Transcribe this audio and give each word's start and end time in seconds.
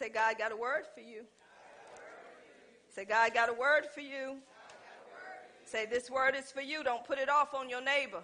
say, 0.00 0.08
God 0.08 0.38
got 0.38 0.50
a 0.50 0.56
word 0.56 0.84
for 0.94 1.00
you. 1.00 1.24
Say, 2.88 3.04
God 3.04 3.34
got 3.34 3.50
a 3.50 3.52
word 3.52 3.84
for 3.92 4.00
you. 4.00 4.36
Say, 5.66 5.84
this 5.84 6.10
word 6.10 6.34
is 6.34 6.50
for 6.50 6.62
you. 6.62 6.82
Don't 6.82 7.04
put 7.04 7.18
it 7.18 7.28
off 7.28 7.52
on 7.52 7.68
your 7.68 7.82
neighbor. 7.82 8.22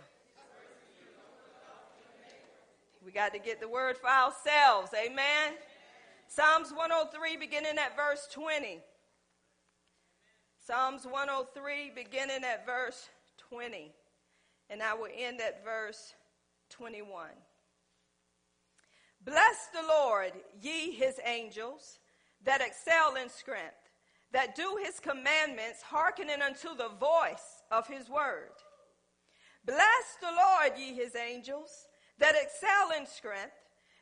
We 3.04 3.12
got 3.12 3.34
to 3.34 3.38
get 3.38 3.60
the 3.60 3.68
word 3.68 3.98
for 3.98 4.08
ourselves. 4.08 4.90
Amen. 4.94 5.52
Psalms 6.28 6.70
103, 6.70 7.36
beginning 7.36 7.78
at 7.78 7.94
verse 7.94 8.26
20. 8.32 8.80
Psalms 10.66 11.04
103, 11.04 11.92
beginning 11.94 12.42
at 12.42 12.64
verse 12.64 13.10
20. 13.50 13.92
And 14.70 14.82
I 14.82 14.94
will 14.94 15.10
end 15.14 15.42
at 15.42 15.62
verse 15.62 16.14
21. 16.70 17.28
Bless 19.26 19.66
the 19.74 19.86
Lord, 19.86 20.32
ye 20.62 20.92
his 20.92 21.18
angels, 21.24 21.98
that 22.44 22.60
excel 22.60 23.16
in 23.16 23.28
strength, 23.28 23.90
that 24.32 24.54
do 24.54 24.78
his 24.82 25.00
commandments, 25.00 25.82
hearkening 25.82 26.40
unto 26.40 26.76
the 26.76 26.90
voice 27.00 27.64
of 27.72 27.88
his 27.88 28.08
word. 28.08 28.52
Bless 29.64 30.16
the 30.20 30.30
Lord, 30.30 30.78
ye 30.78 30.94
his 30.94 31.16
angels, 31.16 31.88
that 32.18 32.36
excel 32.40 32.96
in 32.96 33.04
strength, 33.04 33.56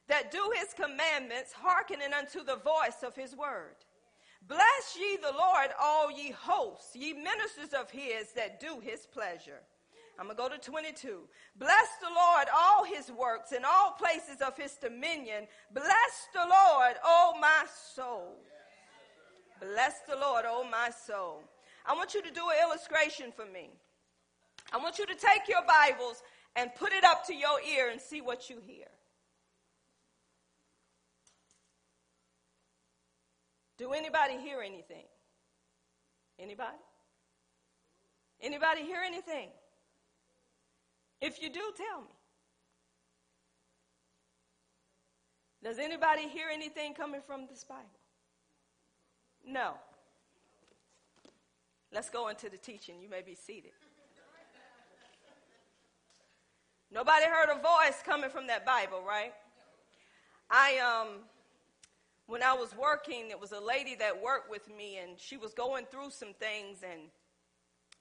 that 0.08 0.30
do 0.30 0.52
his 0.56 0.74
commandments, 0.74 1.54
hearkening 1.54 2.12
unto 2.12 2.44
the 2.44 2.56
voice 2.56 3.02
of 3.02 3.16
his 3.16 3.34
word. 3.34 3.76
Bless 4.46 4.98
ye 5.00 5.16
the 5.16 5.32
Lord, 5.32 5.70
all 5.80 6.10
ye 6.10 6.32
hosts, 6.32 6.94
ye 6.94 7.14
ministers 7.14 7.72
of 7.72 7.90
his 7.90 8.32
that 8.32 8.60
do 8.60 8.78
his 8.80 9.06
pleasure. 9.06 9.62
I'm 10.18 10.26
going 10.26 10.36
to 10.36 10.42
go 10.42 10.48
to 10.48 10.58
22. 10.58 11.18
Bless 11.56 11.88
the 12.00 12.08
Lord, 12.08 12.46
all 12.54 12.84
his 12.84 13.10
works, 13.10 13.52
in 13.52 13.64
all 13.64 13.92
places 13.92 14.40
of 14.46 14.56
his 14.56 14.76
dominion. 14.76 15.46
Bless 15.72 16.28
the 16.32 16.40
Lord, 16.40 16.94
O 17.04 17.34
my 17.40 17.64
soul. 17.94 18.36
Bless 19.60 20.00
the 20.08 20.16
Lord, 20.16 20.44
O 20.46 20.66
my 20.70 20.90
soul. 20.90 21.42
I 21.86 21.94
want 21.94 22.14
you 22.14 22.22
to 22.22 22.30
do 22.30 22.42
an 22.50 22.56
illustration 22.62 23.32
for 23.34 23.44
me. 23.44 23.70
I 24.72 24.78
want 24.78 24.98
you 24.98 25.06
to 25.06 25.14
take 25.14 25.48
your 25.48 25.62
Bibles 25.66 26.22
and 26.56 26.74
put 26.76 26.92
it 26.92 27.04
up 27.04 27.26
to 27.26 27.34
your 27.34 27.60
ear 27.60 27.90
and 27.90 28.00
see 28.00 28.20
what 28.20 28.48
you 28.48 28.58
hear. 28.64 28.86
Do 33.76 33.92
anybody 33.92 34.38
hear 34.38 34.60
anything? 34.60 35.04
Anybody? 36.38 36.78
Anybody 38.40 38.82
hear 38.82 39.02
anything? 39.04 39.48
If 41.24 41.40
you 41.40 41.48
do, 41.48 41.62
tell 41.74 42.02
me. 42.02 42.08
Does 45.62 45.78
anybody 45.78 46.28
hear 46.28 46.48
anything 46.52 46.92
coming 46.92 47.22
from 47.26 47.46
this 47.48 47.64
Bible? 47.64 47.82
No. 49.46 49.72
Let's 51.90 52.10
go 52.10 52.28
into 52.28 52.50
the 52.50 52.58
teaching. 52.58 52.96
You 53.00 53.08
may 53.08 53.22
be 53.22 53.34
seated. 53.34 53.70
Nobody 56.92 57.24
heard 57.24 57.48
a 57.50 57.54
voice 57.54 58.02
coming 58.04 58.28
from 58.28 58.46
that 58.48 58.66
Bible, 58.66 59.02
right? 59.02 59.32
I 60.50 60.76
um 60.76 61.20
when 62.26 62.42
I 62.42 62.52
was 62.52 62.76
working, 62.76 63.30
it 63.30 63.40
was 63.40 63.52
a 63.52 63.60
lady 63.60 63.94
that 63.94 64.22
worked 64.22 64.50
with 64.50 64.68
me 64.68 64.98
and 64.98 65.18
she 65.18 65.38
was 65.38 65.54
going 65.54 65.86
through 65.90 66.10
some 66.10 66.34
things 66.34 66.82
and 66.82 67.00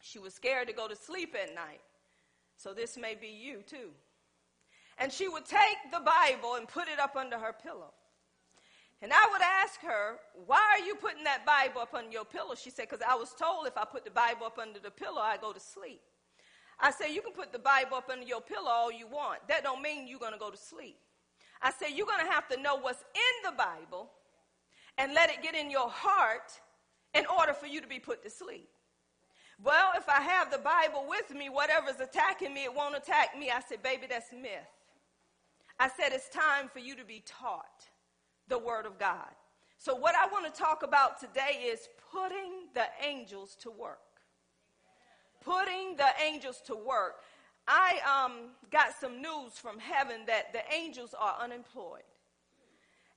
she 0.02 0.20
was 0.20 0.34
scared 0.34 0.68
to 0.68 0.74
go 0.74 0.90
to 0.90 0.96
sleep 0.98 1.34
at 1.42 1.56
night. 1.56 1.80
So 2.64 2.74
this 2.74 2.98
may 2.98 3.14
be 3.14 3.28
you 3.28 3.62
too. 3.68 3.90
And 4.98 5.12
she 5.12 5.28
would 5.28 5.44
take 5.44 5.92
the 5.92 6.00
Bible 6.00 6.56
and 6.56 6.66
put 6.66 6.88
it 6.88 6.98
up 6.98 7.18
under 7.18 7.38
her 7.38 7.52
pillow. 7.52 7.92
And 9.02 9.12
I 9.12 9.28
would 9.34 9.42
ask 9.42 9.82
her, 9.82 10.16
Why 10.46 10.62
are 10.78 10.86
you 10.86 10.96
putting 10.96 11.26
that 11.26 11.46
Bible 11.46 11.82
up 11.82 11.94
under 11.94 12.10
your 12.10 12.24
pillow? 12.24 12.56
She 12.56 12.70
said, 12.70 12.88
Because 12.90 13.06
I 13.06 13.16
was 13.16 13.34
told 13.34 13.68
if 13.68 13.78
I 13.78 13.84
put 13.84 14.06
the 14.06 14.12
Bible 14.12 14.46
up 14.46 14.60
under 14.60 14.80
the 14.80 14.92
pillow, 14.92 15.20
I 15.20 15.36
go 15.36 15.52
to 15.52 15.60
sleep. 15.60 16.00
I 16.80 16.92
said, 16.92 17.08
You 17.08 17.22
can 17.22 17.34
put 17.34 17.52
the 17.52 17.60
Bible 17.60 17.98
up 17.98 18.10
under 18.10 18.26
your 18.26 18.40
pillow 18.40 18.70
all 18.70 18.94
you 18.94 19.08
want. 19.08 19.46
That 19.50 19.64
don't 19.64 19.82
mean 19.82 20.08
you're 20.08 20.20
going 20.20 20.32
to 20.32 20.40
go 20.40 20.50
to 20.50 20.58
sleep. 20.58 20.96
I 21.62 21.70
said, 21.72 21.90
You're 21.94 22.08
going 22.08 22.26
to 22.26 22.32
have 22.32 22.48
to 22.48 22.62
know 22.62 22.78
what's 22.78 23.04
in 23.14 23.52
the 23.52 23.58
Bible 23.58 24.10
and 24.98 25.14
let 25.14 25.30
it 25.30 25.44
get 25.44 25.54
in 25.54 25.70
your 25.70 25.90
heart 25.90 26.54
in 27.14 27.26
order 27.26 27.52
for 27.52 27.68
you 27.68 27.82
to 27.82 27.88
be 27.88 28.00
put 28.00 28.24
to 28.24 28.30
sleep. 28.30 28.70
Well, 29.62 29.92
if 29.96 30.08
I 30.10 30.22
have 30.22 30.52
the 30.52 30.58
Bible 30.58 31.06
with 31.08 31.36
me, 31.36 31.50
whatever's 31.50 32.00
attacking 32.00 32.54
me, 32.54 32.64
it 32.64 32.74
won't 32.74 32.96
attack 32.96 33.38
me. 33.38 33.52
I 33.52 33.62
said, 33.62 33.84
Baby, 33.84 34.08
that's 34.10 34.32
myth. 34.32 34.52
I 35.80 35.90
said, 35.90 36.12
It's 36.12 36.30
time 36.30 36.70
for 36.72 36.80
you 36.80 36.96
to 36.96 37.06
be 37.06 37.24
taught 37.26 37.88
the 38.48 38.58
Word 38.58 38.86
of 38.86 38.98
God. 38.98 39.30
So, 39.78 39.96
what 39.96 40.16
I 40.16 40.28
want 40.28 40.52
to 40.54 40.62
talk 40.62 40.84
about 40.84 41.20
today 41.20 41.66
is 41.66 41.90
putting 42.12 42.68
the 42.74 42.86
angels 43.06 43.56
to 43.62 43.72
work. 43.72 44.00
Putting 45.44 45.98
the 45.98 46.08
angels 46.26 46.62
to 46.68 46.76
work. 46.76 47.16
I 47.68 48.00
um, 48.06 48.52
got 48.72 48.94
some 49.00 49.22
news 49.22 49.54
from 49.56 49.80
heaven 49.80 50.22
that 50.28 50.52
the 50.52 50.62
angels 50.74 51.14
are 51.18 51.38
unemployed. 51.42 52.04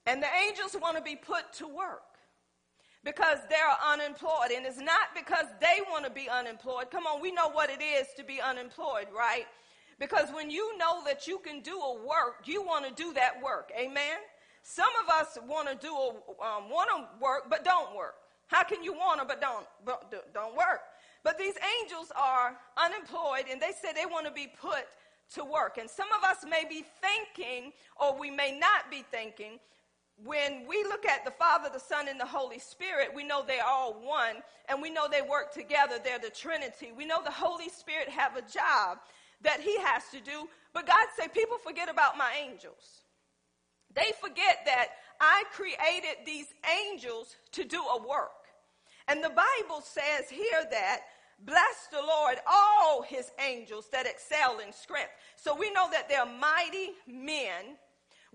And 0.06 0.22
the 0.22 0.28
angels 0.48 0.76
want 0.80 0.96
to 0.96 1.02
be 1.02 1.16
put 1.16 1.52
to 1.54 1.66
work 1.66 2.15
because 3.06 3.38
they're 3.48 3.78
unemployed. 3.92 4.50
And 4.54 4.66
it's 4.66 4.80
not 4.80 5.14
because 5.14 5.46
they 5.60 5.78
want 5.88 6.04
to 6.04 6.10
be 6.10 6.28
unemployed. 6.28 6.90
Come 6.90 7.06
on, 7.06 7.22
we 7.22 7.30
know 7.30 7.48
what 7.48 7.70
it 7.70 7.80
is 7.80 8.08
to 8.16 8.24
be 8.24 8.40
unemployed, 8.40 9.06
right? 9.16 9.46
Because 10.00 10.28
when 10.34 10.50
you 10.50 10.76
know 10.76 11.04
that 11.06 11.28
you 11.28 11.38
can 11.38 11.60
do 11.60 11.78
a 11.78 11.94
work, 11.94 12.42
you 12.44 12.62
want 12.62 12.84
to 12.84 12.92
do 13.00 13.14
that 13.14 13.40
work. 13.40 13.70
Amen? 13.78 14.18
Some 14.64 14.90
of 15.04 15.08
us 15.08 15.38
want 15.48 15.68
to 15.68 15.76
do 15.76 15.94
a, 15.94 16.08
um, 16.44 16.68
want 16.68 16.90
to 16.90 17.24
work 17.24 17.44
but 17.48 17.64
don't 17.64 17.96
work. 17.96 18.16
How 18.48 18.64
can 18.64 18.82
you 18.82 18.92
want 18.92 19.20
to 19.20 19.26
but 19.26 19.40
don't 19.40 19.66
but 19.84 20.12
don't 20.34 20.56
work? 20.56 20.80
But 21.22 21.38
these 21.38 21.54
angels 21.80 22.10
are 22.16 22.56
unemployed 22.76 23.44
and 23.50 23.60
they 23.60 23.70
say 23.70 23.92
they 23.94 24.06
want 24.06 24.26
to 24.26 24.32
be 24.32 24.48
put 24.60 24.86
to 25.34 25.44
work. 25.44 25.78
And 25.78 25.88
some 25.88 26.08
of 26.16 26.24
us 26.24 26.38
may 26.48 26.64
be 26.68 26.84
thinking 27.00 27.72
or 28.00 28.18
we 28.18 28.30
may 28.30 28.58
not 28.58 28.90
be 28.90 29.04
thinking 29.08 29.60
when 30.24 30.66
we 30.66 30.82
look 30.84 31.04
at 31.04 31.24
the 31.24 31.30
Father, 31.30 31.68
the 31.72 31.80
Son, 31.80 32.08
and 32.08 32.18
the 32.18 32.26
Holy 32.26 32.58
Spirit, 32.58 33.10
we 33.14 33.22
know 33.22 33.44
they're 33.46 33.66
all 33.66 33.92
one, 33.92 34.36
and 34.68 34.80
we 34.80 34.90
know 34.90 35.06
they 35.10 35.22
work 35.22 35.52
together. 35.52 35.96
They're 36.02 36.18
the 36.18 36.30
Trinity. 36.30 36.92
We 36.96 37.04
know 37.04 37.22
the 37.22 37.30
Holy 37.30 37.68
Spirit 37.68 38.08
have 38.08 38.36
a 38.36 38.42
job 38.42 38.98
that 39.42 39.60
He 39.60 39.78
has 39.80 40.04
to 40.12 40.20
do. 40.20 40.48
But 40.72 40.86
God 40.86 41.06
said, 41.18 41.34
people 41.34 41.58
forget 41.58 41.90
about 41.90 42.16
my 42.16 42.32
angels. 42.42 43.02
They 43.94 44.12
forget 44.20 44.60
that 44.66 44.88
I 45.20 45.44
created 45.52 46.24
these 46.24 46.48
angels 46.90 47.36
to 47.52 47.64
do 47.64 47.80
a 47.80 48.06
work. 48.06 48.30
And 49.08 49.22
the 49.22 49.30
Bible 49.30 49.82
says 49.82 50.28
here 50.28 50.64
that 50.70 51.00
bless 51.44 51.88
the 51.90 52.00
Lord, 52.00 52.36
all 52.46 53.02
his 53.02 53.30
angels 53.46 53.86
that 53.92 54.06
excel 54.06 54.58
in 54.58 54.72
strength. 54.72 55.12
So 55.36 55.54
we 55.54 55.70
know 55.72 55.88
that 55.92 56.08
they're 56.08 56.26
mighty 56.26 56.92
men. 57.06 57.76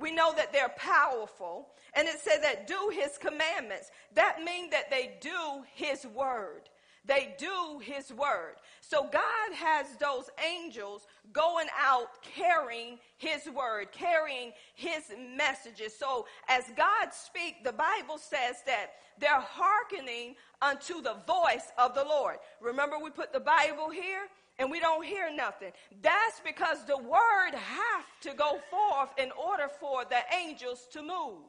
We 0.01 0.11
know 0.11 0.33
that 0.35 0.51
they're 0.51 0.73
powerful. 0.77 1.67
And 1.93 2.07
it 2.07 2.19
said 2.19 2.39
that 2.43 2.67
do 2.67 2.91
his 2.93 3.17
commandments. 3.17 3.91
That 4.15 4.43
means 4.43 4.71
that 4.71 4.89
they 4.89 5.17
do 5.21 5.63
his 5.73 6.05
word. 6.05 6.69
They 7.03 7.35
do 7.37 7.79
his 7.81 8.13
word. 8.13 8.55
So 8.79 9.07
God 9.11 9.53
has 9.55 9.87
those 9.99 10.29
angels 10.45 11.07
going 11.33 11.67
out 11.79 12.21
carrying 12.21 12.99
his 13.17 13.49
word, 13.49 13.91
carrying 13.91 14.51
his 14.75 15.11
messages. 15.35 15.97
So 15.97 16.27
as 16.47 16.65
God 16.77 17.11
speak, 17.11 17.63
the 17.63 17.73
Bible 17.73 18.17
says 18.19 18.57
that 18.67 18.91
they're 19.17 19.39
hearkening 19.39 20.35
unto 20.61 21.01
the 21.01 21.15
voice 21.25 21.71
of 21.77 21.95
the 21.95 22.03
Lord. 22.03 22.37
Remember 22.59 22.99
we 22.99 23.09
put 23.09 23.33
the 23.33 23.39
Bible 23.39 23.89
here? 23.89 24.27
And 24.61 24.69
we 24.69 24.79
don't 24.79 25.03
hear 25.03 25.33
nothing. 25.35 25.71
That's 26.03 26.39
because 26.45 26.85
the 26.85 26.97
word 26.97 27.53
has 27.53 28.05
to 28.21 28.33
go 28.33 28.59
forth 28.69 29.09
in 29.17 29.31
order 29.31 29.67
for 29.79 30.05
the 30.05 30.19
angels 30.33 30.87
to 30.93 31.01
move. 31.01 31.41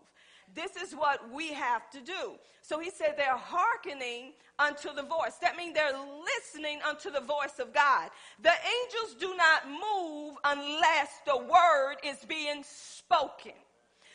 This 0.54 0.76
is 0.76 0.94
what 0.94 1.30
we 1.30 1.52
have 1.52 1.90
to 1.90 2.00
do. 2.00 2.34
So 2.62 2.80
he 2.80 2.90
said 2.90 3.14
they're 3.16 3.36
hearkening 3.36 4.32
unto 4.58 4.94
the 4.94 5.02
voice. 5.02 5.36
That 5.42 5.56
means 5.56 5.74
they're 5.74 5.92
listening 5.92 6.80
unto 6.88 7.10
the 7.10 7.20
voice 7.20 7.58
of 7.58 7.74
God. 7.74 8.10
The 8.42 8.50
angels 8.50 9.14
do 9.20 9.34
not 9.36 9.68
move 9.68 10.36
unless 10.44 11.08
the 11.26 11.36
word 11.36 11.96
is 12.02 12.24
being 12.26 12.64
spoken. 12.64 13.52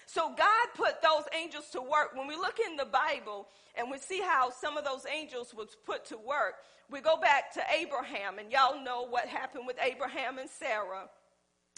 So 0.07 0.29
God 0.29 0.67
put 0.75 1.01
those 1.01 1.25
angels 1.37 1.69
to 1.71 1.81
work. 1.81 2.15
When 2.15 2.27
we 2.27 2.35
look 2.35 2.59
in 2.65 2.77
the 2.77 2.85
Bible 2.85 3.47
and 3.75 3.91
we 3.91 3.97
see 3.97 4.21
how 4.21 4.49
some 4.49 4.77
of 4.77 4.85
those 4.85 5.05
angels 5.05 5.53
was 5.53 5.75
put 5.85 6.05
to 6.05 6.17
work, 6.17 6.55
we 6.89 7.01
go 7.01 7.17
back 7.17 7.53
to 7.55 7.61
Abraham, 7.77 8.39
and 8.39 8.49
y'all 8.49 8.81
know 8.81 9.05
what 9.05 9.27
happened 9.27 9.67
with 9.67 9.75
Abraham 9.81 10.37
and 10.37 10.49
Sarah. 10.49 11.09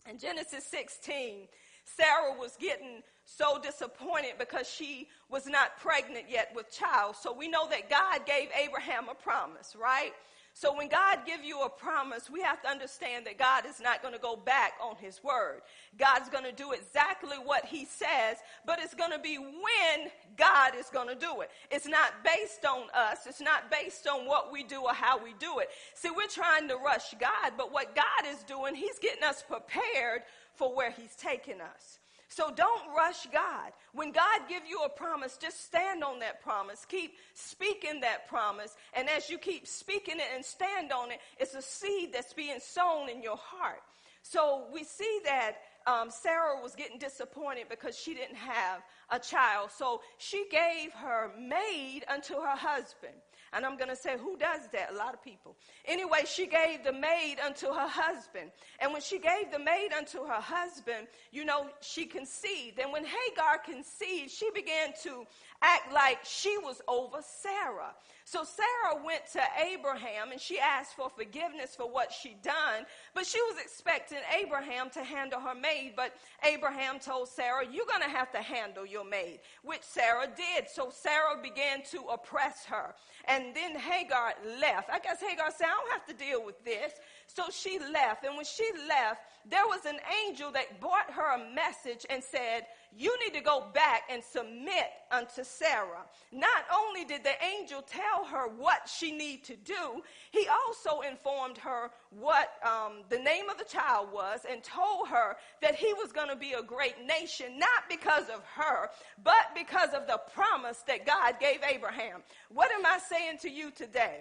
In 0.08 0.20
Genesis 0.20 0.64
16, 0.66 1.48
Sarah 1.84 2.38
was 2.38 2.56
getting 2.60 3.02
so 3.26 3.60
disappointed 3.60 4.34
because 4.38 4.70
she 4.70 5.08
was 5.30 5.48
not 5.48 5.80
pregnant 5.80 6.26
yet 6.30 6.52
with 6.56 6.72
child. 6.72 7.16
So 7.20 7.34
we 7.34 7.48
know 7.48 7.68
that 7.70 7.90
God 7.90 8.28
gave 8.28 8.50
Abraham 8.64 9.10
a 9.10 9.16
promise, 9.16 9.76
right? 9.80 10.14
So 10.60 10.76
when 10.76 10.90
God 10.90 11.20
give 11.26 11.42
you 11.42 11.62
a 11.62 11.70
promise, 11.70 12.30
we 12.30 12.42
have 12.42 12.62
to 12.64 12.68
understand 12.68 13.26
that 13.28 13.38
God 13.38 13.64
is 13.66 13.80
not 13.80 14.02
going 14.02 14.14
to 14.14 14.20
go 14.20 14.36
back 14.36 14.74
on 14.84 14.98
his 14.98 15.24
word. 15.24 15.62
God's 15.98 16.28
going 16.28 16.44
to 16.44 16.52
do 16.52 16.74
exactly 16.74 17.38
what 17.38 17.64
he 17.64 17.86
says, 17.86 18.40
but 18.66 18.78
it's 18.82 18.94
going 18.94 19.12
to 19.12 19.20
be 19.20 19.38
when 19.38 20.12
God 20.36 20.74
is 20.78 20.88
going 20.88 21.08
to 21.08 21.16
do 21.16 21.40
it. 21.40 21.50
It's 21.72 21.88
not 21.88 22.12
based 22.26 22.66
on 22.66 22.88
us. 22.94 23.20
It's 23.26 23.40
not 23.40 23.72
based 23.72 24.06
on 24.06 24.26
what 24.26 24.52
we 24.52 24.64
do 24.64 24.82
or 24.82 24.94
how 24.94 25.24
we 25.24 25.34
do 25.40 25.60
it. 25.60 25.70
See, 25.94 26.10
we're 26.12 26.28
trying 26.28 26.68
to 26.68 26.76
rush 26.76 27.14
God, 27.18 27.54
but 27.58 27.72
what 27.72 27.96
God 27.96 28.28
is 28.28 28.44
doing, 28.44 28.76
he's 28.76 29.00
getting 29.00 29.24
us 29.24 29.42
prepared 29.42 30.24
for 30.56 30.76
where 30.76 30.92
he's 30.92 31.16
taking 31.16 31.62
us. 31.62 32.00
So 32.30 32.52
don't 32.56 32.96
rush 32.96 33.26
God. 33.34 33.72
When 33.94 34.12
God 34.12 34.42
give 34.48 34.62
you 34.68 34.84
a 34.84 34.90
promise, 34.90 35.38
just 35.38 35.66
stand 35.66 36.04
on 36.04 36.20
that 36.20 36.44
promise. 36.44 36.86
Keep 36.88 37.14
speaking 37.34 38.02
that 38.02 38.28
promise. 38.28 38.78
And 38.94 39.10
as 39.10 39.30
you 39.30 39.40
keep 39.40 39.68
speaking 39.68 40.18
it 40.18 40.28
and 40.36 40.46
stand 40.46 40.92
on 40.92 41.12
it, 41.12 41.20
it's 41.40 41.56
a 41.56 41.62
seed 41.62 42.14
that's 42.14 42.34
being 42.34 42.60
sown 42.60 43.10
in 43.10 43.24
your 43.24 43.38
heart. 43.38 43.82
So 44.22 44.68
we 44.72 44.84
see 44.84 45.22
that 45.26 45.54
um, 45.88 46.12
Sarah 46.12 46.62
was 46.62 46.76
getting 46.76 47.00
disappointed 47.00 47.66
because 47.68 47.98
she 47.98 48.14
didn't 48.14 48.36
have 48.36 48.84
a 49.10 49.18
child. 49.18 49.72
So 49.72 50.02
she 50.20 50.46
gave 50.52 50.94
her 50.94 51.32
maid 51.36 52.04
unto 52.08 52.36
her 52.36 52.56
husband. 52.56 53.16
And 53.54 53.66
I'm 53.66 53.78
going 53.78 53.90
to 53.90 53.96
say, 53.96 54.18
who 54.18 54.38
does 54.38 54.68
that? 54.74 54.92
A 54.92 54.96
lot 54.96 55.14
of 55.14 55.24
people. 55.24 55.56
Anyway, 55.86 56.20
she 56.26 56.48
gave 56.48 56.84
the 56.84 56.94
maid 56.94 57.38
unto 57.44 57.68
her 57.68 57.88
husband. 57.88 58.52
And 58.80 58.94
when 58.94 59.02
she 59.02 59.20
gave 59.20 59.52
the 59.52 59.60
maid 59.60 59.90
unto 59.98 60.24
her 60.26 60.42
husband, 60.42 61.08
you 61.32 61.46
know, 61.46 61.68
she 61.82 62.06
conceived. 62.06 62.80
And 62.80 62.92
when 62.92 63.06
Hagar 63.06 63.58
conceived, 63.64 64.32
she 64.32 64.50
began 64.52 64.94
to 65.04 65.26
act 65.62 65.94
like 65.94 66.20
she 66.24 66.58
was 66.58 66.82
over 66.88 67.20
Sarah. 67.22 67.94
So 68.30 68.44
Sarah 68.44 69.04
went 69.04 69.24
to 69.34 69.42
Abraham 69.60 70.32
and 70.32 70.40
she 70.40 70.60
asked 70.60 70.96
for 70.96 71.10
forgiveness 71.10 71.76
for 71.76 71.90
what 71.90 72.12
she'd 72.12 72.44
done, 72.44 72.86
but 73.16 73.26
she 73.26 73.42
was 73.42 73.58
expecting 73.60 74.20
Abraham 74.40 74.92
to 74.92 75.04
handle 75.04 75.40
her 75.40 75.56
maid. 75.56 75.94
But 75.96 76.14
Abraham 76.44 77.00
told 77.00 77.30
Sarah, 77.30 77.66
You're 77.66 77.88
going 77.88 78.04
to 78.04 78.10
have 78.10 78.32
to 78.34 78.42
handle 78.42 78.86
your 78.86 79.04
maid, 79.04 79.40
which 79.64 79.82
Sarah 79.82 80.28
did. 80.28 80.70
So 80.70 80.92
Sarah 80.94 81.42
began 81.42 81.82
to 81.90 82.02
oppress 82.14 82.66
her. 82.66 82.94
And 83.26 83.56
then 83.56 83.76
Hagar 83.76 84.34
left. 84.62 84.92
I 84.92 85.00
guess 85.00 85.20
Hagar 85.22 85.50
said, 85.50 85.66
I 85.66 85.70
don't 85.70 85.92
have 85.92 86.06
to 86.06 86.14
deal 86.14 86.46
with 86.46 86.64
this. 86.64 86.94
So 87.26 87.46
she 87.52 87.80
left. 87.80 88.26
And 88.26 88.36
when 88.36 88.46
she 88.46 88.70
left, 88.88 89.22
there 89.50 89.66
was 89.66 89.86
an 89.86 89.98
angel 90.24 90.52
that 90.52 90.80
brought 90.80 91.10
her 91.12 91.34
a 91.34 91.54
message 91.54 92.06
and 92.12 92.24
said, 92.24 92.68
You 92.96 93.16
need 93.24 93.38
to 93.38 93.44
go 93.44 93.66
back 93.74 94.04
and 94.10 94.24
submit 94.24 94.88
unto 95.12 95.44
Sarah. 95.44 96.06
Not 96.32 96.66
only 96.76 97.06
did 97.06 97.24
the 97.24 97.36
angel 97.44 97.82
tell 97.82 98.26
her 98.26 98.48
what 98.48 98.90
she 98.90 99.12
need 99.12 99.44
to 99.46 99.56
do, 99.56 100.02
he 100.32 100.48
also 100.48 101.02
informed 101.02 101.58
her 101.60 101.92
what 102.10 102.54
um, 102.66 103.04
the 103.10 103.20
name 103.20 103.50
of 103.50 103.58
the 103.58 103.64
child 103.64 104.10
was 104.12 104.42
and 104.50 104.64
told 104.64 105.08
her 105.10 105.36
that 105.62 105.76
he 105.76 105.94
was 105.94 106.12
going 106.12 106.30
to 106.30 106.36
be 106.36 106.54
a 106.54 106.64
great 106.64 106.96
nation, 107.06 107.60
not 107.60 107.88
because 107.90 108.28
of 108.30 108.44
her, 108.56 108.90
but 109.24 109.54
because 109.56 109.90
of 109.94 110.08
the 110.08 110.20
promise 110.34 110.84
that 110.88 111.06
God 111.06 111.36
gave 111.40 111.60
Abraham. 111.64 112.22
What 112.50 112.72
am 112.72 112.86
I 112.86 113.00
saying 113.00 113.38
to 113.42 113.50
you 113.50 113.72
today? 113.72 114.20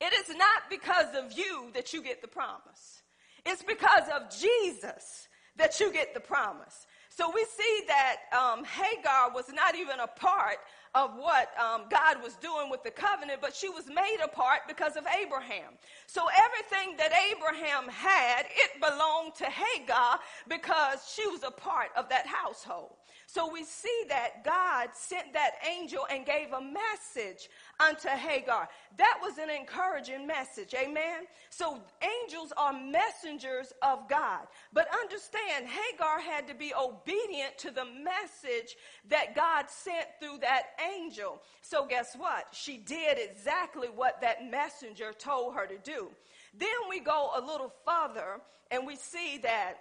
It 0.00 0.14
is 0.14 0.34
not 0.34 0.70
because 0.70 1.14
of 1.14 1.32
you 1.36 1.70
that 1.74 1.92
you 1.92 2.02
get 2.02 2.22
the 2.22 2.28
promise. 2.28 3.02
It's 3.44 3.62
because 3.62 4.08
of 4.14 4.30
Jesus 4.30 5.28
that 5.56 5.78
you 5.78 5.92
get 5.92 6.14
the 6.14 6.20
promise. 6.20 6.86
So 7.20 7.30
we 7.34 7.44
see 7.54 7.82
that 7.86 8.16
um, 8.32 8.64
Hagar 8.64 9.30
was 9.34 9.52
not 9.52 9.74
even 9.74 10.00
a 10.00 10.06
part 10.06 10.56
of 10.94 11.10
what 11.16 11.50
um, 11.60 11.82
God 11.90 12.22
was 12.22 12.36
doing 12.36 12.70
with 12.70 12.82
the 12.82 12.90
covenant, 12.90 13.42
but 13.42 13.54
she 13.54 13.68
was 13.68 13.88
made 13.88 14.16
a 14.24 14.28
part 14.28 14.60
because 14.66 14.96
of 14.96 15.04
Abraham. 15.22 15.74
So 16.06 16.22
everything 16.46 16.96
that 16.96 17.12
Abraham 17.30 17.90
had, 17.90 18.46
it 18.48 18.80
belonged 18.80 19.34
to 19.34 19.44
Hagar 19.44 20.18
because 20.48 21.12
she 21.14 21.26
was 21.28 21.42
a 21.42 21.50
part 21.50 21.88
of 21.94 22.08
that 22.08 22.26
household. 22.26 22.92
So 23.26 23.52
we 23.52 23.64
see 23.64 24.04
that 24.08 24.42
God 24.42 24.88
sent 24.94 25.34
that 25.34 25.56
angel 25.70 26.06
and 26.10 26.24
gave 26.24 26.54
a 26.54 26.60
message 26.60 27.50
unto 27.80 28.08
Hagar. 28.08 28.68
That 28.98 29.18
was 29.22 29.38
an 29.38 29.50
encouraging 29.50 30.26
message. 30.26 30.74
Amen. 30.74 31.24
So 31.48 31.80
angels 32.02 32.52
are 32.56 32.72
messengers 32.72 33.72
of 33.82 34.08
God. 34.08 34.46
But 34.72 34.88
understand, 34.92 35.66
Hagar 35.66 36.20
had 36.20 36.46
to 36.48 36.54
be 36.54 36.72
obedient 36.74 37.58
to 37.58 37.70
the 37.70 37.84
message 37.84 38.76
that 39.08 39.34
God 39.34 39.66
sent 39.68 40.06
through 40.20 40.38
that 40.42 40.62
angel. 40.94 41.42
So 41.62 41.86
guess 41.86 42.14
what? 42.16 42.46
She 42.52 42.76
did 42.76 43.18
exactly 43.18 43.88
what 43.88 44.20
that 44.20 44.50
messenger 44.50 45.12
told 45.12 45.54
her 45.54 45.66
to 45.66 45.78
do. 45.78 46.08
Then 46.56 46.68
we 46.88 47.00
go 47.00 47.30
a 47.36 47.40
little 47.40 47.72
further 47.86 48.40
and 48.70 48.86
we 48.86 48.96
see 48.96 49.38
that 49.42 49.74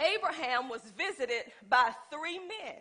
Abraham 0.00 0.68
was 0.68 0.82
visited 0.96 1.52
by 1.68 1.92
three 2.10 2.38
men. 2.38 2.80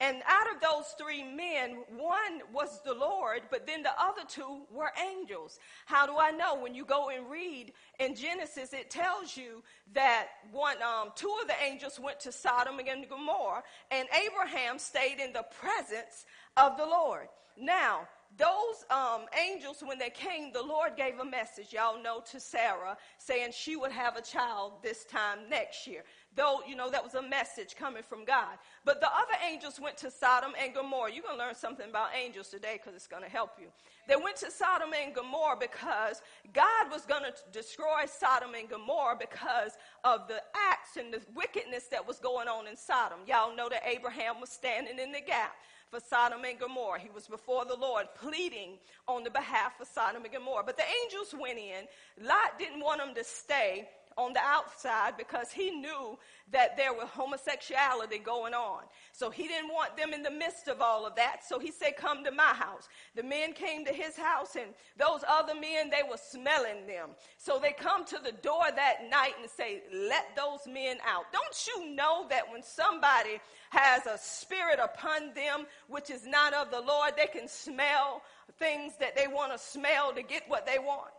And 0.00 0.22
out 0.28 0.54
of 0.54 0.60
those 0.60 0.94
three 0.96 1.24
men, 1.24 1.78
one 1.96 2.40
was 2.52 2.80
the 2.84 2.94
Lord, 2.94 3.42
but 3.50 3.66
then 3.66 3.82
the 3.82 3.90
other 4.00 4.22
two 4.28 4.62
were 4.70 4.92
angels. 5.10 5.58
How 5.86 6.06
do 6.06 6.16
I 6.18 6.30
know? 6.30 6.54
When 6.54 6.72
you 6.72 6.84
go 6.84 7.08
and 7.08 7.28
read 7.28 7.72
in 7.98 8.14
Genesis, 8.14 8.72
it 8.72 8.90
tells 8.90 9.36
you 9.36 9.62
that 9.94 10.28
one, 10.52 10.76
um, 10.82 11.10
two 11.16 11.34
of 11.42 11.48
the 11.48 11.60
angels 11.64 11.98
went 11.98 12.20
to 12.20 12.30
Sodom 12.30 12.78
and 12.78 13.08
Gomorrah, 13.08 13.64
and 13.90 14.06
Abraham 14.24 14.78
stayed 14.78 15.18
in 15.18 15.32
the 15.32 15.44
presence 15.60 16.26
of 16.56 16.76
the 16.76 16.86
Lord. 16.86 17.26
Now, 17.56 18.06
those 18.36 18.84
um, 18.90 19.22
angels, 19.36 19.82
when 19.84 19.98
they 19.98 20.10
came, 20.10 20.52
the 20.52 20.62
Lord 20.62 20.92
gave 20.96 21.18
a 21.18 21.24
message, 21.24 21.72
y'all 21.72 22.00
know, 22.00 22.22
to 22.30 22.38
Sarah, 22.38 22.96
saying 23.18 23.50
she 23.52 23.74
would 23.74 23.90
have 23.90 24.16
a 24.16 24.22
child 24.22 24.74
this 24.82 25.04
time 25.06 25.38
next 25.50 25.86
year 25.86 26.04
though, 26.34 26.60
you 26.66 26.76
know, 26.76 26.90
that 26.90 27.02
was 27.02 27.14
a 27.14 27.22
message 27.22 27.74
coming 27.76 28.02
from 28.02 28.24
God. 28.24 28.58
But 28.84 29.00
the 29.00 29.08
other 29.08 29.34
angels 29.50 29.80
went 29.80 29.96
to 29.98 30.10
Sodom 30.10 30.52
and 30.62 30.74
Gomorrah. 30.74 31.12
You're 31.12 31.22
going 31.22 31.38
to 31.38 31.44
learn 31.44 31.54
something 31.54 31.88
about 31.88 32.10
angels 32.14 32.48
today 32.48 32.78
because 32.78 32.94
it's 32.94 33.06
going 33.06 33.22
to 33.22 33.28
help 33.28 33.52
you. 33.60 33.68
They 34.06 34.16
went 34.16 34.36
to 34.36 34.50
Sodom 34.50 34.90
and 34.92 35.14
Gomorrah 35.14 35.56
because 35.58 36.22
God 36.52 36.90
was 36.90 37.04
going 37.04 37.24
to 37.24 37.32
destroy 37.52 38.06
Sodom 38.06 38.54
and 38.54 38.68
Gomorrah 38.68 39.16
because 39.18 39.72
of 40.04 40.28
the 40.28 40.40
acts 40.70 40.96
and 40.96 41.12
the 41.12 41.20
wickedness 41.34 41.88
that 41.90 42.06
was 42.06 42.18
going 42.18 42.48
on 42.48 42.66
in 42.66 42.76
Sodom. 42.76 43.18
Y'all 43.26 43.54
know 43.54 43.68
that 43.68 43.82
Abraham 43.86 44.40
was 44.40 44.50
standing 44.50 44.98
in 44.98 45.12
the 45.12 45.20
gap 45.20 45.56
for 45.90 46.00
Sodom 46.00 46.44
and 46.44 46.58
Gomorrah. 46.58 47.00
He 47.00 47.08
was 47.10 47.26
before 47.26 47.64
the 47.64 47.76
Lord 47.76 48.06
pleading 48.14 48.78
on 49.06 49.24
the 49.24 49.30
behalf 49.30 49.80
of 49.80 49.88
Sodom 49.88 50.24
and 50.24 50.32
Gomorrah. 50.32 50.64
But 50.64 50.76
the 50.76 50.84
angels 51.04 51.34
went 51.38 51.58
in. 51.58 51.86
Lot 52.26 52.58
didn't 52.58 52.80
want 52.80 53.00
them 53.00 53.14
to 53.14 53.24
stay 53.24 53.88
on 54.18 54.32
the 54.32 54.40
outside 54.40 55.16
because 55.16 55.52
he 55.52 55.70
knew 55.70 56.18
that 56.50 56.76
there 56.76 56.92
was 56.92 57.08
homosexuality 57.12 58.18
going 58.18 58.52
on. 58.52 58.82
So 59.12 59.30
he 59.30 59.46
didn't 59.46 59.72
want 59.72 59.96
them 59.96 60.12
in 60.12 60.22
the 60.22 60.30
midst 60.30 60.66
of 60.66 60.80
all 60.80 61.06
of 61.06 61.14
that. 61.14 61.44
So 61.46 61.58
he 61.58 61.70
said, 61.70 61.96
Come 61.96 62.24
to 62.24 62.32
my 62.32 62.52
house. 62.54 62.88
The 63.14 63.22
men 63.22 63.52
came 63.52 63.84
to 63.84 63.92
his 63.92 64.16
house, 64.16 64.56
and 64.56 64.74
those 64.96 65.22
other 65.28 65.54
men, 65.54 65.88
they 65.88 66.02
were 66.08 66.16
smelling 66.16 66.86
them. 66.86 67.10
So 67.36 67.58
they 67.58 67.72
come 67.72 68.04
to 68.06 68.18
the 68.22 68.32
door 68.32 68.64
that 68.74 69.08
night 69.08 69.34
and 69.40 69.48
say, 69.48 69.82
Let 69.92 70.34
those 70.36 70.66
men 70.66 70.98
out. 71.06 71.32
Don't 71.32 71.66
you 71.68 71.94
know 71.94 72.26
that 72.28 72.50
when 72.50 72.62
somebody 72.62 73.40
has 73.70 74.06
a 74.06 74.18
spirit 74.18 74.80
upon 74.82 75.34
them 75.34 75.66
which 75.86 76.10
is 76.10 76.26
not 76.26 76.54
of 76.54 76.70
the 76.70 76.80
Lord, 76.80 77.12
they 77.16 77.26
can 77.26 77.46
smell 77.46 78.22
things 78.58 78.94
that 78.98 79.14
they 79.14 79.28
want 79.28 79.52
to 79.52 79.58
smell 79.58 80.12
to 80.12 80.22
get 80.22 80.42
what 80.48 80.66
they 80.66 80.78
want? 80.78 81.12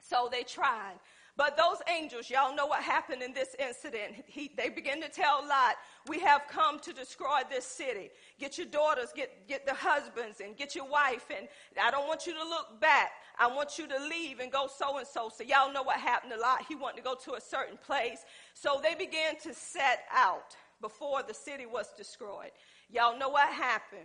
So 0.00 0.28
they 0.30 0.42
tried. 0.42 0.98
But 1.34 1.56
those 1.56 1.78
angels, 1.88 2.28
y'all 2.28 2.54
know 2.54 2.66
what 2.66 2.82
happened 2.82 3.22
in 3.22 3.32
this 3.32 3.56
incident. 3.58 4.16
He, 4.26 4.50
they 4.54 4.68
begin 4.68 5.00
to 5.00 5.08
tell 5.08 5.40
Lot, 5.48 5.76
We 6.06 6.20
have 6.20 6.42
come 6.46 6.78
to 6.80 6.92
destroy 6.92 7.40
this 7.50 7.64
city. 7.64 8.10
Get 8.38 8.58
your 8.58 8.66
daughters, 8.66 9.08
get, 9.16 9.48
get 9.48 9.64
the 9.64 9.72
husbands, 9.72 10.40
and 10.40 10.56
get 10.56 10.74
your 10.74 10.86
wife. 10.86 11.26
And 11.34 11.48
I 11.82 11.90
don't 11.90 12.06
want 12.06 12.26
you 12.26 12.34
to 12.34 12.42
look 12.42 12.78
back. 12.80 13.12
I 13.38 13.46
want 13.46 13.78
you 13.78 13.88
to 13.88 13.98
leave 14.10 14.40
and 14.40 14.52
go 14.52 14.68
so 14.68 14.98
and 14.98 15.06
so. 15.06 15.30
So, 15.34 15.42
y'all 15.42 15.72
know 15.72 15.82
what 15.82 15.96
happened 15.96 16.32
to 16.32 16.38
Lot. 16.38 16.66
He 16.68 16.74
wanted 16.74 16.98
to 16.98 17.02
go 17.02 17.14
to 17.24 17.34
a 17.34 17.40
certain 17.40 17.78
place. 17.78 18.24
So, 18.52 18.80
they 18.82 18.94
began 18.94 19.38
to 19.40 19.54
set 19.54 20.00
out 20.14 20.54
before 20.82 21.22
the 21.22 21.32
city 21.32 21.64
was 21.64 21.86
destroyed. 21.96 22.50
Y'all 22.90 23.18
know 23.18 23.30
what 23.30 23.48
happened. 23.48 24.02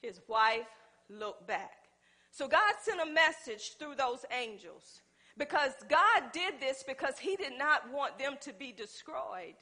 His 0.00 0.20
wife 0.26 0.68
looked 1.10 1.46
back. 1.46 1.72
So, 2.30 2.48
God 2.48 2.74
sent 2.80 3.00
a 3.02 3.12
message 3.12 3.76
through 3.78 3.96
those 3.96 4.24
angels 4.32 5.02
because 5.38 5.72
God 5.88 6.32
did 6.32 6.54
this 6.60 6.82
because 6.86 7.18
he 7.18 7.36
did 7.36 7.58
not 7.58 7.90
want 7.92 8.18
them 8.18 8.36
to 8.40 8.52
be 8.52 8.72
destroyed 8.72 9.54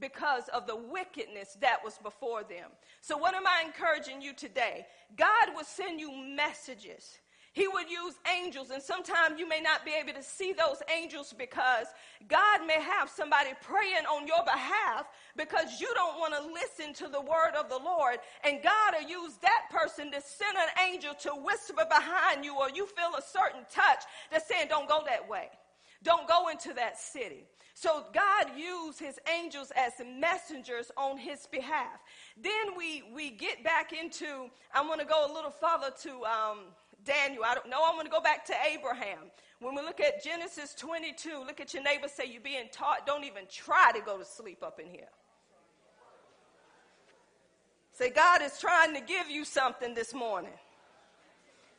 because 0.00 0.48
of 0.48 0.66
the 0.66 0.76
wickedness 0.76 1.56
that 1.60 1.78
was 1.84 1.98
before 2.02 2.42
them. 2.42 2.70
So, 3.00 3.16
what 3.16 3.34
am 3.34 3.46
I 3.46 3.62
encouraging 3.64 4.20
you 4.20 4.32
today? 4.34 4.86
God 5.16 5.54
will 5.54 5.64
send 5.64 6.00
you 6.00 6.12
messages. 6.12 7.18
He 7.54 7.68
would 7.68 7.88
use 7.88 8.14
angels, 8.36 8.70
and 8.70 8.82
sometimes 8.82 9.38
you 9.38 9.48
may 9.48 9.60
not 9.60 9.84
be 9.84 9.92
able 9.92 10.12
to 10.12 10.24
see 10.24 10.52
those 10.52 10.82
angels 10.92 11.32
because 11.32 11.86
God 12.26 12.66
may 12.66 12.80
have 12.80 13.08
somebody 13.08 13.50
praying 13.62 14.06
on 14.10 14.26
your 14.26 14.42
behalf 14.44 15.06
because 15.36 15.80
you 15.80 15.88
don't 15.94 16.18
want 16.18 16.34
to 16.34 16.52
listen 16.52 16.92
to 16.94 17.08
the 17.08 17.20
word 17.20 17.54
of 17.56 17.68
the 17.68 17.78
Lord. 17.78 18.18
And 18.42 18.60
God 18.60 18.94
will 18.98 19.08
use 19.08 19.36
that 19.40 19.70
person 19.70 20.10
to 20.10 20.20
send 20.20 20.56
an 20.56 20.90
angel 20.90 21.14
to 21.20 21.30
whisper 21.30 21.86
behind 21.88 22.44
you, 22.44 22.58
or 22.58 22.70
you 22.70 22.86
feel 22.86 23.14
a 23.16 23.22
certain 23.22 23.64
touch 23.72 24.02
that's 24.32 24.48
saying, 24.48 24.66
Don't 24.68 24.88
go 24.88 25.04
that 25.06 25.28
way. 25.28 25.48
Don't 26.02 26.26
go 26.26 26.48
into 26.48 26.72
that 26.74 26.98
city. 26.98 27.44
So 27.74 28.04
God 28.12 28.56
used 28.56 29.00
his 29.00 29.18
angels 29.32 29.72
as 29.76 29.92
messengers 30.04 30.92
on 30.96 31.18
his 31.18 31.46
behalf. 31.46 32.00
Then 32.36 32.76
we, 32.76 33.02
we 33.14 33.30
get 33.30 33.64
back 33.64 33.92
into, 33.92 34.48
I 34.72 34.82
want 34.82 35.00
to 35.00 35.06
go 35.06 35.26
a 35.26 35.32
little 35.32 35.50
further 35.50 35.92
to 36.02 36.24
um, 36.24 36.58
Daniel. 37.04 37.44
I 37.44 37.54
don't 37.54 37.68
know. 37.68 37.78
I 37.84 37.94
want 37.94 38.04
to 38.06 38.10
go 38.10 38.20
back 38.20 38.44
to 38.46 38.54
Abraham. 38.72 39.30
When 39.60 39.74
we 39.74 39.82
look 39.82 40.00
at 40.00 40.22
Genesis 40.22 40.74
22, 40.74 41.44
look 41.46 41.60
at 41.60 41.72
your 41.72 41.82
neighbor, 41.82 42.08
say, 42.08 42.24
You're 42.26 42.40
being 42.40 42.68
taught, 42.72 43.06
don't 43.06 43.24
even 43.24 43.44
try 43.50 43.92
to 43.92 44.00
go 44.00 44.18
to 44.18 44.24
sleep 44.24 44.62
up 44.62 44.80
in 44.80 44.86
here. 44.86 45.08
Say, 47.92 48.10
God 48.10 48.42
is 48.42 48.58
trying 48.58 48.92
to 48.94 49.00
give 49.00 49.30
you 49.30 49.44
something 49.44 49.94
this 49.94 50.12
morning. 50.12 50.50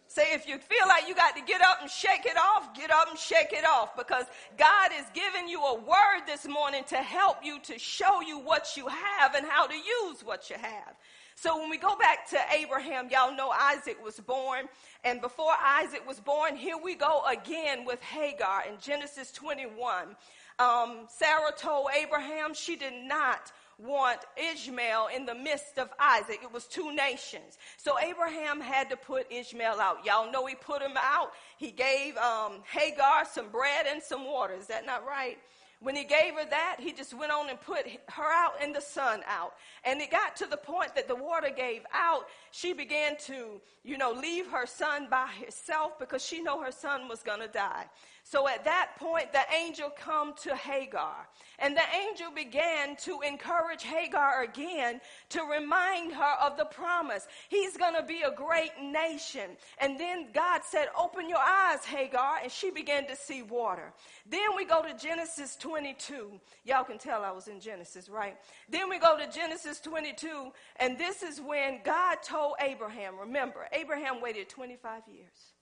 Say, 0.07 0.33
if 0.33 0.47
you 0.47 0.57
feel 0.59 0.87
like 0.87 1.07
you 1.07 1.15
got 1.15 1.35
to 1.35 1.41
get 1.41 1.61
up 1.61 1.79
and 1.81 1.89
shake 1.89 2.25
it 2.25 2.37
off, 2.37 2.73
get 2.73 2.91
up 2.91 3.09
and 3.09 3.19
shake 3.19 3.51
it 3.51 3.65
off 3.65 3.97
because 3.97 4.25
God 4.57 4.91
is 4.97 5.05
giving 5.13 5.49
you 5.49 5.61
a 5.61 5.75
word 5.75 6.25
this 6.27 6.47
morning 6.47 6.83
to 6.87 6.97
help 6.97 7.37
you, 7.43 7.59
to 7.63 7.77
show 7.77 8.21
you 8.21 8.39
what 8.39 8.77
you 8.77 8.87
have 8.87 9.35
and 9.35 9.45
how 9.45 9.67
to 9.67 9.73
use 9.73 10.23
what 10.23 10.49
you 10.49 10.55
have. 10.57 10.95
So 11.35 11.59
when 11.59 11.69
we 11.69 11.77
go 11.77 11.95
back 11.97 12.29
to 12.29 12.39
Abraham, 12.51 13.09
y'all 13.11 13.35
know 13.35 13.49
Isaac 13.49 14.03
was 14.03 14.19
born. 14.19 14.67
And 15.03 15.19
before 15.19 15.51
Isaac 15.61 16.07
was 16.07 16.19
born, 16.19 16.55
here 16.55 16.77
we 16.81 16.95
go 16.95 17.23
again 17.25 17.85
with 17.85 18.01
Hagar 18.01 18.63
in 18.67 18.79
Genesis 18.79 19.31
21. 19.33 20.15
Um, 20.57 21.07
Sarah 21.09 21.51
told 21.55 21.89
Abraham 21.93 22.53
she 22.53 22.77
did 22.77 22.93
not 22.93 23.51
want 23.77 24.19
Ishmael 24.37 25.09
in 25.13 25.25
the 25.25 25.35
midst 25.35 25.77
of 25.77 25.89
Isaac. 25.99 26.39
It 26.41 26.53
was 26.53 26.65
two 26.65 26.95
nations. 26.95 27.57
So 27.75 27.99
Abraham 27.99 28.61
had 28.61 28.89
to 28.89 28.95
put 28.95 29.29
Ishmael 29.29 29.81
out. 29.81 30.05
Y'all 30.05 30.31
know 30.31 30.45
he 30.45 30.55
put 30.55 30.81
him 30.81 30.95
out. 30.95 31.33
He 31.57 31.71
gave 31.71 32.15
um, 32.15 32.61
Hagar 32.71 33.25
some 33.29 33.49
bread 33.49 33.85
and 33.89 34.01
some 34.01 34.25
water. 34.25 34.53
Is 34.53 34.67
that 34.67 34.85
not 34.85 35.05
right? 35.05 35.37
When 35.81 35.95
he 35.95 36.03
gave 36.03 36.35
her 36.35 36.45
that, 36.49 36.77
he 36.79 36.93
just 36.93 37.13
went 37.13 37.31
on 37.31 37.49
and 37.49 37.59
put 37.59 37.85
her 38.09 38.31
out 38.31 38.53
and 38.61 38.73
the 38.73 38.81
son 38.81 39.21
out. 39.27 39.53
And 39.83 40.01
it 40.01 40.09
got 40.09 40.35
to 40.37 40.45
the 40.45 40.57
point 40.57 40.95
that 40.95 41.07
the 41.07 41.15
water 41.15 41.49
gave 41.55 41.81
out. 41.93 42.27
She 42.51 42.73
began 42.73 43.17
to, 43.25 43.61
you 43.83 43.97
know, 43.97 44.11
leave 44.11 44.47
her 44.47 44.65
son 44.65 45.07
by 45.09 45.27
herself 45.43 45.99
because 45.99 46.25
she 46.25 46.41
know 46.41 46.61
her 46.61 46.71
son 46.71 47.07
was 47.07 47.21
going 47.21 47.41
to 47.41 47.47
die. 47.47 47.85
So 48.27 48.47
at 48.47 48.65
that 48.65 48.93
point, 48.97 49.31
the 49.33 49.43
angel 49.55 49.91
come 49.91 50.33
to 50.41 50.55
Hagar. 50.55 51.27
And 51.59 51.77
the 51.77 51.83
angel 52.09 52.31
began 52.31 52.95
to 53.03 53.21
encourage 53.21 53.83
Hagar 53.83 54.41
again 54.41 54.99
to 55.29 55.43
remind 55.43 56.11
her 56.11 56.33
of 56.41 56.57
the 56.57 56.65
promise. 56.65 57.27
He's 57.49 57.77
going 57.77 57.93
to 57.93 58.01
be 58.01 58.23
a 58.23 58.31
great 58.31 58.71
nation. 58.81 59.51
And 59.77 59.99
then 59.99 60.29
God 60.33 60.61
said, 60.63 60.87
Open 60.99 61.29
your 61.29 61.37
eyes, 61.37 61.85
Hagar. 61.85 62.39
And 62.41 62.51
she 62.51 62.71
began 62.71 63.05
to 63.09 63.15
see 63.15 63.43
water. 63.43 63.93
Then 64.27 64.55
we 64.57 64.65
go 64.65 64.81
to 64.81 64.97
Genesis 64.97 65.55
22. 65.57 66.31
Y'all 66.63 66.83
can 66.83 66.97
tell 66.97 67.23
I 67.23 67.31
was 67.31 67.47
in 67.47 67.59
Genesis, 67.59 68.09
right? 68.09 68.37
Then 68.67 68.89
we 68.89 68.97
go 68.97 69.19
to 69.19 69.27
Genesis 69.31 69.79
22. 69.81 70.51
And 70.77 70.97
this 70.97 71.21
is 71.21 71.39
when 71.39 71.81
God 71.83 72.17
told 72.23 72.55
Abraham, 72.59 73.19
remember, 73.19 73.67
Abraham 73.71 74.19
waited 74.19 74.49
25 74.49 75.03
years 75.13 75.53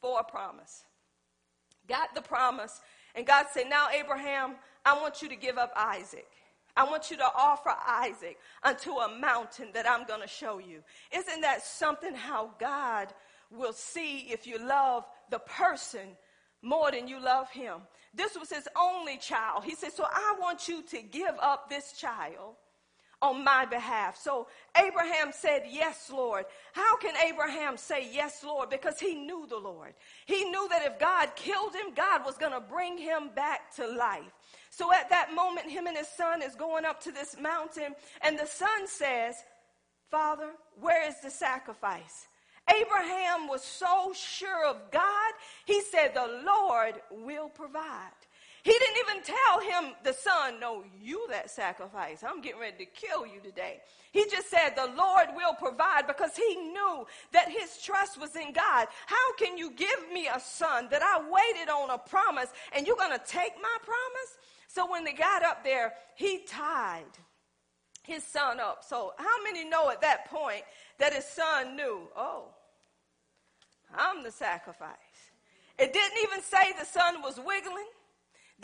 for 0.00 0.18
a 0.18 0.24
promise 0.24 0.82
got 1.88 2.14
the 2.14 2.22
promise, 2.22 2.80
and 3.14 3.26
God 3.26 3.46
said, 3.52 3.68
Now, 3.68 3.88
Abraham, 3.90 4.56
I 4.84 5.00
want 5.00 5.22
you 5.22 5.28
to 5.28 5.36
give 5.36 5.58
up 5.58 5.72
Isaac. 5.76 6.26
I 6.76 6.84
want 6.84 7.10
you 7.10 7.16
to 7.18 7.30
offer 7.36 7.72
Isaac 7.86 8.36
unto 8.62 8.90
a 8.92 9.18
mountain 9.18 9.68
that 9.74 9.88
I'm 9.88 10.06
going 10.06 10.20
to 10.20 10.28
show 10.28 10.58
you. 10.58 10.82
Isn't 11.12 11.40
that 11.42 11.62
something 11.62 12.14
how 12.14 12.50
God 12.58 13.14
will 13.50 13.72
see 13.72 14.20
if 14.30 14.46
you 14.46 14.58
love 14.58 15.04
the 15.30 15.38
person 15.38 16.16
more 16.62 16.90
than 16.90 17.06
you 17.06 17.20
love 17.20 17.48
him? 17.50 17.82
This 18.12 18.36
was 18.36 18.50
his 18.50 18.68
only 18.76 19.18
child. 19.18 19.64
He 19.64 19.76
said, 19.76 19.92
So 19.92 20.04
I 20.04 20.34
want 20.40 20.68
you 20.68 20.82
to 20.82 21.02
give 21.02 21.34
up 21.40 21.70
this 21.70 21.92
child 21.92 22.56
on 23.24 23.42
my 23.42 23.64
behalf. 23.64 24.18
So 24.20 24.46
Abraham 24.76 25.32
said, 25.32 25.62
Yes, 25.70 26.10
Lord. 26.12 26.44
How 26.74 26.98
can 26.98 27.14
Abraham 27.16 27.78
say, 27.78 28.06
Yes, 28.12 28.44
Lord? 28.44 28.68
Because 28.68 29.00
he 29.00 29.14
knew 29.14 29.46
the 29.48 29.56
Lord. 29.56 29.94
He 30.26 30.44
knew 30.44 30.68
that 30.68 30.84
if 30.84 30.98
God 30.98 31.34
killed 31.34 31.74
him, 31.74 31.94
God 31.96 32.26
was 32.26 32.36
going 32.36 32.52
to 32.52 32.60
bring 32.60 32.98
him 32.98 33.30
back 33.34 33.74
to 33.76 33.88
life. 33.88 34.30
So 34.68 34.92
at 34.92 35.08
that 35.08 35.34
moment, 35.34 35.70
him 35.70 35.86
and 35.86 35.96
his 35.96 36.08
son 36.08 36.42
is 36.42 36.54
going 36.54 36.84
up 36.84 37.02
to 37.04 37.12
this 37.12 37.36
mountain, 37.40 37.94
and 38.20 38.38
the 38.38 38.46
son 38.46 38.86
says, 38.86 39.36
Father, 40.10 40.50
where 40.78 41.08
is 41.08 41.20
the 41.22 41.30
sacrifice? 41.30 42.26
Abraham 42.68 43.48
was 43.48 43.62
so 43.62 44.12
sure 44.14 44.66
of 44.66 44.90
God, 44.90 45.32
he 45.64 45.80
said, 45.80 46.12
The 46.12 46.42
Lord 46.44 47.00
will 47.10 47.48
provide. 47.48 48.10
He 48.64 48.72
didn't 48.72 48.96
even 49.06 49.22
tell 49.22 49.60
him, 49.60 49.94
the 50.04 50.14
son, 50.14 50.58
no, 50.58 50.84
you 50.98 51.26
that 51.28 51.50
sacrifice. 51.50 52.24
I'm 52.26 52.40
getting 52.40 52.60
ready 52.60 52.86
to 52.86 52.90
kill 52.90 53.26
you 53.26 53.38
today. 53.44 53.80
He 54.10 54.24
just 54.30 54.50
said, 54.50 54.70
the 54.70 54.90
Lord 54.96 55.28
will 55.36 55.52
provide 55.52 56.06
because 56.06 56.34
he 56.34 56.56
knew 56.56 57.06
that 57.34 57.50
his 57.50 57.76
trust 57.82 58.18
was 58.18 58.34
in 58.36 58.54
God. 58.54 58.88
How 59.04 59.34
can 59.38 59.58
you 59.58 59.70
give 59.72 60.10
me 60.10 60.28
a 60.28 60.40
son 60.40 60.88
that 60.90 61.02
I 61.02 61.20
waited 61.20 61.68
on 61.68 61.90
a 61.90 61.98
promise 61.98 62.48
and 62.74 62.86
you're 62.86 62.96
going 62.96 63.12
to 63.12 63.22
take 63.26 63.52
my 63.60 63.76
promise? 63.82 64.38
So 64.68 64.90
when 64.90 65.04
they 65.04 65.12
got 65.12 65.44
up 65.44 65.62
there, 65.62 65.92
he 66.14 66.38
tied 66.48 67.04
his 68.02 68.24
son 68.24 68.60
up. 68.60 68.82
So 68.82 69.12
how 69.18 69.42
many 69.44 69.68
know 69.68 69.90
at 69.90 70.00
that 70.00 70.30
point 70.30 70.62
that 70.98 71.12
his 71.12 71.26
son 71.26 71.76
knew, 71.76 72.08
oh, 72.16 72.46
I'm 73.94 74.24
the 74.24 74.30
sacrifice? 74.30 74.96
It 75.78 75.92
didn't 75.92 76.18
even 76.22 76.40
say 76.42 76.72
the 76.78 76.86
son 76.86 77.20
was 77.20 77.36
wiggling. 77.36 77.88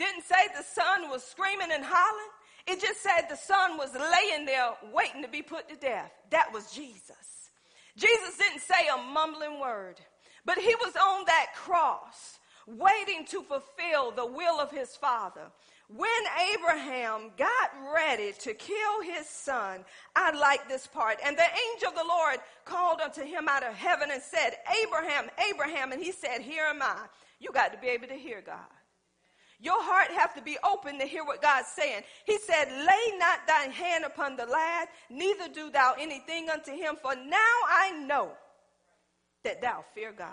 Didn't 0.01 0.23
say 0.23 0.47
the 0.57 0.63
son 0.63 1.11
was 1.11 1.23
screaming 1.23 1.69
and 1.71 1.83
hollering. 1.85 2.31
It 2.65 2.81
just 2.81 3.03
said 3.03 3.29
the 3.29 3.35
son 3.35 3.77
was 3.77 3.91
laying 3.93 4.47
there 4.47 4.71
waiting 4.91 5.21
to 5.21 5.27
be 5.27 5.43
put 5.43 5.69
to 5.69 5.75
death. 5.75 6.11
That 6.31 6.51
was 6.51 6.71
Jesus. 6.71 7.51
Jesus 7.95 8.35
didn't 8.35 8.61
say 8.61 8.87
a 8.91 8.97
mumbling 8.97 9.59
word, 9.59 10.01
but 10.43 10.57
he 10.57 10.73
was 10.73 10.95
on 10.95 11.25
that 11.27 11.53
cross 11.55 12.39
waiting 12.65 13.27
to 13.27 13.43
fulfill 13.43 14.09
the 14.09 14.25
will 14.25 14.59
of 14.59 14.71
his 14.71 14.95
father. 14.95 15.51
When 15.87 16.09
Abraham 16.51 17.29
got 17.37 17.71
ready 17.93 18.33
to 18.39 18.55
kill 18.55 19.01
his 19.03 19.29
son, 19.29 19.85
I 20.15 20.31
like 20.31 20.67
this 20.67 20.87
part. 20.87 21.19
And 21.23 21.37
the 21.37 21.43
angel 21.73 21.89
of 21.89 21.95
the 21.95 22.09
Lord 22.09 22.39
called 22.65 23.01
unto 23.01 23.21
him 23.21 23.47
out 23.47 23.61
of 23.61 23.75
heaven 23.75 24.09
and 24.11 24.23
said, 24.23 24.55
Abraham, 24.83 25.29
Abraham. 25.51 25.91
And 25.91 26.01
he 26.01 26.11
said, 26.11 26.41
Here 26.41 26.63
am 26.63 26.81
I. 26.81 27.05
You 27.39 27.51
got 27.51 27.71
to 27.73 27.77
be 27.77 27.87
able 27.89 28.07
to 28.07 28.15
hear 28.15 28.41
God. 28.41 28.80
Your 29.61 29.81
heart 29.81 30.11
have 30.11 30.33
to 30.33 30.41
be 30.41 30.57
open 30.63 30.97
to 30.99 31.05
hear 31.05 31.23
what 31.23 31.41
God's 31.41 31.67
saying. 31.67 32.01
He 32.25 32.39
said, 32.39 32.65
lay 32.71 33.17
not 33.17 33.45
thy 33.47 33.65
hand 33.71 34.03
upon 34.03 34.35
the 34.35 34.45
lad, 34.45 34.87
neither 35.09 35.47
do 35.47 35.69
thou 35.69 35.93
anything 35.99 36.49
unto 36.49 36.71
him, 36.71 36.95
for 37.01 37.15
now 37.15 37.55
I 37.69 37.91
know 38.05 38.31
that 39.43 39.61
thou 39.61 39.85
fear 39.93 40.11
God. 40.11 40.29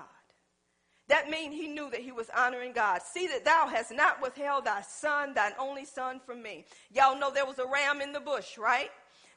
That 1.08 1.30
means 1.30 1.54
he 1.54 1.68
knew 1.68 1.90
that 1.90 2.00
he 2.00 2.12
was 2.12 2.30
honoring 2.36 2.72
God. 2.72 3.00
See 3.02 3.26
that 3.28 3.44
thou 3.44 3.66
hast 3.66 3.92
not 3.92 4.20
withheld 4.20 4.66
thy 4.66 4.82
son, 4.82 5.32
thine 5.34 5.52
only 5.58 5.84
son 5.84 6.20
from 6.24 6.42
me. 6.42 6.66
Y'all 6.90 7.18
know 7.18 7.30
there 7.30 7.46
was 7.46 7.58
a 7.58 7.66
ram 7.66 8.00
in 8.00 8.12
the 8.12 8.20
bush, 8.20 8.58
right? 8.58 8.90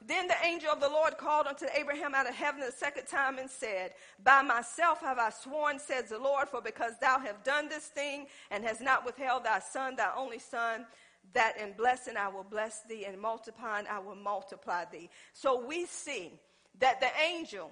Then 0.06 0.28
the 0.28 0.36
angel 0.44 0.72
of 0.72 0.80
the 0.80 0.90
Lord 0.90 1.18
called 1.18 1.46
unto 1.46 1.66
Abraham 1.76 2.16
out 2.16 2.28
of 2.28 2.34
heaven 2.34 2.60
the 2.60 2.72
second 2.72 3.06
time 3.06 3.38
and 3.38 3.50
said, 3.50 3.94
By 4.24 4.42
myself 4.42 5.00
have 5.02 5.20
I 5.20 5.30
sworn, 5.30 5.78
says 5.78 6.10
the 6.10 6.18
Lord, 6.18 6.50
for 6.50 6.60
because 6.60 6.94
thou 7.00 7.20
have 7.20 7.44
done 7.44 7.70
this 7.70 7.86
thing 7.86 8.26
and 8.50 8.64
hast 8.64 8.82
not 8.82 9.06
withheld 9.06 9.44
thy 9.44 9.60
son, 9.60 9.96
thy 9.96 10.10
only 10.18 10.40
son, 10.40 10.88
that 11.34 11.56
in 11.62 11.74
blessing 11.74 12.18
I 12.18 12.30
will 12.30 12.44
bless 12.44 12.82
thee, 12.82 13.06
and 13.06 13.22
multiplying 13.22 13.86
I 13.88 14.00
will 14.00 14.16
multiply 14.16 14.86
thee. 14.92 15.10
So 15.34 15.64
we 15.64 15.86
see 15.86 16.32
that 16.80 17.00
the 17.00 17.10
angel 17.24 17.70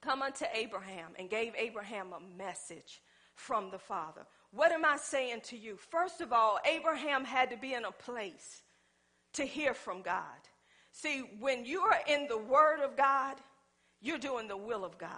come 0.00 0.22
unto 0.22 0.46
Abraham 0.54 1.10
and 1.18 1.28
gave 1.28 1.52
Abraham 1.56 2.14
a 2.14 2.38
message 2.38 3.02
from 3.34 3.70
the 3.70 3.78
Father. 3.78 4.22
What 4.50 4.72
am 4.72 4.84
I 4.84 4.96
saying 4.96 5.42
to 5.44 5.58
you? 5.58 5.76
First 5.76 6.22
of 6.22 6.32
all, 6.32 6.58
Abraham 6.64 7.24
had 7.24 7.50
to 7.50 7.56
be 7.56 7.74
in 7.74 7.84
a 7.84 7.92
place 7.92 8.62
to 9.34 9.44
hear 9.44 9.74
from 9.74 10.02
God. 10.02 10.22
See, 10.94 11.24
when 11.40 11.64
you 11.64 11.80
are 11.80 11.98
in 12.06 12.28
the 12.28 12.38
Word 12.38 12.78
of 12.80 12.96
God, 12.96 13.36
you're 14.00 14.16
doing 14.16 14.46
the 14.46 14.56
will 14.56 14.84
of 14.84 14.96
God. 14.96 15.10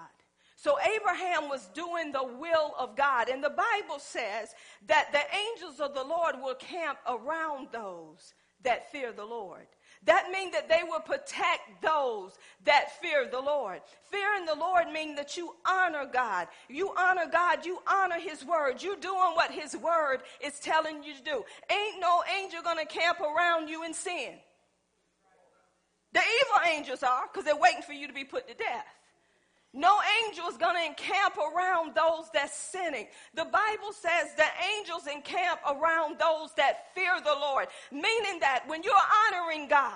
So 0.56 0.78
Abraham 0.80 1.50
was 1.50 1.66
doing 1.74 2.12
the 2.12 2.24
will 2.24 2.72
of 2.78 2.96
God. 2.96 3.28
And 3.28 3.44
the 3.44 3.50
Bible 3.50 3.98
says 3.98 4.54
that 4.86 5.12
the 5.12 5.20
angels 5.36 5.78
of 5.78 5.94
the 5.94 6.02
Lord 6.02 6.36
will 6.42 6.54
camp 6.54 6.98
around 7.06 7.68
those 7.72 8.32
that 8.62 8.90
fear 8.90 9.12
the 9.12 9.24
Lord. 9.24 9.66
That 10.04 10.30
means 10.32 10.52
that 10.52 10.68
they 10.68 10.80
will 10.82 11.00
protect 11.00 11.82
those 11.82 12.38
that 12.64 12.98
fear 13.02 13.28
the 13.30 13.40
Lord. 13.40 13.82
Fearing 14.10 14.46
the 14.46 14.54
Lord 14.54 14.90
means 14.90 15.16
that 15.16 15.36
you 15.36 15.54
honor 15.68 16.06
God. 16.10 16.48
You 16.70 16.94
honor 16.96 17.26
God, 17.30 17.66
you 17.66 17.80
honor 17.86 18.18
His 18.18 18.46
word. 18.46 18.82
You're 18.82 18.96
doing 18.96 19.34
what 19.34 19.50
His 19.50 19.76
word 19.76 20.20
is 20.42 20.58
telling 20.58 21.04
you 21.04 21.14
to 21.14 21.22
do. 21.22 21.44
Ain't 21.70 22.00
no 22.00 22.22
angel 22.40 22.62
gonna 22.62 22.86
camp 22.86 23.18
around 23.20 23.68
you 23.68 23.84
in 23.84 23.92
sin. 23.92 24.36
The 26.16 26.22
evil 26.22 26.74
angels 26.74 27.02
are, 27.02 27.24
because 27.30 27.44
they're 27.44 27.54
waiting 27.54 27.82
for 27.82 27.92
you 27.92 28.06
to 28.06 28.12
be 28.14 28.24
put 28.24 28.48
to 28.48 28.54
death. 28.54 28.86
No 29.74 29.98
angel 30.24 30.48
is 30.48 30.56
going 30.56 30.74
to 30.74 30.82
encamp 30.82 31.34
around 31.36 31.94
those 31.94 32.30
that's 32.32 32.56
sinning. 32.56 33.08
The 33.34 33.44
Bible 33.44 33.92
says 33.92 34.34
the 34.34 34.48
angels 34.78 35.06
encamp 35.06 35.60
around 35.68 36.18
those 36.18 36.54
that 36.56 36.94
fear 36.94 37.20
the 37.22 37.36
Lord, 37.38 37.66
meaning 37.92 38.40
that 38.40 38.64
when 38.66 38.82
you're 38.82 38.94
honoring 39.28 39.68
God, 39.68 39.92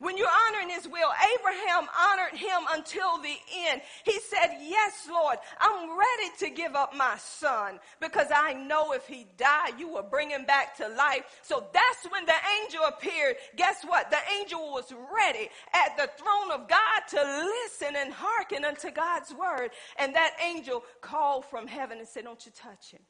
when 0.00 0.16
you're 0.16 0.26
honoring 0.48 0.70
his 0.70 0.88
will, 0.88 1.10
Abraham 1.38 1.86
honored 2.08 2.38
him 2.38 2.62
until 2.72 3.18
the 3.18 3.36
end. 3.68 3.82
He 4.04 4.18
said, 4.18 4.56
Yes, 4.62 5.06
Lord, 5.10 5.36
I'm 5.60 5.90
ready 5.90 6.36
to 6.38 6.50
give 6.50 6.74
up 6.74 6.96
my 6.96 7.16
son 7.18 7.78
because 8.00 8.28
I 8.34 8.54
know 8.54 8.92
if 8.92 9.06
he 9.06 9.26
died, 9.36 9.74
you 9.78 9.88
will 9.88 10.02
bring 10.02 10.30
him 10.30 10.46
back 10.46 10.74
to 10.78 10.88
life. 10.88 11.24
So 11.42 11.66
that's 11.72 12.10
when 12.10 12.24
the 12.24 12.32
angel 12.62 12.80
appeared. 12.88 13.36
Guess 13.56 13.84
what? 13.86 14.10
The 14.10 14.16
angel 14.40 14.72
was 14.72 14.90
ready 15.14 15.50
at 15.74 15.96
the 15.98 16.08
throne 16.16 16.50
of 16.50 16.66
God 16.66 17.00
to 17.10 17.50
listen 17.66 17.94
and 17.96 18.12
hearken 18.12 18.64
unto 18.64 18.90
God's 18.90 19.34
word. 19.34 19.70
And 19.98 20.14
that 20.14 20.32
angel 20.42 20.82
called 21.02 21.44
from 21.44 21.66
heaven 21.66 21.98
and 21.98 22.08
said, 22.08 22.24
Don't 22.24 22.44
you 22.46 22.52
touch 22.56 22.90
him. 22.90 23.02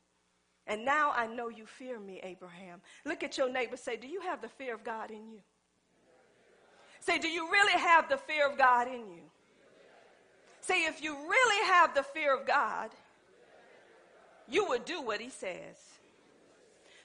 And 0.66 0.84
now 0.84 1.12
I 1.14 1.28
know 1.28 1.48
you 1.48 1.66
fear 1.66 2.00
me, 2.00 2.20
Abraham. 2.24 2.80
Look 3.04 3.22
at 3.22 3.38
your 3.38 3.50
neighbor, 3.50 3.76
say, 3.76 3.96
Do 3.96 4.08
you 4.08 4.22
have 4.22 4.42
the 4.42 4.48
fear 4.48 4.74
of 4.74 4.82
God 4.82 5.12
in 5.12 5.30
you? 5.30 5.40
Say, 7.10 7.18
do 7.18 7.28
you 7.28 7.50
really 7.50 7.72
have 7.72 8.08
the 8.08 8.16
fear 8.16 8.48
of 8.48 8.56
God 8.56 8.86
in 8.86 9.00
you? 9.00 9.24
Say, 10.60 10.84
if 10.84 11.02
you 11.02 11.16
really 11.16 11.66
have 11.66 11.92
the 11.92 12.04
fear 12.04 12.32
of 12.32 12.46
God, 12.46 12.90
you 14.48 14.68
would 14.68 14.84
do 14.84 15.02
what 15.02 15.20
he 15.20 15.28
says. 15.28 15.76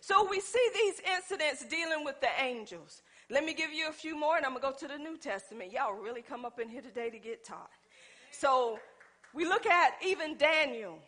So 0.02 0.28
we 0.30 0.42
see 0.42 0.70
these 0.76 1.02
incidents 1.18 1.66
dealing 1.66 2.06
with 2.06 2.22
the 2.22 2.28
angels. 2.40 3.02
Let 3.32 3.44
me 3.44 3.56
give 3.56 3.74
you 3.74 3.90
a 3.90 3.92
few 3.92 4.16
more 4.16 4.38
and 4.38 4.46
I'm 4.46 4.52
going 4.52 4.62
to 4.62 4.70
go 4.70 4.88
to 4.88 4.94
the 4.96 5.04
New 5.04 5.18
Testament. 5.18 5.72
Y'all 5.72 5.96
really 5.96 6.22
come 6.22 6.46
up 6.46 6.60
in 6.60 6.70
here 6.70 6.84
today 6.84 7.10
to 7.10 7.18
get 7.18 7.44
taught. 7.44 7.72
So 8.30 8.78
we 9.34 9.44
look 9.44 9.66
at 9.66 9.94
even 10.06 10.38
Daniel. 10.38 11.00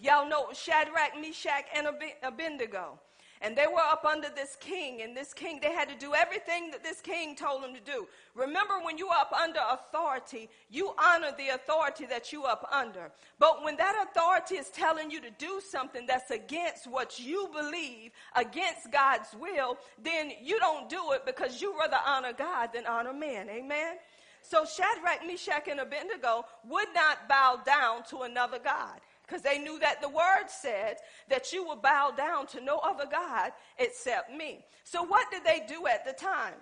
Y'all 0.00 0.26
know 0.26 0.46
Shadrach, 0.54 1.12
Meshach, 1.20 1.66
and 1.76 1.88
Abednego. 2.22 2.98
And 3.42 3.56
they 3.56 3.66
were 3.66 3.80
up 3.80 4.04
under 4.04 4.28
this 4.34 4.56
king, 4.58 5.02
and 5.02 5.16
this 5.16 5.34
king, 5.34 5.58
they 5.60 5.72
had 5.72 5.88
to 5.88 5.94
do 5.96 6.14
everything 6.14 6.70
that 6.70 6.82
this 6.82 7.00
king 7.00 7.36
told 7.36 7.62
them 7.62 7.74
to 7.74 7.80
do. 7.80 8.08
Remember, 8.34 8.74
when 8.82 8.96
you 8.96 9.08
are 9.08 9.20
up 9.20 9.32
under 9.32 9.60
authority, 9.70 10.48
you 10.70 10.92
honor 10.98 11.32
the 11.36 11.48
authority 11.50 12.06
that 12.06 12.32
you 12.32 12.44
are 12.44 12.52
up 12.52 12.68
under. 12.72 13.10
But 13.38 13.62
when 13.62 13.76
that 13.76 14.06
authority 14.08 14.56
is 14.56 14.70
telling 14.70 15.10
you 15.10 15.20
to 15.20 15.30
do 15.30 15.60
something 15.70 16.06
that's 16.06 16.30
against 16.30 16.86
what 16.86 17.20
you 17.20 17.50
believe, 17.52 18.12
against 18.34 18.90
God's 18.90 19.34
will, 19.38 19.76
then 20.02 20.32
you 20.42 20.58
don't 20.58 20.88
do 20.88 21.12
it 21.12 21.26
because 21.26 21.60
you 21.60 21.78
rather 21.78 21.98
honor 22.06 22.32
God 22.32 22.70
than 22.72 22.86
honor 22.86 23.12
man. 23.12 23.48
Amen? 23.50 23.96
So 24.42 24.64
Shadrach, 24.64 25.26
Meshach, 25.26 25.68
and 25.68 25.80
Abednego 25.80 26.44
would 26.68 26.88
not 26.94 27.28
bow 27.28 27.60
down 27.66 28.04
to 28.10 28.22
another 28.22 28.58
God 28.58 29.00
because 29.26 29.42
they 29.42 29.58
knew 29.58 29.78
that 29.80 30.00
the 30.00 30.08
word 30.08 30.48
said 30.48 30.96
that 31.28 31.52
you 31.52 31.64
will 31.64 31.76
bow 31.76 32.12
down 32.16 32.46
to 32.48 32.60
no 32.60 32.78
other 32.78 33.06
God 33.10 33.52
except 33.78 34.32
me. 34.32 34.64
So, 34.84 35.02
what 35.02 35.30
did 35.30 35.44
they 35.44 35.64
do 35.68 35.86
at 35.86 36.04
the 36.04 36.12
time? 36.12 36.54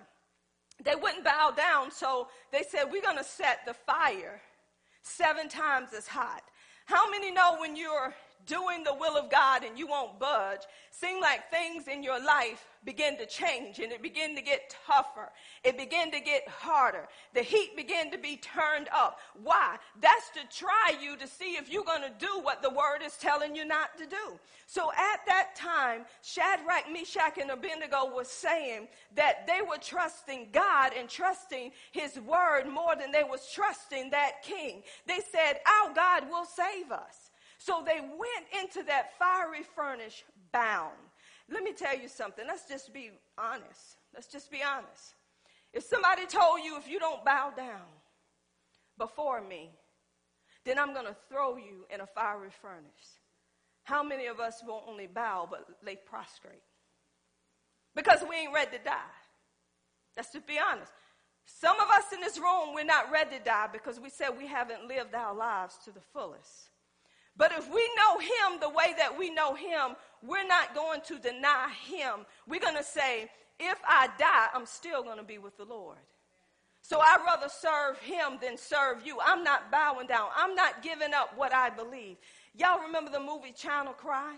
They 0.83 0.95
wouldn't 0.95 1.23
bow 1.23 1.53
down, 1.55 1.91
so 1.91 2.27
they 2.51 2.63
said, 2.63 2.85
We're 2.91 3.01
going 3.01 3.17
to 3.17 3.23
set 3.23 3.59
the 3.65 3.73
fire 3.73 4.41
seven 5.01 5.47
times 5.47 5.89
as 5.95 6.07
hot. 6.07 6.43
How 6.85 7.09
many 7.09 7.31
know 7.31 7.57
when 7.59 7.75
you're 7.75 8.13
doing 8.45 8.83
the 8.83 8.93
will 8.93 9.17
of 9.17 9.29
God 9.29 9.63
and 9.63 9.77
you 9.77 9.87
won't 9.87 10.19
budge, 10.19 10.61
seem 10.91 11.19
like 11.21 11.49
things 11.51 11.87
in 11.87 12.03
your 12.03 12.23
life 12.23 12.65
begin 12.83 13.17
to 13.17 13.25
change 13.25 13.79
and 13.79 13.91
it 13.91 14.01
begin 14.01 14.35
to 14.35 14.41
get 14.41 14.75
tougher. 14.85 15.31
It 15.63 15.77
begin 15.77 16.11
to 16.11 16.19
get 16.19 16.47
harder. 16.47 17.07
The 17.33 17.41
heat 17.41 17.75
begin 17.75 18.11
to 18.11 18.17
be 18.17 18.37
turned 18.37 18.87
up. 18.93 19.19
Why? 19.43 19.77
That's 19.99 20.29
to 20.31 20.57
try 20.57 20.93
you 21.01 21.17
to 21.17 21.27
see 21.27 21.55
if 21.55 21.69
you're 21.69 21.83
going 21.83 22.03
to 22.03 22.13
do 22.19 22.39
what 22.41 22.61
the 22.61 22.69
word 22.69 22.99
is 23.03 23.17
telling 23.17 23.55
you 23.55 23.65
not 23.65 23.97
to 23.97 24.05
do. 24.05 24.39
So 24.67 24.91
at 24.91 25.25
that 25.27 25.55
time, 25.55 26.05
Shadrach, 26.21 26.91
Meshach, 26.91 27.37
and 27.39 27.51
Abednego 27.51 28.13
was 28.15 28.27
saying 28.27 28.87
that 29.15 29.47
they 29.47 29.61
were 29.61 29.77
trusting 29.81 30.49
God 30.51 30.91
and 30.97 31.09
trusting 31.09 31.71
his 31.91 32.19
word 32.19 32.65
more 32.71 32.95
than 32.95 33.11
they 33.11 33.23
was 33.23 33.49
trusting 33.51 34.11
that 34.11 34.43
king. 34.43 34.83
They 35.07 35.19
said, 35.31 35.59
our 35.65 35.93
God 35.93 36.29
will 36.29 36.45
save 36.45 36.91
us. 36.91 37.24
So 37.65 37.81
they 37.83 37.99
went 37.99 38.63
into 38.63 38.83
that 38.83 39.17
fiery 39.17 39.63
furnace 39.75 40.23
bound. 40.51 40.93
Let 41.49 41.63
me 41.63 41.73
tell 41.73 41.97
you 41.97 42.07
something. 42.07 42.45
Let's 42.47 42.67
just 42.67 42.93
be 42.93 43.09
honest. 43.39 43.97
Let's 44.13 44.27
just 44.27 44.51
be 44.51 44.61
honest. 44.61 45.15
If 45.73 45.83
somebody 45.83 46.27
told 46.27 46.59
you 46.63 46.77
if 46.77 46.87
you 46.87 46.99
don't 46.99 47.25
bow 47.25 47.53
down 47.57 47.81
before 48.99 49.41
me, 49.41 49.71
then 50.63 50.77
I'm 50.77 50.93
going 50.93 51.07
to 51.07 51.15
throw 51.27 51.57
you 51.57 51.87
in 51.91 52.01
a 52.01 52.05
fiery 52.05 52.51
furnace. 52.61 53.19
How 53.83 54.03
many 54.03 54.27
of 54.27 54.39
us 54.39 54.61
won't 54.65 54.85
only 54.87 55.07
bow 55.07 55.47
but 55.49 55.65
lay 55.83 55.95
prostrate? 55.95 56.61
Because 57.95 58.19
we 58.29 58.35
ain't 58.35 58.53
ready 58.53 58.77
to 58.77 58.83
die. 58.83 59.15
Let's 60.15 60.31
just 60.31 60.45
be 60.45 60.59
honest. 60.59 60.91
Some 61.47 61.79
of 61.79 61.89
us 61.89 62.13
in 62.13 62.21
this 62.21 62.37
room, 62.37 62.75
we're 62.75 62.83
not 62.85 63.11
ready 63.11 63.39
to 63.39 63.43
die 63.43 63.69
because 63.73 63.99
we 63.99 64.11
said 64.11 64.29
we 64.37 64.45
haven't 64.45 64.87
lived 64.87 65.15
our 65.15 65.33
lives 65.33 65.79
to 65.85 65.91
the 65.91 66.01
fullest. 66.13 66.69
But 67.37 67.51
if 67.51 67.67
we 67.73 67.89
know 67.97 68.19
him 68.19 68.59
the 68.61 68.69
way 68.69 68.93
that 68.97 69.17
we 69.17 69.29
know 69.29 69.55
him, 69.55 69.95
we're 70.23 70.47
not 70.47 70.73
going 70.73 71.01
to 71.07 71.19
deny 71.19 71.69
him. 71.85 72.25
We're 72.47 72.61
going 72.61 72.77
to 72.77 72.83
say, 72.83 73.29
if 73.59 73.77
I 73.87 74.07
die, 74.17 74.47
I'm 74.53 74.65
still 74.65 75.03
going 75.03 75.17
to 75.17 75.23
be 75.23 75.37
with 75.37 75.57
the 75.57 75.65
Lord. 75.65 75.97
So 76.81 76.99
I'd 76.99 77.23
rather 77.25 77.49
serve 77.49 77.97
him 77.99 78.37
than 78.41 78.57
serve 78.57 79.05
you. 79.05 79.17
I'm 79.23 79.43
not 79.43 79.71
bowing 79.71 80.07
down. 80.07 80.29
I'm 80.35 80.53
not 80.55 80.83
giving 80.83 81.13
up 81.13 81.35
what 81.35 81.53
I 81.53 81.69
believe. 81.69 82.17
Y'all 82.53 82.81
remember 82.81 83.11
the 83.11 83.19
movie 83.19 83.53
China 83.55 83.91
Cry? 83.91 84.35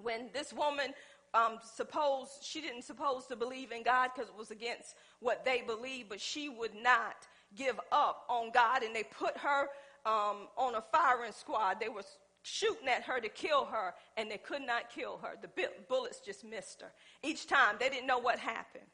When 0.00 0.30
this 0.32 0.52
woman 0.52 0.94
um, 1.34 1.58
supposed, 1.62 2.42
she 2.42 2.60
didn't 2.60 2.82
suppose 2.82 3.26
to 3.26 3.36
believe 3.36 3.72
in 3.72 3.82
God 3.82 4.10
because 4.14 4.28
it 4.30 4.38
was 4.38 4.50
against 4.50 4.94
what 5.18 5.44
they 5.44 5.62
believed, 5.62 6.08
but 6.08 6.20
she 6.20 6.48
would 6.48 6.74
not 6.74 7.26
give 7.56 7.78
up 7.92 8.24
on 8.28 8.50
God 8.52 8.82
and 8.82 8.94
they 8.94 9.02
put 9.02 9.36
her 9.38 9.66
um, 10.06 10.48
on 10.56 10.74
a 10.74 10.82
firing 10.92 11.32
squad. 11.32 11.80
They 11.80 11.88
were 11.88 12.02
shooting 12.42 12.88
at 12.88 13.02
her 13.02 13.20
to 13.20 13.28
kill 13.28 13.64
her, 13.66 13.94
and 14.16 14.30
they 14.30 14.38
could 14.38 14.62
not 14.62 14.90
kill 14.94 15.18
her. 15.22 15.36
The 15.40 15.50
bullets 15.88 16.20
just 16.20 16.44
missed 16.44 16.80
her. 16.80 16.92
Each 17.22 17.46
time, 17.46 17.76
they 17.78 17.88
didn't 17.88 18.06
know 18.06 18.18
what 18.18 18.38
happened. 18.38 18.86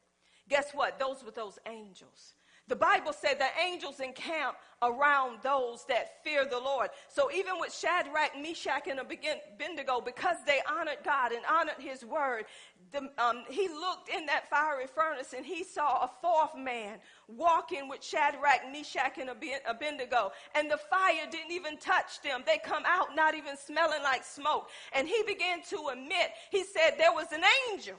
Guess 0.49 0.73
what? 0.73 0.99
Those 0.99 1.25
were 1.25 1.33
those 1.33 1.59
angels. 1.67 2.35
The 2.69 2.77
Bible 2.77 3.13
said 3.13 3.39
that 3.39 3.53
angels 3.65 4.01
encamp 4.01 4.57
around 4.83 5.39
those 5.43 5.85
that 5.87 6.23
fear 6.25 6.45
the 6.45 6.59
Lord. 6.59 6.91
So 7.09 7.31
even 7.31 7.61
with 7.61 7.73
Shadrach, 7.73 8.33
Meshach, 8.41 8.89
and 8.89 8.99
Abednego, 8.99 10.01
because 10.01 10.39
they 10.45 10.59
honored 10.69 10.99
God 11.05 11.31
and 11.31 11.43
honored 11.49 11.77
his 11.79 12.05
word, 12.05 12.47
the, 12.91 13.09
um, 13.19 13.45
he 13.49 13.69
looked 13.69 14.09
in 14.09 14.27
that 14.27 14.51
fiery 14.51 14.87
furnace 14.87 15.33
and 15.33 15.47
he 15.47 15.63
saw 15.63 16.05
a 16.05 16.11
fourth 16.21 16.57
man 16.57 16.99
walking 17.29 17.89
with 17.89 18.03
Shadrach, 18.03 18.63
Meshach, 18.73 19.19
and 19.19 19.31
Abednego. 19.31 20.33
And 20.57 20.69
the 20.69 20.79
fire 20.79 21.27
didn't 21.31 21.53
even 21.53 21.79
touch 21.79 22.21
them. 22.23 22.43
They 22.45 22.59
come 22.59 22.83
out 22.85 23.15
not 23.15 23.37
even 23.37 23.57
smelling 23.57 24.03
like 24.03 24.25
smoke. 24.25 24.71
And 24.93 25.07
he 25.07 25.23
began 25.25 25.63
to 25.71 25.91
admit, 25.93 26.33
he 26.51 26.65
said 26.65 26.97
there 26.99 27.13
was 27.13 27.31
an 27.33 27.43
angel 27.71 27.97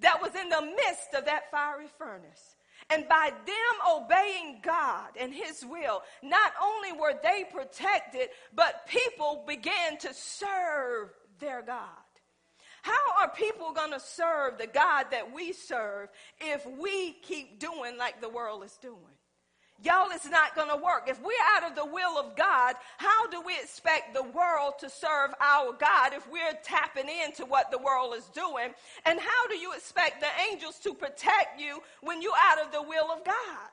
that 0.00 0.20
was 0.20 0.34
in 0.34 0.50
the 0.50 0.60
midst 0.60 1.14
of 1.16 1.24
that 1.24 1.50
fiery 1.50 1.86
furnace. 1.98 2.53
And 2.90 3.08
by 3.08 3.30
them 3.46 3.96
obeying 3.96 4.60
God 4.62 5.08
and 5.18 5.32
His 5.32 5.64
will, 5.64 6.02
not 6.22 6.52
only 6.62 6.92
were 6.92 7.14
they 7.22 7.44
protected, 7.50 8.28
but 8.54 8.86
people 8.86 9.44
began 9.46 9.98
to 9.98 10.12
serve 10.12 11.10
their 11.40 11.62
God. 11.62 11.88
How 12.82 13.22
are 13.22 13.30
people 13.30 13.72
going 13.72 13.92
to 13.92 14.00
serve 14.00 14.58
the 14.58 14.66
God 14.66 15.06
that 15.10 15.32
we 15.32 15.52
serve 15.52 16.10
if 16.38 16.66
we 16.66 17.12
keep 17.22 17.58
doing 17.58 17.96
like 17.96 18.20
the 18.20 18.28
world 18.28 18.62
is 18.62 18.76
doing? 18.82 19.13
Y'all, 19.84 20.08
it's 20.12 20.30
not 20.30 20.54
going 20.54 20.70
to 20.70 20.76
work. 20.76 21.04
If 21.08 21.20
we're 21.20 21.32
out 21.54 21.70
of 21.70 21.76
the 21.76 21.84
will 21.84 22.18
of 22.18 22.34
God, 22.36 22.74
how 22.96 23.28
do 23.28 23.42
we 23.42 23.54
expect 23.62 24.14
the 24.14 24.22
world 24.22 24.74
to 24.80 24.88
serve 24.88 25.34
our 25.40 25.74
God 25.74 26.14
if 26.14 26.26
we're 26.30 26.56
tapping 26.62 27.04
into 27.24 27.44
what 27.44 27.70
the 27.70 27.76
world 27.76 28.14
is 28.16 28.24
doing? 28.34 28.72
And 29.04 29.20
how 29.20 29.46
do 29.48 29.56
you 29.56 29.74
expect 29.74 30.22
the 30.22 30.28
angels 30.50 30.78
to 30.84 30.94
protect 30.94 31.60
you 31.60 31.82
when 32.00 32.22
you're 32.22 32.32
out 32.50 32.64
of 32.64 32.72
the 32.72 32.80
will 32.80 33.12
of 33.12 33.26
God? 33.26 33.70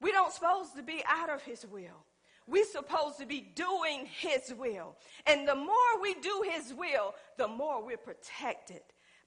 We 0.00 0.10
don't 0.10 0.32
supposed 0.32 0.74
to 0.76 0.82
be 0.82 1.02
out 1.06 1.30
of 1.30 1.42
his 1.42 1.64
will. 1.64 2.04
We're 2.48 2.64
supposed 2.64 3.18
to 3.20 3.26
be 3.26 3.52
doing 3.54 4.06
his 4.06 4.52
will. 4.58 4.96
And 5.26 5.46
the 5.46 5.54
more 5.54 6.02
we 6.02 6.14
do 6.14 6.42
his 6.50 6.74
will, 6.74 7.14
the 7.38 7.46
more 7.46 7.84
we're 7.84 7.96
protected 7.96 8.80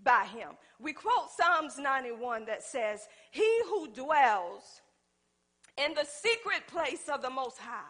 by 0.03 0.25
him. 0.25 0.49
We 0.81 0.91
quote 0.91 1.31
Psalms 1.37 1.77
91 1.77 2.45
that 2.47 2.61
says, 2.61 3.07
He 3.31 3.61
who 3.67 3.87
dwells 3.93 4.81
in 5.77 5.93
the 5.93 6.05
secret 6.05 6.67
place 6.67 7.09
of 7.11 7.21
the 7.21 7.29
Most 7.29 7.57
High 7.57 7.81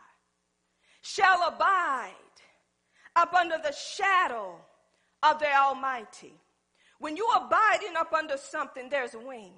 shall 1.01 1.47
abide 1.47 2.11
up 3.15 3.33
under 3.33 3.57
the 3.57 3.73
shadow 3.73 4.55
of 5.21 5.39
the 5.39 5.53
Almighty. 5.53 6.33
When 6.99 7.17
you 7.17 7.27
abiding 7.35 7.95
up 7.97 8.13
under 8.13 8.37
something, 8.37 8.89
there's 8.89 9.13
wings. 9.13 9.53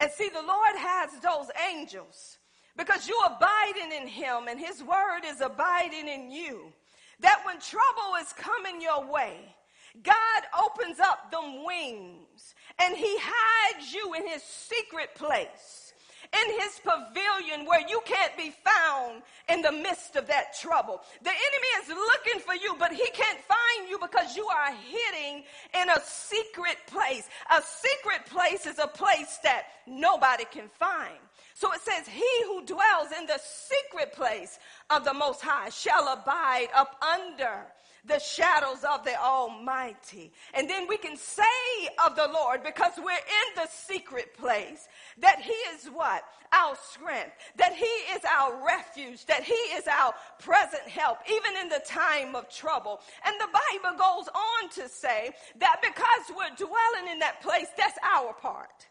And 0.00 0.10
see, 0.10 0.28
the 0.28 0.42
Lord 0.42 0.76
has 0.76 1.10
those 1.20 1.48
angels 1.70 2.38
because 2.76 3.08
you 3.08 3.18
abiding 3.26 3.90
in 3.92 4.06
him 4.06 4.46
and 4.48 4.60
his 4.60 4.82
word 4.82 5.22
is 5.24 5.40
abiding 5.40 6.08
in 6.08 6.30
you. 6.30 6.72
That 7.20 7.42
when 7.44 7.58
trouble 7.58 8.14
is 8.20 8.32
coming 8.34 8.80
your 8.80 9.10
way, 9.10 9.56
God 10.02 10.42
opens 10.64 11.00
up 11.00 11.32
them 11.32 11.64
wings 11.64 12.54
and 12.78 12.96
he 12.96 13.16
hides 13.20 13.92
you 13.92 14.14
in 14.14 14.28
his 14.28 14.42
secret 14.42 15.14
place 15.16 15.87
in 16.32 16.60
his 16.60 16.80
pavilion 16.84 17.66
where 17.66 17.86
you 17.88 18.00
can't 18.04 18.36
be 18.36 18.52
found 18.64 19.22
in 19.48 19.62
the 19.62 19.72
midst 19.72 20.16
of 20.16 20.26
that 20.26 20.58
trouble. 20.58 21.00
The 21.22 21.30
enemy 21.30 21.68
is 21.82 21.88
looking 21.88 22.40
for 22.40 22.54
you, 22.54 22.76
but 22.78 22.92
he 22.92 23.06
can't 23.12 23.38
find 23.40 23.88
you 23.88 23.98
because 23.98 24.36
you 24.36 24.46
are 24.46 24.72
hiding 24.72 25.44
in 25.80 25.88
a 25.88 26.00
secret 26.02 26.76
place. 26.86 27.28
A 27.50 27.62
secret 27.62 28.26
place 28.26 28.66
is 28.66 28.78
a 28.78 28.86
place 28.86 29.38
that 29.42 29.64
nobody 29.86 30.44
can 30.50 30.68
find. 30.78 31.18
So 31.54 31.72
it 31.72 31.80
says, 31.80 32.06
He 32.06 32.44
who 32.44 32.64
dwells 32.64 33.08
in 33.18 33.26
the 33.26 33.40
secret 33.42 34.12
place 34.12 34.58
of 34.90 35.04
the 35.04 35.14
Most 35.14 35.40
High 35.40 35.70
shall 35.70 36.12
abide 36.12 36.68
up 36.74 37.02
under 37.02 37.64
the 38.08 38.18
shadows 38.18 38.84
of 38.90 39.04
the 39.04 39.14
Almighty. 39.20 40.32
And 40.54 40.68
then 40.68 40.86
we 40.88 40.96
can 40.96 41.16
say 41.16 41.42
of 42.04 42.16
the 42.16 42.28
Lord, 42.32 42.62
because 42.64 42.92
we're 42.96 43.12
in 43.12 43.54
the 43.54 43.68
secret 43.70 44.36
place, 44.36 44.88
that 45.18 45.40
He 45.40 45.52
is 45.74 45.86
what? 45.86 46.24
Our 46.52 46.74
strength, 46.90 47.32
that 47.56 47.74
He 47.74 47.84
is 47.84 48.22
our 48.38 48.64
refuge, 48.66 49.26
that 49.26 49.44
He 49.44 49.52
is 49.52 49.86
our 49.86 50.14
present 50.40 50.88
help, 50.88 51.18
even 51.30 51.56
in 51.60 51.68
the 51.68 51.82
time 51.86 52.34
of 52.34 52.48
trouble. 52.48 53.00
And 53.24 53.36
the 53.38 53.46
Bible 53.46 53.98
goes 53.98 54.28
on 54.28 54.70
to 54.70 54.88
say 54.88 55.30
that 55.58 55.80
because 55.82 56.36
we're 56.36 56.56
dwelling 56.56 57.12
in 57.12 57.18
that 57.20 57.42
place, 57.42 57.68
that's 57.76 57.98
our 58.16 58.32
part. 58.32 58.86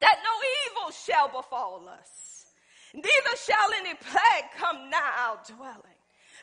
That 0.00 0.18
no 0.22 0.80
evil 0.82 0.92
shall 0.92 1.28
befall 1.28 1.88
us, 1.88 2.46
neither 2.94 3.36
shall 3.44 3.72
any 3.80 3.94
plague 3.94 4.50
come 4.56 4.90
nigh 4.90 5.12
our 5.18 5.40
dwelling 5.46 5.97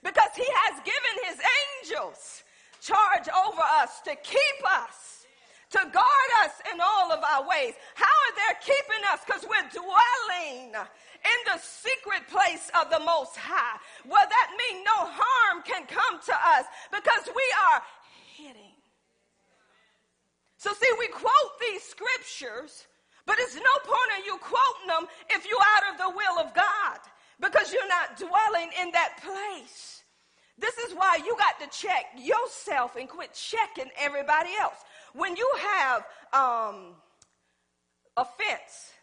because 0.06 0.30
he 0.38 0.46
has 0.70 0.78
given 0.86 1.16
his 1.26 1.42
angels 1.42 2.44
charge 2.80 3.26
over 3.34 3.66
us 3.82 4.00
to 4.06 4.14
keep 4.22 4.60
us, 4.64 5.26
to 5.72 5.82
guard 5.82 6.32
us 6.46 6.62
in 6.72 6.80
all 6.80 7.12
of 7.12 7.26
our 7.26 7.42
ways. 7.50 7.74
How 7.96 8.06
are 8.06 8.36
they 8.38 8.54
keeping 8.62 9.02
us? 9.12 9.26
Because 9.26 9.42
we're 9.50 9.70
dwelling 9.74 10.78
in 10.78 11.40
the 11.50 11.58
secret 11.58 12.30
place 12.30 12.70
of 12.80 12.94
the 12.94 13.02
Most 13.02 13.36
High. 13.36 13.82
Well, 14.06 14.30
that 14.30 14.50
means 14.54 14.86
no 14.86 15.10
harm 15.10 15.66
can 15.66 15.90
come 15.90 16.22
to 16.22 16.36
us 16.38 16.70
because 16.94 17.26
we 17.34 17.48
are 17.74 17.82
hidden. 18.38 18.72
So, 20.58 20.72
see, 20.74 20.90
we 21.00 21.08
quote 21.08 21.54
these 21.60 21.82
scriptures, 21.82 22.86
but 23.26 23.38
it's 23.40 23.56
no 23.56 23.76
point 23.82 24.12
in 24.22 24.26
you 24.26 24.38
quoting 24.38 24.88
them 24.88 25.10
if 25.30 25.50
you're 25.50 25.58
out 25.78 25.94
of 25.94 25.98
the 25.98 26.10
will 26.16 26.46
of 26.46 26.54
God 26.54 27.02
because 27.40 27.74
you're 27.74 27.88
not 27.88 28.18
dwelling 28.18 28.70
in 28.82 28.92
that 28.92 29.18
place. 29.22 30.04
This 30.58 30.78
is 30.78 30.94
why 30.94 31.20
you 31.26 31.36
got 31.38 31.60
to 31.60 31.78
check 31.78 32.06
yourself 32.18 32.96
and 32.96 33.10
quit 33.10 33.34
checking 33.34 33.92
everybody 34.00 34.52
else. 34.60 34.78
When 35.14 35.36
you 35.36 35.52
have 35.60 36.06
um, 36.34 36.96
offense, 38.16 38.94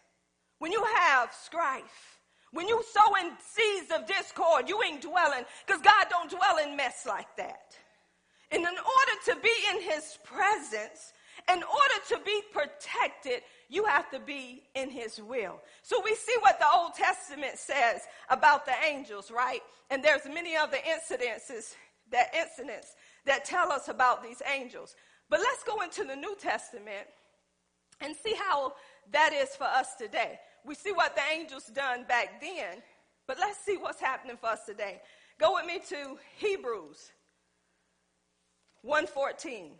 when 0.58 0.72
you 0.72 0.82
have 0.98 1.30
strife, 1.32 2.20
when 2.52 2.68
you 2.68 2.82
sow 2.90 3.26
in 3.26 3.32
seeds 3.40 3.90
of 3.94 4.06
discord, 4.06 4.68
you 4.68 4.82
ain't 4.82 5.02
dwelling 5.02 5.44
because 5.66 5.82
God 5.82 6.06
don't 6.10 6.30
dwell 6.30 6.58
in 6.64 6.76
mess 6.76 7.04
like 7.06 7.34
that. 7.36 7.76
And 8.50 8.60
in 8.60 8.66
order 8.66 9.16
to 9.26 9.36
be 9.42 9.52
in 9.74 9.80
his 9.80 10.18
presence, 10.24 11.12
in 11.50 11.62
order 11.62 11.98
to 12.10 12.20
be 12.24 12.42
protected, 12.52 13.42
you 13.72 13.86
have 13.86 14.10
to 14.10 14.20
be 14.20 14.62
in 14.74 14.90
his 14.90 15.18
will. 15.18 15.58
So 15.82 15.98
we 16.04 16.14
see 16.14 16.34
what 16.40 16.58
the 16.58 16.66
Old 16.74 16.92
Testament 16.92 17.56
says 17.56 18.02
about 18.28 18.66
the 18.66 18.74
angels, 18.86 19.30
right? 19.30 19.62
And 19.90 20.04
there's 20.04 20.26
many 20.26 20.54
other 20.54 20.76
incidences 20.76 21.74
that 22.10 22.34
incidents 22.38 22.88
that 23.24 23.46
tell 23.46 23.72
us 23.72 23.88
about 23.88 24.22
these 24.22 24.42
angels. 24.54 24.94
But 25.30 25.40
let's 25.40 25.64
go 25.64 25.80
into 25.80 26.04
the 26.04 26.14
New 26.14 26.36
Testament 26.38 27.06
and 28.02 28.14
see 28.14 28.34
how 28.34 28.74
that 29.10 29.32
is 29.32 29.56
for 29.56 29.64
us 29.64 29.94
today. 29.94 30.38
We 30.66 30.74
see 30.74 30.92
what 30.92 31.16
the 31.16 31.22
angels 31.32 31.64
done 31.74 32.04
back 32.06 32.42
then, 32.42 32.82
but 33.26 33.38
let's 33.38 33.58
see 33.64 33.78
what's 33.78 34.02
happening 34.02 34.36
for 34.38 34.50
us 34.50 34.66
today. 34.66 35.00
Go 35.40 35.54
with 35.54 35.64
me 35.64 35.80
to 35.88 36.18
Hebrews 36.36 37.10
114. 38.82 39.70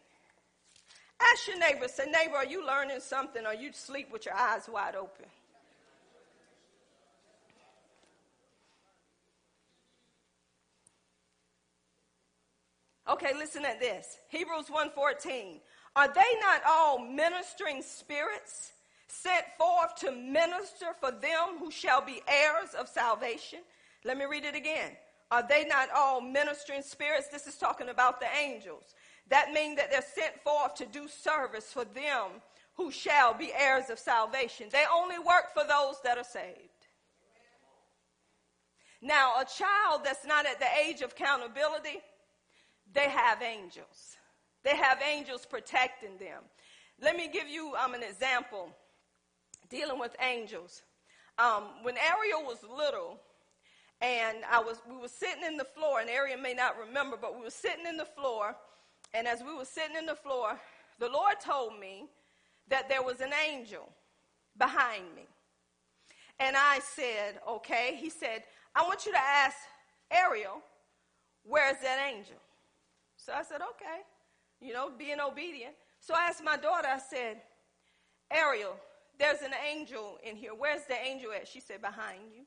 Ask 1.31 1.47
your 1.47 1.59
neighbor, 1.59 1.89
say, 1.89 2.07
neighbor, 2.07 2.37
are 2.37 2.47
you 2.47 2.67
learning 2.67 3.01
something 3.01 3.47
or 3.47 3.55
you 3.55 3.73
sleep 3.73 4.11
with 4.11 4.27
your 4.27 4.35
eyes 4.35 4.69
wide 4.69 4.97
open? 4.97 5.27
Okay, 13.09 13.33
listen 13.35 13.65
at 13.65 13.81
this. 13.81 14.19
Hebrews 14.29 14.69
1:14. 14.69 15.61
Are 15.95 16.09
they 16.09 16.39
not 16.41 16.63
all 16.67 16.99
ministering 16.99 17.83
spirits 17.83 18.73
sent 19.09 19.45
forth 19.59 19.95
to 19.97 20.11
minister 20.13 20.95
for 20.99 21.11
them 21.11 21.59
who 21.59 21.71
shall 21.71 22.01
be 22.01 22.23
heirs 22.27 22.75
of 22.75 22.89
salvation? 22.89 23.61
Let 24.05 24.17
me 24.17 24.25
read 24.25 24.45
it 24.45 24.55
again. 24.55 24.97
Are 25.31 25.47
they 25.47 25.65
not 25.65 25.91
all 25.91 26.21
ministering 26.21 26.83
spirits? 26.83 27.29
This 27.29 27.47
is 27.47 27.57
talking 27.57 27.89
about 27.89 28.21
the 28.21 28.29
angels 28.37 28.95
that 29.29 29.53
means 29.53 29.77
that 29.77 29.91
they're 29.91 30.03
sent 30.03 30.43
forth 30.43 30.75
to 30.77 30.87
do 30.87 31.09
service 31.09 31.73
for 31.73 31.85
them 31.85 32.41
who 32.75 32.91
shall 32.91 33.35
be 33.35 33.53
heirs 33.53 33.91
of 33.91 33.99
salvation. 33.99 34.67
They 34.71 34.85
only 34.93 35.19
work 35.19 35.53
for 35.55 35.63
those 35.67 35.97
that 36.05 36.19
are 36.19 36.25
saved. 36.25 36.69
Now, 39.01 39.35
a 39.41 39.45
child 39.45 40.03
that's 40.05 40.25
not 40.27 40.47
at 40.47 40.61
the 40.61 40.67
age 40.87 41.01
of 41.03 41.13
accountability, 41.13 42.01
they 42.93 43.09
have 43.09 43.43
angels. 43.43 44.17
They 44.63 44.77
have 44.77 45.01
angels 45.03 45.45
protecting 45.45 46.19
them. 46.19 46.43
Let 47.01 47.17
me 47.17 47.29
give 47.29 47.49
you 47.49 47.75
um, 47.75 47.95
an 47.95 48.03
example 48.03 48.69
dealing 49.69 49.99
with 49.99 50.15
angels. 50.21 50.83
Um, 51.39 51.65
when 51.83 51.97
Ariel 51.97 52.47
was 52.47 52.59
little, 52.63 53.19
and 54.01 54.39
I 54.51 54.61
was, 54.61 54.77
we 54.89 54.97
were 54.97 55.09
sitting 55.09 55.45
in 55.45 55.57
the 55.57 55.65
floor, 55.65 56.01
and 56.01 56.09
Ariel 56.09 56.41
may 56.41 56.55
not 56.55 56.79
remember, 56.79 57.17
but 57.21 57.35
we 57.35 57.43
were 57.43 57.51
sitting 57.51 57.87
in 57.87 57.97
the 57.97 58.05
floor, 58.05 58.55
and 59.15 59.27
as 59.27 59.43
we 59.43 59.55
were 59.55 59.65
sitting 59.65 59.97
in 59.97 60.07
the 60.07 60.15
floor, 60.15 60.59
the 60.99 61.09
Lord 61.09 61.41
told 61.45 61.79
me 61.79 62.07
that 62.69 62.89
there 62.89 63.03
was 63.03 63.21
an 63.21 63.33
angel 63.49 63.89
behind 64.57 65.05
me. 65.15 65.27
And 66.39 66.57
I 66.57 66.81
said, 66.81 67.41
okay. 67.49 67.97
He 67.99 68.11
said, 68.11 68.45
I 68.75 68.83
want 68.83 69.05
you 69.07 69.13
to 69.13 69.19
ask 69.19 69.57
Ariel, 70.11 70.63
where's 71.45 71.79
that 71.83 72.09
angel? 72.13 72.37
So 73.17 73.33
I 73.33 73.43
said, 73.43 73.61
okay. 73.61 74.01
You 74.61 74.73
know, 74.73 74.91
being 74.97 75.21
obedient. 75.21 75.75
So 76.01 76.15
I 76.15 76.29
asked 76.29 76.43
my 76.43 76.57
daughter, 76.57 76.89
I 76.89 76.99
said, 76.99 77.43
Ariel, 78.31 78.77
there's 79.19 79.43
an 79.43 79.53
angel 79.71 80.19
in 80.25 80.37
here. 80.37 80.53
Where's 80.57 80.85
the 80.89 80.95
angel 80.95 81.33
at? 81.33 81.47
She 81.47 81.61
said, 81.61 81.81
behind 81.81 82.23
you. 82.35 82.45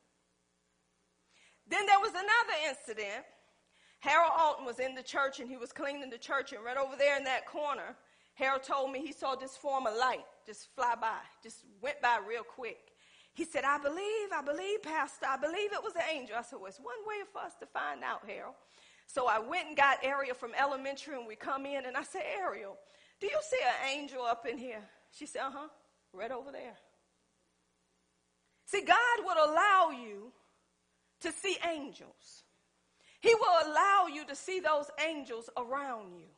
Then 1.68 1.86
there 1.86 2.00
was 2.00 2.12
another 2.12 2.58
incident 2.70 3.26
Harold 4.06 4.34
Alton 4.38 4.66
was 4.66 4.80
in 4.80 4.94
the 4.94 5.02
church 5.02 5.40
and 5.40 5.50
he 5.50 5.58
was 5.58 5.72
cleaning 5.72 6.12
the 6.12 6.18
church, 6.20 6.54
and 6.54 6.64
right 6.64 6.78
over 6.78 6.96
there 6.96 7.18
in 7.18 7.24
that 7.24 7.48
corner, 7.48 7.96
Harold 8.36 8.62
told 8.62 8.92
me 8.92 9.00
he 9.00 9.12
saw 9.12 9.34
this 9.34 9.58
form 9.58 9.88
of 9.88 9.98
light 9.98 10.26
just 10.46 10.68
fly 10.76 10.94
by, 11.00 11.18
just 11.42 11.58
went 11.82 12.00
by 12.04 12.20
real 12.28 12.44
quick. 12.44 12.92
He 13.34 13.46
said, 13.46 13.64
I 13.64 13.80
believe, 13.80 14.30
I 14.32 14.44
believe, 14.46 14.84
Pastor, 14.84 15.26
I 15.28 15.38
believe 15.38 15.74
it 15.74 15.84
was 15.84 15.96
an 15.96 16.04
angel. 16.14 16.36
I 16.38 16.44
said, 16.44 16.60
Well, 16.60 16.68
it's 16.68 16.80
one 16.80 17.02
way 17.08 17.26
for 17.34 17.40
us 17.42 17.54
to 17.60 17.66
find 17.66 18.04
out, 18.04 18.22
Harold. 18.28 18.54
So 19.08 19.28
I 19.28 19.40
went 19.40 19.70
and 19.70 19.78
got 19.78 20.04
Ariel 20.04 20.36
from 20.36 20.52
elementary, 20.58 21.16
and 21.16 21.28
we 21.28 21.36
come 21.36 21.66
in, 21.66 21.86
and 21.86 21.98
I 21.98 22.04
said, 22.04 22.24
Ariel, 22.40 22.78
do 23.20 23.28
you 23.28 23.38
see 23.50 23.60
an 23.62 23.98
angel 23.98 24.22
up 24.22 24.46
in 24.46 24.58
here? 24.58 24.84
She 25.12 25.26
said, 25.26 25.42
Uh 25.42 25.52
huh, 25.52 25.68
right 26.14 26.32
over 26.32 26.52
there. 26.52 26.76
See, 28.68 28.82
God 28.82 29.26
would 29.26 29.38
allow 29.38 29.90
you 29.92 30.32
to 31.22 31.32
see 31.32 31.58
angels. 31.68 32.45
He 33.28 33.34
will 33.42 33.58
allow 33.72 34.00
you 34.14 34.24
to 34.26 34.36
see 34.36 34.60
those 34.62 34.90
angels 35.12 35.50
around 35.58 36.08
you. 36.20 36.30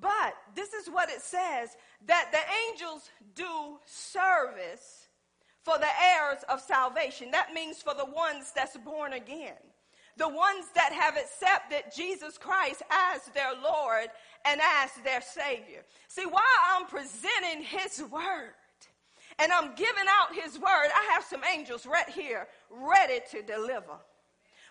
But 0.00 0.34
this 0.54 0.72
is 0.74 0.88
what 0.88 1.10
it 1.10 1.22
says 1.22 1.76
that 2.06 2.26
the 2.32 2.44
angels 2.68 3.10
do 3.34 3.78
service 3.86 5.08
for 5.64 5.78
the 5.78 5.92
heirs 6.14 6.40
of 6.48 6.60
salvation. 6.60 7.30
That 7.32 7.54
means 7.54 7.82
for 7.82 7.94
the 7.94 8.06
ones 8.06 8.52
that's 8.56 8.76
born 8.78 9.12
again. 9.14 9.62
the 10.18 10.28
ones 10.28 10.66
that 10.74 10.92
have 10.92 11.16
accepted 11.16 11.84
Jesus 11.94 12.36
Christ 12.38 12.82
as 12.90 13.22
their 13.34 13.52
Lord 13.62 14.08
and 14.44 14.60
as 14.82 14.90
their 15.04 15.22
Savior. 15.22 15.84
See, 16.08 16.26
while 16.26 16.42
I'm 16.72 16.86
presenting 16.86 17.62
His 17.64 18.02
Word 18.10 18.52
and 19.38 19.52
I'm 19.52 19.74
giving 19.76 20.04
out 20.20 20.34
His 20.34 20.58
Word, 20.58 20.88
I 20.94 21.10
have 21.14 21.24
some 21.24 21.42
angels 21.44 21.86
right 21.86 22.08
here 22.08 22.48
ready 22.70 23.20
to 23.30 23.42
deliver. 23.42 23.96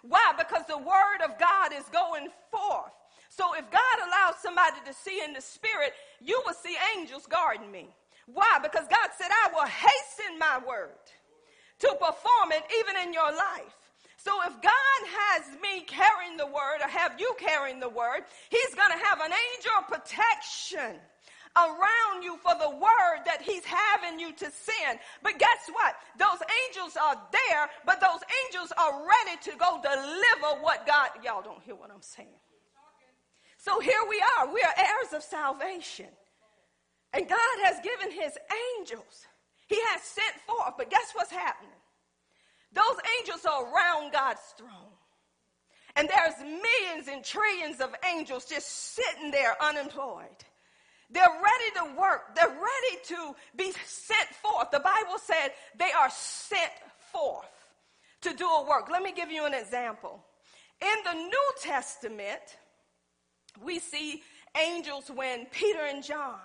Why? 0.08 0.34
Because 0.38 0.64
the 0.68 0.78
Word 0.78 1.22
of 1.24 1.40
God 1.40 1.74
is 1.74 1.86
going 1.90 2.28
forth. 2.52 2.92
So 3.30 3.54
if 3.56 3.70
God 3.70 3.98
allows 4.08 4.42
somebody 4.42 4.78
to 4.86 4.94
see 4.94 5.22
in 5.24 5.34
the 5.34 5.42
Spirit, 5.42 5.94
you 6.22 6.42
will 6.46 6.54
see 6.54 6.76
angels 6.98 7.26
guarding 7.28 7.72
me. 7.72 7.90
Why? 8.26 8.60
Because 8.62 8.88
God 8.90 9.10
said, 9.18 9.30
I 9.32 9.52
will 9.54 9.68
hasten 9.68 10.40
my 10.40 10.60
word 10.68 11.00
to 11.80 11.88
perform 12.00 12.52
it 12.52 12.64
even 12.80 13.08
in 13.08 13.14
your 13.14 13.32
life. 13.32 13.78
So 14.18 14.32
if 14.46 14.62
God 14.62 15.02
has 15.06 15.44
me 15.62 15.86
carrying 15.86 16.36
the 16.36 16.48
word 16.48 16.82
or 16.84 16.90
have 16.90 17.20
you 17.20 17.34
carrying 17.38 17.80
the 17.80 17.88
word, 17.88 18.24
he's 18.50 18.76
going 18.76 18.92
to 18.92 19.06
have 19.06 19.22
an 19.22 19.32
angel 19.32 19.72
protection 19.88 21.00
around 21.58 22.24
you 22.24 22.38
for 22.38 22.54
the 22.60 22.70
word 22.70 23.26
that 23.26 23.42
he's 23.42 23.66
having 23.66 24.20
you 24.20 24.32
to 24.34 24.46
send. 24.52 25.00
But 25.24 25.40
guess 25.40 25.68
what? 25.74 25.96
Those 26.18 26.40
angels 26.68 26.96
are 26.96 27.18
there, 27.32 27.70
but 27.86 28.00
those 28.00 28.22
angels 28.46 28.72
are 28.78 29.02
ready 29.02 29.38
to 29.42 29.58
go 29.58 29.82
deliver 29.82 30.62
what 30.62 30.86
God, 30.86 31.10
y'all 31.24 31.42
don't 31.42 31.62
hear 31.64 31.76
what 31.76 31.92
I'm 31.92 32.02
saying. 32.02 32.30
So 33.58 33.80
here 33.80 34.02
we 34.08 34.22
are. 34.38 34.54
We 34.54 34.62
are 34.62 34.74
heirs 34.78 35.14
of 35.14 35.24
salvation. 35.24 36.08
And 37.14 37.28
God 37.28 37.58
has 37.64 37.78
given 37.82 38.12
his 38.12 38.38
angels. 38.78 39.26
He 39.68 39.78
has 39.90 40.02
sent 40.02 40.36
forth. 40.46 40.76
But 40.78 40.90
guess 40.90 41.12
what's 41.14 41.32
happening? 41.32 41.72
Those 42.74 42.98
angels 43.20 43.46
are 43.46 43.64
around 43.64 44.14
God's 44.14 44.42
throne. 44.58 44.94
And 45.96 46.08
there's 46.08 46.40
millions 46.40 47.08
and 47.12 47.24
trillions 47.24 47.82
of 47.82 47.96
angels 48.08 48.46
just 48.46 48.96
sitting 48.96 49.32
there 49.32 49.56
unemployed. 49.62 50.46
They're 51.10 51.24
ready 51.24 51.94
to 51.94 52.00
work. 52.00 52.36
They're 52.36 52.48
ready 52.48 53.04
to 53.06 53.36
be 53.56 53.72
sent 53.86 54.30
forth. 54.42 54.72
The 54.72 54.80
Bible 54.80 55.18
said 55.24 55.52
they 55.78 55.92
are 55.92 56.10
sent 56.10 56.72
forth 57.12 57.46
to 58.22 58.34
do 58.34 58.46
a 58.46 58.68
work. 58.68 58.90
Let 58.90 59.04
me 59.04 59.14
give 59.14 59.32
you 59.32 59.46
an 59.46 59.54
example. 59.54 60.24
In 60.82 61.04
the 61.06 61.14
New 61.14 61.52
Testament, 61.62 62.42
we 63.64 63.80
see 63.80 64.22
angels 64.60 65.10
when 65.14 65.46
Peter 65.48 65.82
and 65.82 66.04
John 66.04 66.40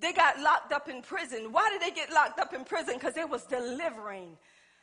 they 0.00 0.12
got 0.12 0.40
locked 0.40 0.72
up 0.72 0.88
in 0.88 1.02
prison. 1.02 1.52
Why 1.52 1.68
did 1.70 1.82
they 1.82 1.94
get 1.94 2.12
locked 2.12 2.40
up 2.40 2.54
in 2.54 2.64
prison? 2.64 2.94
Because 2.94 3.14
they 3.14 3.24
was 3.24 3.44
delivering 3.44 4.36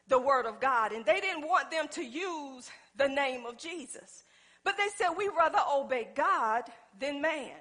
the 0.07 0.19
word 0.19 0.45
of 0.45 0.59
God. 0.59 0.91
And 0.91 1.03
they 1.03 1.19
didn't 1.19 1.45
want 1.47 1.71
them 1.71 1.87
to 1.89 2.03
use 2.03 2.69
the 2.95 3.07
name 3.07 3.45
of 3.45 3.57
Jesus. 3.57 4.23
But 4.63 4.77
they 4.77 4.87
said, 4.95 5.09
we 5.17 5.29
rather 5.35 5.59
obey 5.73 6.09
God 6.15 6.63
than 6.99 7.21
man. 7.21 7.55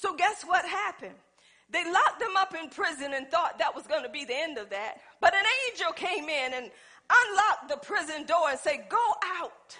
So 0.00 0.16
guess 0.16 0.44
what 0.44 0.64
happened? 0.64 1.14
They 1.68 1.84
locked 1.84 2.20
them 2.20 2.34
up 2.38 2.54
in 2.54 2.70
prison 2.70 3.12
and 3.12 3.28
thought 3.28 3.58
that 3.58 3.74
was 3.76 3.86
going 3.86 4.02
to 4.02 4.08
be 4.08 4.24
the 4.24 4.34
end 4.34 4.56
of 4.56 4.70
that. 4.70 4.94
But 5.20 5.34
an 5.34 5.44
angel 5.68 5.92
came 5.92 6.24
in 6.24 6.54
and 6.54 6.70
unlocked 7.10 7.68
the 7.68 7.76
prison 7.76 8.24
door 8.24 8.48
and 8.48 8.58
said, 8.58 8.86
go 8.88 9.06
out 9.36 9.76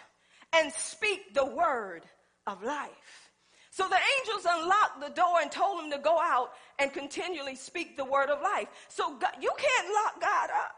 and 0.54 0.70
speak 0.74 1.32
the 1.32 1.46
word 1.46 2.02
of 2.46 2.62
life. 2.62 3.30
So 3.70 3.88
the 3.88 3.96
angels 4.18 4.46
unlocked 4.46 5.00
the 5.00 5.08
door 5.08 5.40
and 5.40 5.50
told 5.50 5.84
him 5.84 5.90
to 5.90 5.98
go 5.98 6.18
out 6.20 6.50
and 6.78 6.92
continually 6.92 7.56
speak 7.56 7.96
the 7.96 8.04
word 8.04 8.28
of 8.28 8.42
life. 8.42 8.68
So 8.88 9.16
God, 9.16 9.32
you 9.40 9.50
can't 9.56 9.88
lock 9.88 10.20
God 10.20 10.50
up. 10.50 10.74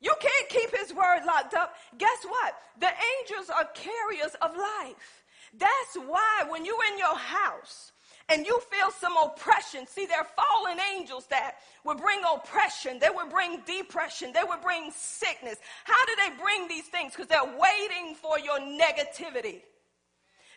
You 0.00 0.14
can't 0.18 0.48
keep 0.48 0.74
his 0.74 0.94
word 0.94 1.20
locked 1.26 1.52
up. 1.52 1.74
Guess 1.98 2.24
what? 2.26 2.54
The 2.80 2.88
angels 2.88 3.50
are 3.50 3.68
carriers 3.74 4.34
of 4.40 4.56
life. 4.56 5.24
That's 5.52 6.06
why 6.06 6.44
when 6.48 6.64
you're 6.64 6.92
in 6.92 6.98
your 6.98 7.16
house 7.16 7.92
and 8.28 8.44
you 8.44 8.60
feel 8.70 8.90
some 8.90 9.16
oppression, 9.16 9.86
see, 9.86 10.04
they're 10.04 10.26
fallen 10.36 10.78
angels 10.94 11.26
that 11.28 11.56
would 11.84 11.98
bring 11.98 12.20
oppression, 12.32 12.98
they 12.98 13.08
would 13.10 13.30
bring 13.30 13.62
depression, 13.66 14.32
they 14.32 14.44
would 14.46 14.60
bring 14.60 14.90
sickness. 14.94 15.56
How 15.84 16.06
do 16.06 16.12
they 16.16 16.36
bring 16.42 16.68
these 16.68 16.84
things? 16.84 17.12
Because 17.12 17.28
they're 17.28 17.42
waiting 17.44 18.14
for 18.14 18.38
your 18.38 18.60
negativity. 18.60 19.62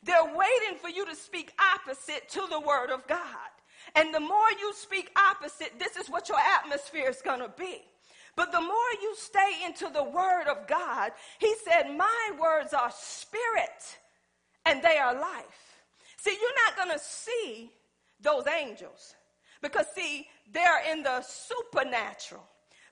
They're 0.03 0.25
waiting 0.25 0.77
for 0.81 0.89
you 0.89 1.05
to 1.05 1.15
speak 1.15 1.53
opposite 1.75 2.27
to 2.29 2.45
the 2.49 2.59
word 2.59 2.89
of 2.89 3.07
God. 3.07 3.51
And 3.95 4.13
the 4.13 4.19
more 4.19 4.51
you 4.59 4.73
speak 4.73 5.09
opposite, 5.29 5.79
this 5.79 5.95
is 5.95 6.09
what 6.09 6.27
your 6.27 6.39
atmosphere 6.39 7.09
is 7.09 7.21
going 7.21 7.39
to 7.39 7.51
be. 7.57 7.83
But 8.35 8.51
the 8.51 8.61
more 8.61 8.91
you 9.01 9.13
stay 9.17 9.65
into 9.65 9.89
the 9.89 10.03
word 10.03 10.47
of 10.49 10.67
God, 10.67 11.11
he 11.39 11.53
said, 11.65 11.95
My 11.95 12.31
words 12.39 12.73
are 12.73 12.91
spirit 12.91 13.99
and 14.65 14.81
they 14.81 14.97
are 14.97 15.13
life. 15.13 15.70
See, 16.21 16.37
you're 16.39 16.65
not 16.67 16.77
going 16.77 16.95
to 16.95 17.03
see 17.03 17.71
those 18.21 18.43
angels 18.47 19.15
because, 19.59 19.87
see, 19.95 20.27
they're 20.53 20.91
in 20.91 21.01
the 21.01 21.21
supernatural. 21.21 22.43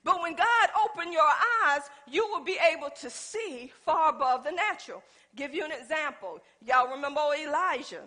But 0.02 0.20
when 0.20 0.34
God 0.34 0.68
opened 0.84 1.12
your 1.12 1.30
eyes, 1.64 1.82
you 2.10 2.26
will 2.26 2.42
be 2.42 2.58
able 2.74 2.90
to 3.00 3.08
see 3.08 3.70
far 3.84 4.10
above 4.10 4.42
the 4.42 4.50
natural. 4.50 5.04
Give 5.36 5.54
you 5.54 5.64
an 5.64 5.70
example. 5.70 6.40
Y'all 6.66 6.90
remember 6.90 7.20
Elijah? 7.40 8.02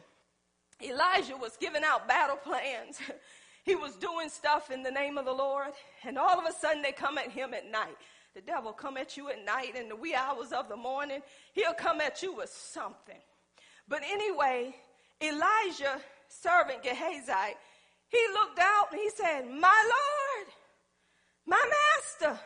Elijah 0.83 1.37
was 1.37 1.55
giving 1.55 1.83
out 1.85 2.05
battle 2.05 2.35
plans. 2.35 2.99
he 3.63 3.75
was 3.75 3.95
doing 3.95 4.27
stuff 4.27 4.71
in 4.71 4.83
the 4.83 4.91
name 4.91 5.17
of 5.17 5.23
the 5.23 5.31
Lord, 5.31 5.71
and 6.03 6.17
all 6.17 6.37
of 6.37 6.45
a 6.45 6.51
sudden 6.51 6.81
they 6.81 6.91
come 6.91 7.17
at 7.17 7.31
him 7.31 7.53
at 7.53 7.71
night. 7.71 7.95
The 8.35 8.41
devil 8.41 8.73
come 8.73 8.97
at 8.97 9.15
you 9.15 9.29
at 9.29 9.45
night 9.45 9.77
in 9.77 9.87
the 9.87 9.95
wee 9.95 10.15
hours 10.15 10.51
of 10.51 10.67
the 10.67 10.75
morning. 10.75 11.21
He'll 11.53 11.73
come 11.73 12.01
at 12.01 12.21
you 12.21 12.35
with 12.35 12.49
something. 12.49 13.21
But 13.87 14.01
anyway, 14.03 14.75
Elijah, 15.23 16.01
servant 16.27 16.83
Gehazi, 16.83 17.55
he 18.07 18.19
looked 18.33 18.59
out 18.59 18.91
and 18.91 18.99
he 18.99 19.09
said, 19.09 19.49
My 19.49 19.83
Lord, 19.83 20.47
my 21.45 21.71
master, 21.97 22.39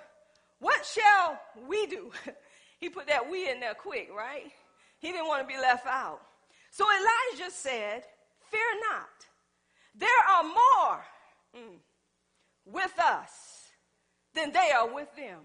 what 0.60 0.86
shall 0.86 1.40
we 1.68 1.88
do? 1.88 2.12
he 2.80 2.90
put 2.90 3.08
that 3.08 3.30
we 3.30 3.50
in 3.50 3.60
there 3.60 3.74
quick, 3.74 4.10
right? 4.16 4.52
He 5.00 5.12
didn't 5.12 5.28
want 5.28 5.48
to 5.48 5.54
be 5.54 5.60
left 5.60 5.86
out. 5.86 6.22
So 6.72 6.86
Elijah 6.86 7.52
said, 7.52 8.04
Fear 8.50 8.80
not. 8.92 9.10
There 9.96 10.10
are 10.32 10.44
more 10.44 11.06
mm, 11.56 11.78
with 12.66 12.94
us 13.00 13.68
than 14.34 14.52
they 14.52 14.72
are 14.72 14.94
with 14.94 15.13
them. 15.16 15.40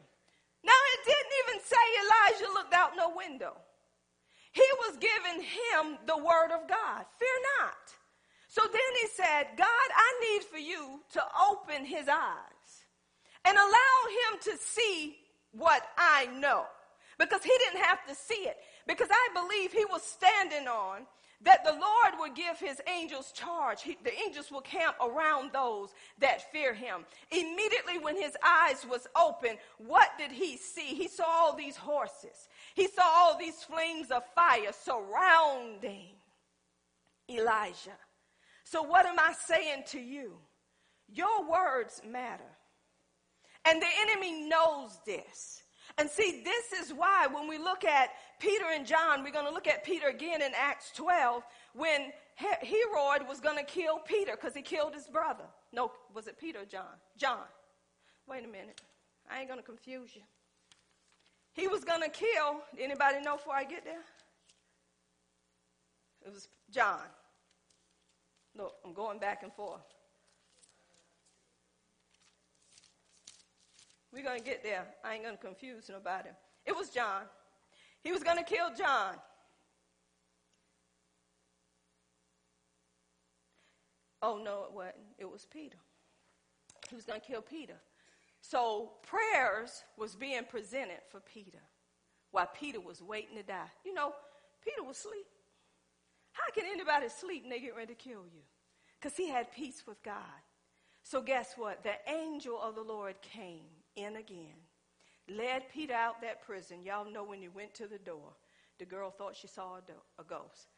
Now, 0.65 0.81
it 0.95 1.05
didn't 1.05 1.33
even 1.45 1.61
say 1.65 1.77
Elijah 1.99 2.53
looked 2.53 2.75
out 2.75 2.93
no 2.97 3.13
window. 3.17 3.57
He 4.53 4.65
was 4.81 4.99
giving 4.99 5.43
him 5.43 5.99
the 6.07 6.17
word 6.17 6.53
of 6.53 6.69
God. 6.69 7.05
Fear 7.19 7.37
not. 7.61 7.95
So 8.49 8.61
then 8.71 8.81
he 9.01 9.09
said, 9.09 9.57
God, 9.57 9.67
I 9.97 10.31
need 10.31 10.45
for 10.45 10.59
you 10.59 11.01
to 11.15 11.23
open 11.51 11.87
his 11.87 12.07
eyes 12.07 12.87
and 13.45 13.57
allow 13.57 13.97
him 14.31 14.41
to 14.43 14.57
see 14.59 15.17
what 15.53 15.83
I 15.97 16.27
know. 16.39 16.65
Because 17.19 17.43
he 17.43 17.53
didn't 17.59 17.85
have 17.85 18.07
to 18.07 18.15
see 18.15 18.47
it. 18.47 18.57
Because 18.87 19.09
I 19.11 19.29
believe 19.33 19.73
he 19.73 19.85
was 19.87 20.03
standing 20.03 20.69
on 20.69 21.07
that 21.45 21.65
the 21.65 21.73
Lord 21.73 22.15
would 22.21 22.35
give 22.35 22.59
his 22.59 22.81
angels 22.89 23.33
charge. 23.33 23.83
He, 23.83 23.97
the 24.05 24.13
angels 24.27 24.51
will 24.51 24.61
camp 24.61 24.97
around 25.01 25.53
those 25.53 25.91
that 26.19 26.53
fear 26.53 26.73
him. 26.73 27.05
Immediately 27.31 27.99
when 28.01 28.17
his 28.17 28.37
eyes 28.45 28.87
was 28.89 29.07
open, 29.21 29.57
what 29.79 30.11
did 30.19 30.31
he 30.31 30.57
see? 30.57 30.95
He 30.95 31.09
saw 31.09 31.25
all 31.27 31.57
these 31.57 31.77
horses. 31.77 32.49
He 32.75 32.87
saw 32.87 33.03
all 33.03 33.39
these 33.39 33.63
flames 33.65 34.11
of 34.11 34.23
fire 34.35 34.73
surrounding 34.73 36.15
Elijah. 37.29 37.99
So 38.65 38.83
what 38.83 39.07
am 39.07 39.19
I 39.19 39.33
saying 39.33 39.85
to 39.89 40.01
you? 40.01 40.35
Your 41.09 41.51
words 41.51 42.01
matter. 42.09 42.43
And 43.65 43.81
the 43.81 43.87
enemy 44.03 44.49
knows 44.49 44.99
this. 45.05 45.63
And 45.99 46.09
see, 46.09 46.43
this 46.45 46.81
is 46.81 46.93
why 46.95 47.27
when 47.27 47.49
we 47.49 47.59
look 47.59 47.85
at 47.85 48.11
Peter 48.43 48.65
and 48.75 48.85
John, 48.85 49.23
we're 49.23 49.31
going 49.31 49.47
to 49.47 49.53
look 49.53 49.69
at 49.69 49.85
Peter 49.85 50.09
again 50.09 50.43
in 50.43 50.51
Acts 50.59 50.91
12 50.97 51.45
when 51.75 52.13
Herod 52.35 53.29
was 53.29 53.39
going 53.39 53.57
to 53.57 53.63
kill 53.63 54.01
Peter 54.01 54.33
because 54.33 54.53
he 54.53 54.63
killed 54.63 54.95
his 54.95 55.07
brother. 55.07 55.45
No, 55.73 55.93
was 56.13 56.27
it 56.27 56.37
Peter 56.37 56.63
or 56.63 56.65
John? 56.65 56.99
John. 57.17 57.47
Wait 58.29 58.45
a 58.45 58.49
minute. 58.49 58.81
I 59.31 59.39
ain't 59.39 59.49
going 59.49 59.61
to 59.61 59.65
confuse 59.65 60.17
you. 60.17 60.23
He 61.53 61.69
was 61.69 61.85
going 61.85 62.03
to 62.03 62.09
kill, 62.09 62.63
anybody 62.81 63.21
know 63.21 63.37
before 63.37 63.55
I 63.55 63.63
get 63.63 63.85
there? 63.85 64.03
It 66.27 66.33
was 66.33 66.49
John. 66.69 66.99
Look, 68.57 68.75
I'm 68.85 68.93
going 68.93 69.21
back 69.21 69.45
and 69.45 69.53
forth. 69.53 69.83
We're 74.13 74.25
going 74.25 74.41
to 74.41 74.45
get 74.45 74.65
there. 74.65 74.89
I 75.05 75.15
ain't 75.15 75.23
going 75.23 75.37
to 75.37 75.41
confuse 75.41 75.89
nobody. 75.89 76.31
It 76.67 76.75
was 76.75 76.91
John. 76.91 77.23
He 78.05 78.13
was 78.13 78.23
going 78.23 78.39
to 78.39 78.45
kill 78.45 78.69
John. 78.77 79.15
Oh, 84.23 84.41
no, 84.43 84.65
it 84.65 84.73
wasn't. 84.73 84.97
It 85.19 85.31
was 85.31 85.47
Peter. 85.53 85.79
He 86.89 86.97
was 86.97 87.05
going 87.05 87.21
to 87.21 87.27
kill 87.27 87.43
Peter. 87.43 87.77
So 88.41 88.93
prayers 89.03 89.85
was 89.97 90.15
being 90.17 90.45
presented 90.45 91.01
for 91.11 91.21
Peter. 91.21 91.61
while 92.33 92.49
Peter 92.59 92.81
was 92.81 93.01
waiting 93.03 93.37
to 93.37 93.43
die. 93.43 93.71
You 93.85 93.95
know, 93.95 94.13
Peter 94.65 94.83
was 94.83 94.99
asleep. 94.99 95.27
How 96.33 96.51
can 96.53 96.65
anybody 96.71 97.09
sleep 97.09 97.45
and 97.45 97.53
they 97.53 97.61
get 97.61 97.77
ready 97.77 97.95
to 97.95 98.03
kill 98.03 98.25
you? 98.27 98.43
Because 99.01 99.17
he 99.17 99.29
had 99.29 99.53
peace 99.53 99.85
with 99.87 100.03
God. 100.03 100.17
So 101.03 101.21
guess 101.21 101.55
what? 101.57 101.83
The 101.83 101.95
angel 102.11 102.61
of 102.61 102.75
the 102.75 102.83
Lord 102.83 103.17
came 103.23 103.67
in 103.97 104.17
again, 104.17 104.57
led 105.29 105.69
Peter 105.73 105.95
out 105.95 106.21
that 106.23 106.43
prison. 106.45 106.83
Y'all 106.85 107.11
know 107.11 107.25
when 107.25 107.41
he 107.41 107.49
went 107.49 107.75
to 107.75 107.87
the 107.87 107.99
door, 107.99 108.33
the 108.79 108.85
girl 108.85 109.11
thought 109.11 109.37
she 109.37 109.47
saw 109.47 109.77
a, 110.19 110.25
ghost. 110.25 110.69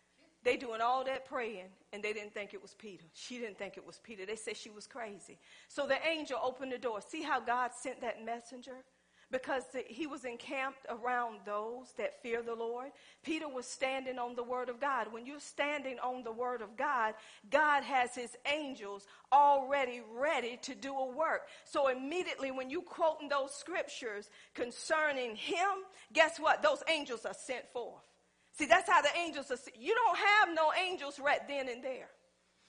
They 0.42 0.57
doing 0.57 0.83
all 0.83 1.04
that 1.04 1.24
praying, 1.24 1.68
and 1.92 2.02
they 2.02 2.12
didn't 2.12 2.35
think 2.35 2.52
it 2.52 2.61
was 2.61 2.74
Peter. 2.74 3.04
She 3.14 3.38
didn't 3.38 3.57
think 3.57 3.78
it 3.78 3.87
was 3.87 3.98
Peter. 4.02 4.26
They 4.26 4.37
said 4.37 4.57
she 4.57 4.68
was 4.68 4.87
crazy. 4.87 5.38
So 5.68 5.87
the 5.87 5.96
angel 6.07 6.38
opened 6.42 6.72
the 6.72 6.78
door. 6.78 7.00
See 7.00 7.22
how 7.22 7.40
God 7.40 7.70
sent 7.74 8.02
that 8.02 8.22
messenger? 8.24 8.76
Because 9.30 9.64
he 9.87 10.06
was 10.06 10.24
encamped 10.24 10.87
around 10.88 11.38
those 11.44 11.92
that 11.98 12.22
fear 12.22 12.42
the 12.42 12.54
Lord. 12.54 12.90
Peter 13.22 13.48
was 13.48 13.66
standing 13.66 14.18
on 14.18 14.34
the 14.37 14.42
word 14.42 14.68
of 14.68 14.80
God. 14.80 15.12
When 15.12 15.26
you're 15.26 15.40
standing 15.40 15.98
on 15.98 16.22
the 16.22 16.32
word 16.32 16.62
of 16.62 16.76
God, 16.76 17.14
God 17.50 17.82
has 17.82 18.14
his 18.14 18.37
angels 18.52 19.06
already 19.32 20.02
ready 20.14 20.58
to 20.62 20.74
do 20.74 20.94
a 20.94 21.06
work. 21.06 21.42
So 21.64 21.88
immediately 21.88 22.50
when 22.50 22.70
you 22.70 22.82
quoting 22.82 23.28
those 23.28 23.54
scriptures 23.54 24.30
concerning 24.54 25.37
him, 25.37 25.84
guess 26.12 26.38
what? 26.38 26.62
Those 26.62 26.82
angels 26.88 27.24
are 27.24 27.34
sent 27.34 27.70
forth. 27.72 28.02
See, 28.52 28.66
that's 28.66 28.88
how 28.88 29.02
the 29.02 29.16
angels 29.18 29.50
are. 29.50 29.58
You 29.78 29.94
don't 29.94 30.16
have 30.16 30.54
no 30.54 30.70
angels 30.88 31.18
right 31.18 31.40
then 31.48 31.68
and 31.68 31.82
there. 31.82 32.08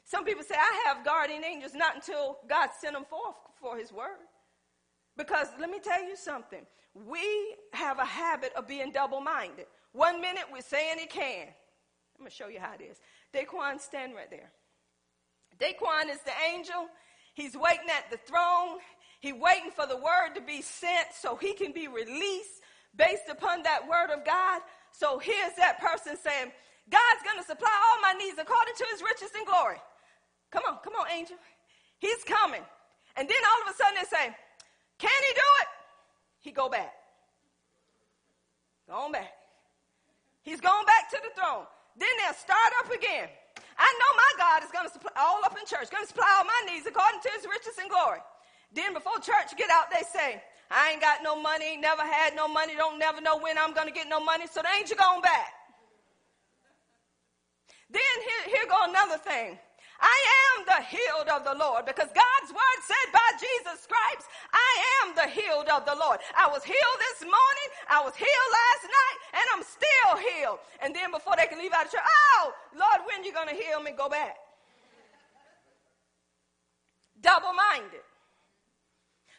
Some 0.04 0.24
people 0.24 0.44
say, 0.44 0.56
I 0.56 0.84
have 0.88 1.04
guardian 1.04 1.44
angels, 1.44 1.74
not 1.74 1.96
until 1.96 2.38
God 2.48 2.70
sent 2.80 2.94
them 2.94 3.06
forth 3.06 3.36
for 3.60 3.78
his 3.78 3.92
word. 3.92 4.18
Because 5.18 5.48
let 5.60 5.70
me 5.70 5.80
tell 5.80 6.04
you 6.04 6.16
something. 6.16 6.66
We 7.08 7.56
have 7.74 8.00
a 8.00 8.06
habit 8.06 8.52
of 8.56 8.68
being 8.68 8.92
double 8.92 9.22
minded. 9.22 9.66
One 9.94 10.22
minute 10.22 10.46
we're 10.52 10.62
saying 10.62 10.98
he 11.00 11.08
can. 11.08 11.48
I'm 11.48 12.20
going 12.20 12.30
to 12.30 12.36
show 12.36 12.48
you 12.48 12.60
how 12.60 12.74
it 12.74 12.82
is. 12.82 13.00
Daquan, 13.34 13.80
stand 13.80 14.16
right 14.16 14.30
there. 14.30 14.52
Daquan 15.60 16.10
is 16.10 16.20
the 16.22 16.32
angel. 16.54 16.88
He's 17.34 17.56
waiting 17.56 17.90
at 17.90 18.10
the 18.10 18.18
throne. 18.18 18.80
He's 19.20 19.34
waiting 19.34 19.72
for 19.72 19.86
the 19.86 19.98
word 19.98 20.36
to 20.36 20.42
be 20.42 20.62
sent 20.62 21.08
so 21.14 21.36
he 21.36 21.54
can 21.54 21.72
be 21.72 21.88
released 21.88 22.62
based 22.96 23.28
upon 23.30 23.64
that 23.64 23.88
word 23.88 24.12
of 24.12 24.26
God. 24.26 24.62
So 24.92 25.20
here's 25.20 25.56
that 25.58 25.80
person 25.80 26.16
saying, 26.16 26.52
God's 26.90 27.24
going 27.24 27.38
to 27.38 27.44
supply 27.44 27.72
all 27.72 28.02
my 28.02 28.14
needs 28.18 28.38
according 28.40 28.76
to 28.78 28.86
his 28.92 29.02
riches 29.02 29.32
and 29.36 29.46
glory. 29.46 29.82
Come 30.52 30.64
on, 30.68 30.78
come 30.84 30.94
on, 30.94 31.08
angel. 31.12 31.38
He's 32.00 32.24
coming. 32.24 32.62
And 33.18 33.28
then 33.28 33.42
all 33.44 33.68
of 33.68 33.74
a 33.74 33.78
sudden 33.78 33.96
they 34.00 34.08
say, 34.08 34.36
can 34.98 35.20
he 35.28 35.34
do 35.34 35.50
it? 35.62 35.68
He 36.42 36.52
go 36.52 36.70
back. 36.70 36.94
Going 38.88 39.12
back. 39.12 39.34
He's 40.44 40.62
going 40.62 40.86
back 40.86 41.10
to 41.10 41.18
the 41.24 41.34
throne. 41.34 41.66
Then 41.98 42.10
they'll 42.22 42.38
start 42.38 42.72
up 42.84 42.92
again. 42.92 43.30
I 43.78 43.90
know 44.00 44.12
my 44.16 44.32
God 44.38 44.64
is 44.64 44.72
going 44.72 44.88
to 44.88 44.94
supply 44.94 45.12
all 45.18 45.44
up 45.44 45.58
in 45.60 45.66
church, 45.66 45.90
going 45.90 46.04
to 46.04 46.08
supply 46.08 46.28
all 46.38 46.46
my 46.46 46.62
needs 46.72 46.86
according 46.86 47.20
to 47.22 47.30
his 47.36 47.44
riches 47.44 47.76
and 47.82 47.90
glory. 47.90 48.20
Then 48.72 48.94
before 48.94 49.20
church 49.20 49.58
get 49.58 49.70
out, 49.72 49.92
they 49.92 50.04
say, 50.08 50.42
I 50.70 50.92
ain't 50.92 51.02
got 51.02 51.24
no 51.24 51.36
money, 51.36 51.78
never 51.78 52.02
had 52.02 52.36
no 52.36 52.48
money, 52.48 52.76
don't 52.76 53.00
never 53.00 53.22
know 53.22 53.38
when 53.38 53.58
I'm 53.58 53.74
going 53.74 53.88
to 53.88 53.94
get 53.94 54.08
no 54.08 54.20
money, 54.20 54.46
so 54.48 54.62
they 54.62 54.80
ain't 54.80 54.92
going 54.98 55.22
back. 55.22 55.50
Then 57.90 58.16
here, 58.22 58.56
here 58.56 58.66
go 58.70 58.78
another 58.90 59.18
thing. 59.18 59.58
I 60.00 60.18
am 60.58 60.66
the 60.66 60.82
healed 60.86 61.30
of 61.30 61.44
the 61.44 61.56
Lord 61.56 61.86
because 61.86 62.10
God's 62.12 62.52
word 62.52 62.80
said 62.84 63.08
by 63.14 63.30
Jesus 63.40 63.88
Christ, 63.88 64.28
I 64.52 64.72
am 65.02 65.16
the 65.16 65.30
healed 65.30 65.70
of 65.70 65.86
the 65.86 65.96
Lord. 65.96 66.20
I 66.36 66.48
was 66.48 66.64
healed 66.64 67.00
this 67.00 67.24
morning, 67.24 67.70
I 67.90 68.04
was 68.04 68.16
healed 68.16 68.52
last 68.52 68.86
night, 68.86 69.18
and 69.40 69.46
I'm 69.56 69.64
still 69.64 70.12
healed. 70.20 70.60
And 70.84 70.96
then 70.96 71.12
before 71.12 71.36
they 71.38 71.48
can 71.48 71.60
leave 71.60 71.74
out 71.74 71.86
of 71.86 71.92
church, 71.92 72.04
oh, 72.04 72.54
Lord, 72.76 73.08
when 73.08 73.24
you 73.24 73.34
going 73.34 73.50
to 73.50 73.56
heal 73.56 73.82
me? 73.82 73.92
Go 73.96 74.10
back. 74.10 74.36
Double 77.22 77.54
minded. 77.54 78.04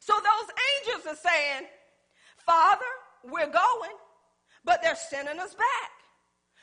So 0.01 0.14
those 0.14 0.49
angels 0.73 1.07
are 1.07 1.21
saying, 1.21 1.69
Father, 2.38 2.87
we're 3.25 3.51
going, 3.51 3.97
but 4.64 4.81
they're 4.83 4.97
sending 4.97 5.38
us 5.38 5.55
back. 5.55 5.90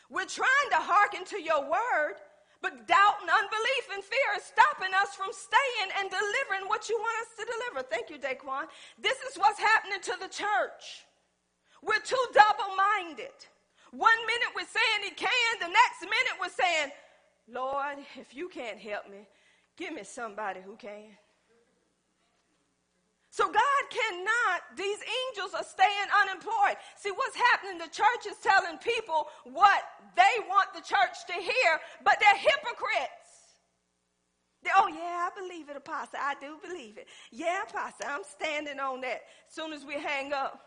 We're 0.10 0.26
trying 0.26 0.70
to 0.72 0.78
hearken 0.78 1.26
to 1.26 1.42
your 1.42 1.62
word, 1.62 2.16
but 2.64 2.88
doubt 2.88 3.20
and 3.20 3.30
unbelief 3.30 3.86
and 3.94 4.02
fear 4.02 4.30
is 4.40 4.48
stopping 4.48 4.96
us 5.04 5.12
from 5.14 5.36
staying 5.36 5.92
and 6.00 6.08
delivering 6.08 6.72
what 6.72 6.88
you 6.88 6.96
want 6.96 7.20
us 7.28 7.36
to 7.36 7.44
deliver. 7.44 7.84
Thank 7.84 8.08
you, 8.08 8.16
Daquan. 8.16 8.72
This 8.98 9.20
is 9.28 9.36
what's 9.36 9.60
happening 9.60 10.00
to 10.00 10.16
the 10.24 10.32
church. 10.32 11.04
We're 11.84 12.00
too 12.00 12.26
double 12.32 12.72
minded. 12.80 13.36
One 13.92 14.16
minute 14.26 14.56
we're 14.56 14.72
saying 14.72 15.04
he 15.04 15.12
can, 15.12 15.52
the 15.60 15.68
next 15.68 16.02
minute 16.02 16.36
we're 16.40 16.56
saying, 16.56 16.92
Lord, 17.52 18.00
if 18.16 18.34
you 18.34 18.48
can't 18.48 18.80
help 18.80 19.12
me, 19.12 19.28
give 19.76 19.94
me 19.94 20.04
somebody 20.06 20.62
who 20.66 20.78
can. 20.78 21.12
So 23.34 23.46
God 23.46 23.84
cannot, 23.90 24.78
these 24.78 25.00
angels 25.02 25.56
are 25.58 25.64
staying 25.64 26.10
unemployed. 26.22 26.78
See, 26.96 27.10
what's 27.10 27.36
happening, 27.36 27.80
the 27.80 27.90
church 27.90 28.30
is 28.30 28.38
telling 28.44 28.78
people 28.78 29.26
what 29.44 29.82
they 30.16 30.46
want 30.48 30.70
the 30.76 30.82
church 30.82 31.26
to 31.26 31.34
hear, 31.34 31.80
but 32.04 32.18
they're 32.20 32.38
hypocrites. 32.38 33.58
They, 34.62 34.70
oh, 34.78 34.88
yeah, 34.88 35.28
I 35.28 35.30
believe 35.36 35.68
it, 35.68 35.76
Apostle. 35.76 36.20
I 36.22 36.36
do 36.40 36.60
believe 36.62 37.00
it. 37.00 37.08
Yeah, 37.32 37.64
Apostle, 37.64 38.06
I'm 38.08 38.22
standing 38.24 38.80
on 38.80 39.02
that. 39.02 39.22
As 39.50 39.56
soon 39.56 39.74
as 39.74 39.84
we 39.84 39.96
hang 39.96 40.32
up, 40.32 40.60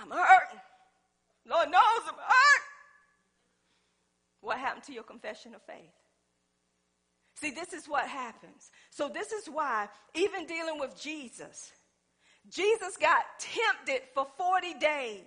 I'm 0.00 0.10
hurting. 0.10 0.60
Lord 1.44 1.70
knows 1.70 2.08
I'm 2.08 2.14
hurt. 2.14 2.64
What 4.40 4.56
happened 4.56 4.84
to 4.84 4.94
your 4.94 5.02
confession 5.02 5.54
of 5.54 5.60
faith? 5.60 5.97
See, 7.40 7.50
this 7.50 7.72
is 7.72 7.88
what 7.88 8.08
happens. 8.08 8.70
So, 8.90 9.08
this 9.08 9.30
is 9.30 9.46
why, 9.46 9.88
even 10.14 10.46
dealing 10.46 10.80
with 10.80 11.00
Jesus, 11.00 11.72
Jesus 12.50 12.96
got 12.96 13.24
tempted 13.38 14.02
for 14.12 14.26
40 14.36 14.74
days. 14.74 15.22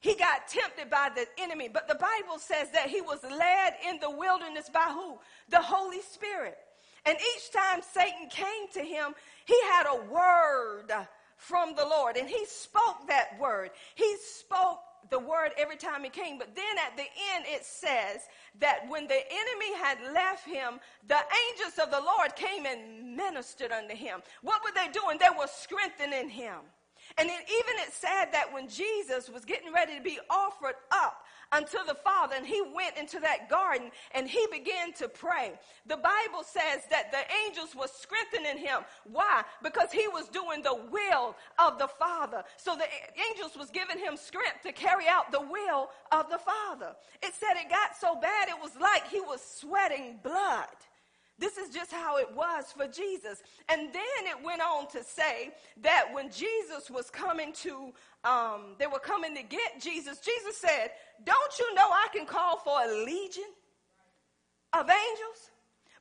He 0.00 0.14
got 0.14 0.48
tempted 0.48 0.90
by 0.90 1.10
the 1.14 1.26
enemy, 1.38 1.68
but 1.72 1.88
the 1.88 1.94
Bible 1.94 2.38
says 2.38 2.70
that 2.72 2.88
he 2.88 3.00
was 3.00 3.22
led 3.22 3.74
in 3.88 3.98
the 4.00 4.10
wilderness 4.10 4.70
by 4.72 4.90
who? 4.92 5.18
The 5.48 5.62
Holy 5.62 6.00
Spirit. 6.02 6.56
And 7.06 7.16
each 7.16 7.50
time 7.52 7.80
Satan 7.92 8.28
came 8.30 8.68
to 8.74 8.80
him, 8.80 9.14
he 9.46 9.60
had 9.72 9.86
a 9.86 10.04
word 10.10 10.90
from 11.36 11.74
the 11.74 11.84
Lord, 11.84 12.16
and 12.16 12.28
he 12.28 12.46
spoke 12.46 13.08
that 13.08 13.38
word. 13.38 13.70
He 13.94 14.16
spoke 14.22 14.80
the 15.10 15.18
word 15.18 15.52
every 15.58 15.76
time 15.76 16.04
he 16.04 16.10
came. 16.10 16.38
But 16.38 16.54
then 16.54 16.78
at 16.86 16.96
the 16.96 17.04
end, 17.34 17.44
it 17.46 17.64
says 17.64 18.22
that 18.60 18.88
when 18.88 19.06
the 19.06 19.14
enemy 19.14 19.74
had 19.76 19.98
left 20.12 20.46
him, 20.46 20.80
the 21.06 21.18
angels 21.50 21.78
of 21.82 21.90
the 21.90 22.00
Lord 22.00 22.36
came 22.36 22.66
and 22.66 23.16
ministered 23.16 23.72
unto 23.72 23.94
him. 23.94 24.22
What 24.42 24.62
were 24.64 24.72
they 24.74 24.88
doing? 24.92 25.18
They 25.18 25.36
were 25.36 25.48
strengthening 25.48 26.28
him. 26.28 26.58
And 27.16 27.28
then 27.28 27.40
even 27.42 27.74
it 27.86 27.92
said 27.92 28.26
that 28.32 28.52
when 28.52 28.68
Jesus 28.68 29.28
was 29.28 29.44
getting 29.44 29.72
ready 29.72 29.96
to 29.96 30.02
be 30.02 30.18
offered 30.28 30.74
up 30.90 31.24
unto 31.52 31.78
the 31.86 31.94
Father, 31.94 32.34
and 32.36 32.44
he 32.44 32.60
went 32.74 32.96
into 32.96 33.20
that 33.20 33.48
garden 33.48 33.92
and 34.12 34.28
he 34.28 34.44
began 34.50 34.92
to 34.94 35.08
pray. 35.08 35.52
The 35.86 35.96
Bible 35.96 36.42
says 36.42 36.82
that 36.90 37.12
the 37.12 37.22
angels 37.46 37.76
were 37.76 37.86
strengthening 37.86 38.58
him. 38.58 38.80
Why? 39.04 39.42
Because 39.62 39.92
he 39.92 40.08
was 40.08 40.26
doing 40.28 40.62
the 40.62 40.74
will 40.74 41.36
of 41.58 41.78
the 41.78 41.86
Father. 41.86 42.42
So 42.56 42.74
the 42.74 42.88
angels 43.30 43.56
was 43.56 43.70
giving 43.70 43.98
him 43.98 44.16
strength 44.16 44.62
to 44.64 44.72
carry 44.72 45.06
out 45.08 45.30
the 45.30 45.40
will 45.40 45.90
of 46.10 46.28
the 46.30 46.38
Father. 46.38 46.96
It 47.22 47.34
said 47.34 47.54
it 47.54 47.70
got 47.70 47.96
so 47.96 48.16
bad 48.20 48.48
it 48.48 48.60
was 48.60 48.72
like 48.80 49.08
he 49.08 49.20
was 49.20 49.40
sweating 49.40 50.18
blood. 50.22 50.66
This 51.38 51.58
is 51.58 51.74
just 51.74 51.92
how 51.92 52.18
it 52.18 52.32
was 52.34 52.66
for 52.76 52.86
Jesus. 52.86 53.42
And 53.68 53.92
then 53.92 54.26
it 54.26 54.44
went 54.44 54.60
on 54.62 54.86
to 54.88 55.02
say 55.02 55.50
that 55.82 56.06
when 56.12 56.30
Jesus 56.30 56.90
was 56.90 57.10
coming 57.10 57.52
to, 57.54 57.92
um, 58.22 58.76
they 58.78 58.86
were 58.86 59.00
coming 59.00 59.34
to 59.34 59.42
get 59.42 59.80
Jesus, 59.80 60.20
Jesus 60.20 60.56
said, 60.56 60.90
Don't 61.24 61.58
you 61.58 61.74
know 61.74 61.90
I 61.90 62.06
can 62.14 62.26
call 62.26 62.58
for 62.58 62.78
a 62.84 63.04
legion 63.04 63.50
of 64.72 64.88
angels? 64.88 65.50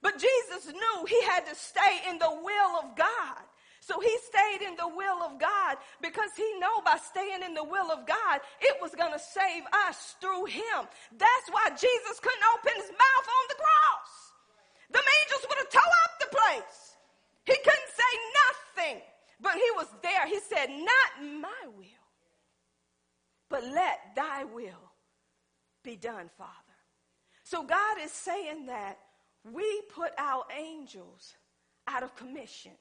But 0.03 0.19
Jesus 0.19 0.71
knew 0.71 1.05
he 1.07 1.23
had 1.23 1.47
to 1.47 1.55
stay 1.55 2.09
in 2.09 2.19
the 2.19 2.29
will 2.29 2.79
of 2.83 2.95
God. 2.95 3.41
So 3.79 3.99
he 3.99 4.15
stayed 4.29 4.65
in 4.65 4.75
the 4.75 4.87
will 4.87 5.23
of 5.23 5.39
God 5.39 5.77
because 6.01 6.29
he 6.37 6.49
knew 6.53 6.77
by 6.85 6.97
staying 7.03 7.43
in 7.43 7.53
the 7.53 7.63
will 7.63 7.91
of 7.91 8.05
God, 8.05 8.39
it 8.61 8.77
was 8.81 8.95
going 8.95 9.11
to 9.11 9.19
save 9.19 9.63
us 9.87 10.15
through 10.21 10.45
him. 10.45 10.87
That's 11.17 11.49
why 11.51 11.69
Jesus 11.69 12.19
couldn't 12.21 12.47
open 12.55 12.71
his 12.75 12.91
mouth 12.91 13.27
on 13.27 13.45
the 13.49 13.55
cross. 13.55 14.32
The 14.93 14.99
angels 14.99 15.45
would 15.49 15.57
have 15.57 15.69
tore 15.69 15.81
up 16.05 16.19
the 16.19 16.37
place. 16.37 16.95
He 17.45 17.53
couldn't 17.53 17.93
say 17.93 18.13
nothing, 18.47 19.01
but 19.41 19.53
he 19.53 19.69
was 19.75 19.87
there. 20.01 20.27
He 20.27 20.39
said, 20.39 20.69
Not 20.69 21.41
my 21.41 21.67
will, 21.75 22.07
but 23.49 23.63
let 23.63 24.15
thy 24.15 24.45
will 24.45 24.91
be 25.83 25.95
done, 25.95 26.29
Father. 26.37 26.51
So 27.43 27.63
God 27.63 27.97
is 28.01 28.11
saying 28.11 28.67
that 28.67 28.97
we 29.51 29.81
put 29.93 30.11
our 30.17 30.43
angels 30.57 31.35
out 31.87 32.03
of 32.03 32.15
commission 32.15 32.71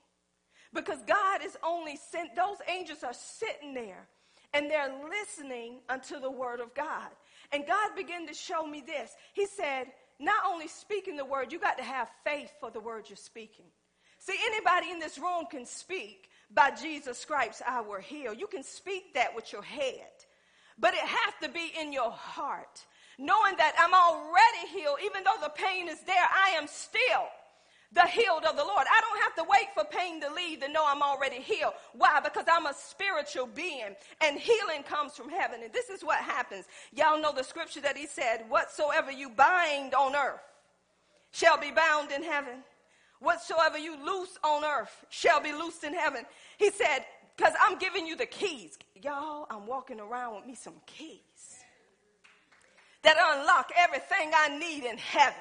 because 0.73 0.99
God 1.07 1.45
is 1.45 1.57
only 1.65 1.97
sent, 1.97 2.37
those 2.37 2.59
angels 2.69 3.03
are 3.03 3.13
sitting 3.13 3.75
there 3.75 4.09
and 4.55 4.71
they're 4.71 4.93
listening 5.09 5.81
unto 5.89 6.21
the 6.21 6.31
word 6.31 6.61
of 6.61 6.75
God. 6.75 7.09
And 7.53 7.67
God 7.67 7.95
began 7.97 8.27
to 8.27 8.35
show 8.35 8.67
me 8.67 8.83
this. 8.87 9.15
He 9.35 9.47
said, 9.47 9.87
not 10.21 10.45
only 10.47 10.69
speaking 10.69 11.17
the 11.17 11.25
word, 11.25 11.53
you 11.53 11.59
got 11.59 11.79
to 11.79 11.85
have 11.85 12.09
faith 12.25 12.51
for 12.61 12.71
the 12.71 12.81
word 12.81 13.07
you're 13.09 13.17
speaking. 13.17 13.67
See, 14.19 14.37
anybody 14.47 14.91
in 14.91 15.01
this 15.01 15.19
room 15.19 15.47
can 15.51 15.67
speak, 15.67 16.29
by 16.55 16.71
Jesus' 16.71 17.19
stripes 17.19 17.63
I 17.67 17.81
were 17.81 18.01
healed. 18.01 18.39
You 18.39 18.47
can 18.47 18.63
speak 18.63 19.15
that 19.15 19.35
with 19.35 19.53
your 19.53 19.63
head, 19.63 20.11
but 20.79 20.95
it 20.95 21.01
has 21.01 21.35
to 21.43 21.49
be 21.49 21.73
in 21.81 21.93
your 21.93 22.11
heart. 22.11 22.85
Knowing 23.19 23.57
that 23.57 23.75
I'm 23.79 23.93
already 23.93 24.73
healed, 24.73 24.99
even 25.05 25.25
though 25.25 25.43
the 25.43 25.51
pain 25.51 25.89
is 25.89 26.01
there, 26.01 26.15
I 26.17 26.51
am 26.51 26.67
still 26.67 27.29
the 27.95 28.07
healed 28.07 28.45
of 28.45 28.57
the 28.57 28.65
Lord. 28.65 28.87
I 28.91 29.01
don't 29.01 29.23
have 29.23 29.35
to 29.37 29.45
wait 29.51 29.69
for 29.75 29.85
pain 29.85 30.21
to 30.23 30.33
leave 30.33 30.61
to 30.61 30.69
know 30.69 30.85
I'm 30.87 31.03
already 31.03 31.41
healed. 31.41 31.75
Why? 31.93 32.21
Because 32.23 32.47
I'm 32.51 32.67
a 32.67 32.75
spiritual 32.75 33.47
being 33.47 33.95
and 34.23 34.39
healing 34.39 34.83
comes 34.83 35.15
from 35.15 35.29
heaven. 35.29 35.61
And 35.63 35.73
this 35.73 35.91
is 35.91 36.03
what 36.03 36.19
happens. 36.19 36.67
Y'all 36.95 37.21
know 37.21 37.33
the 37.33 37.45
scripture 37.45 37.81
that 37.83 37.97
he 37.97 38.07
said, 38.07 38.45
Whatsoever 38.49 39.13
you 39.13 39.29
bind 39.29 39.95
on 39.95 40.17
earth 40.17 40.41
shall 41.33 41.59
be 41.59 41.71
bound 41.71 42.13
in 42.13 42.23
heaven. 42.23 42.65
Whatsoever 43.21 43.79
you 43.79 43.97
loose 44.05 44.39
on 44.43 44.65
earth 44.65 45.05
shall 45.11 45.41
be 45.41 45.53
loosed 45.53 45.85
in 45.85 45.95
heaven. 45.95 46.25
He 46.59 46.71
said, 46.71 47.05
Because 47.37 47.53
I'm 47.61 47.79
giving 47.79 48.07
you 48.07 48.17
the 48.17 48.27
keys. 48.27 48.79
Y'all, 49.03 49.47
I'm 49.51 49.67
walking 49.67 50.01
around 50.01 50.37
with 50.37 50.47
me 50.47 50.55
some 50.55 50.75
keys 50.87 51.21
that 53.03 53.17
unlock 53.19 53.71
everything 53.77 54.31
I 54.35 54.59
need 54.59 54.85
in 54.85 54.97
heaven. 54.97 55.35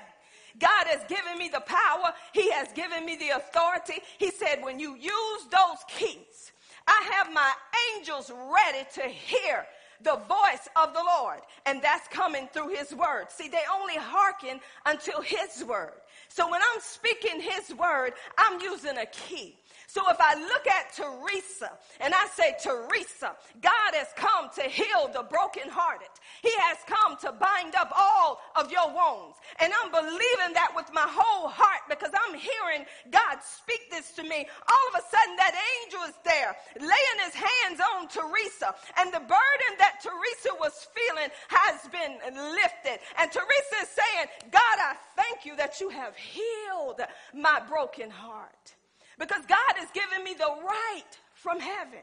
God 0.59 0.87
has 0.87 1.03
given 1.05 1.37
me 1.37 1.49
the 1.49 1.61
power. 1.61 2.13
He 2.33 2.51
has 2.51 2.71
given 2.73 3.05
me 3.05 3.15
the 3.15 3.29
authority. 3.29 4.01
He 4.17 4.31
said, 4.31 4.61
when 4.61 4.79
you 4.79 4.95
use 4.95 5.43
those 5.51 5.79
keys, 5.87 6.51
I 6.87 7.11
have 7.13 7.33
my 7.33 7.51
angels 7.95 8.31
ready 8.31 8.87
to 8.95 9.01
hear 9.07 9.65
the 10.03 10.15
voice 10.15 10.67
of 10.75 10.93
the 10.93 11.03
Lord. 11.19 11.39
And 11.65 11.81
that's 11.81 12.07
coming 12.07 12.49
through 12.51 12.69
his 12.69 12.93
word. 12.93 13.27
See, 13.29 13.49
they 13.49 13.61
only 13.71 13.95
hearken 13.97 14.59
until 14.85 15.21
his 15.21 15.63
word. 15.63 15.93
So 16.29 16.49
when 16.49 16.61
I'm 16.61 16.81
speaking 16.81 17.39
his 17.39 17.75
word, 17.75 18.13
I'm 18.37 18.59
using 18.61 18.97
a 18.97 19.05
key. 19.05 19.55
So 19.91 19.99
if 20.07 20.15
I 20.21 20.39
look 20.39 20.63
at 20.71 20.95
Teresa 20.95 21.75
and 21.99 22.13
I 22.15 22.23
say, 22.31 22.55
Teresa, 22.63 23.35
God 23.59 23.91
has 23.91 24.07
come 24.15 24.47
to 24.55 24.63
heal 24.63 25.11
the 25.11 25.27
brokenhearted. 25.27 26.07
He 26.41 26.53
has 26.63 26.77
come 26.87 27.19
to 27.19 27.35
bind 27.35 27.75
up 27.75 27.91
all 27.91 28.39
of 28.55 28.71
your 28.71 28.87
wounds. 28.87 29.35
And 29.59 29.73
I'm 29.83 29.91
believing 29.91 30.55
that 30.55 30.71
with 30.73 30.87
my 30.93 31.03
whole 31.03 31.51
heart 31.51 31.83
because 31.91 32.15
I'm 32.15 32.39
hearing 32.39 32.87
God 33.11 33.43
speak 33.43 33.91
this 33.91 34.15
to 34.15 34.23
me. 34.23 34.47
All 34.47 34.85
of 34.95 35.03
a 35.03 35.03
sudden, 35.11 35.35
that 35.35 35.59
angel 35.83 36.07
is 36.07 36.15
there 36.23 36.55
laying 36.79 37.19
his 37.27 37.35
hands 37.35 37.83
on 37.83 38.07
Teresa. 38.07 38.71
And 38.95 39.11
the 39.11 39.19
burden 39.27 39.71
that 39.75 39.99
Teresa 39.99 40.55
was 40.55 40.87
feeling 40.95 41.27
has 41.51 41.83
been 41.91 42.15
lifted. 42.31 43.03
And 43.19 43.27
Teresa 43.27 43.75
is 43.83 43.91
saying, 43.91 44.27
God, 44.55 44.77
I 44.79 44.95
thank 45.19 45.43
you 45.43 45.59
that 45.59 45.83
you 45.83 45.89
have 45.89 46.15
healed 46.15 47.03
my 47.35 47.59
broken 47.67 48.09
heart 48.09 48.79
because 49.19 49.45
God 49.45 49.73
has 49.75 49.89
given 49.91 50.23
me 50.23 50.33
the 50.33 50.49
right 50.63 51.11
from 51.33 51.59
heaven. 51.59 51.99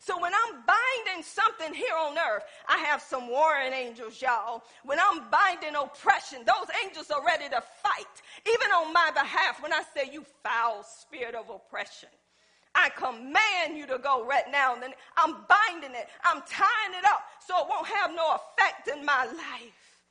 So 0.00 0.20
when 0.20 0.32
I'm 0.32 0.62
binding 0.64 1.24
something 1.24 1.74
here 1.74 1.94
on 1.98 2.16
earth, 2.16 2.44
I 2.68 2.78
have 2.78 3.02
some 3.02 3.28
warring 3.28 3.72
angels, 3.72 4.22
y'all. 4.22 4.62
When 4.84 4.98
I'm 4.98 5.28
binding 5.28 5.74
oppression, 5.74 6.44
those 6.46 6.68
angels 6.84 7.10
are 7.10 7.24
ready 7.24 7.48
to 7.48 7.60
fight, 7.82 8.22
even 8.46 8.70
on 8.70 8.92
my 8.92 9.10
behalf. 9.12 9.60
When 9.62 9.72
I 9.72 9.82
say, 9.94 10.08
You 10.12 10.24
foul 10.44 10.84
spirit 10.84 11.34
of 11.34 11.50
oppression, 11.50 12.10
I 12.74 12.90
command 12.90 13.76
you 13.76 13.86
to 13.88 13.98
go 13.98 14.24
right 14.24 14.50
now. 14.50 14.74
And 14.74 14.82
then 14.82 14.92
I'm 15.16 15.32
binding 15.48 15.98
it, 15.98 16.08
I'm 16.24 16.42
tying 16.42 16.94
it 16.96 17.04
up 17.04 17.22
so 17.44 17.58
it 17.58 17.66
won't 17.68 17.88
have 17.88 18.12
no 18.14 18.36
effect 18.36 18.88
in 18.88 19.04
my 19.04 19.24
life. 19.24 20.04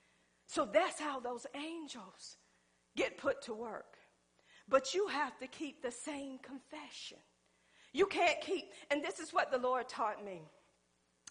So 0.48 0.68
that's 0.72 1.00
how 1.00 1.20
those 1.20 1.46
angels 1.56 2.38
get 2.96 3.18
put 3.18 3.42
to 3.44 3.54
work. 3.54 3.97
But 4.70 4.93
you 4.93 5.07
have 5.07 5.38
to 5.39 5.47
keep 5.47 5.82
the 5.82 5.91
same 5.91 6.39
confession. 6.39 7.20
You 7.93 8.05
can't 8.05 8.39
keep, 8.41 8.65
and 8.91 9.03
this 9.03 9.20
is 9.20 9.32
what 9.32 9.51
the 9.51 9.57
Lord 9.57 9.88
taught 9.88 10.24
me. 10.24 10.41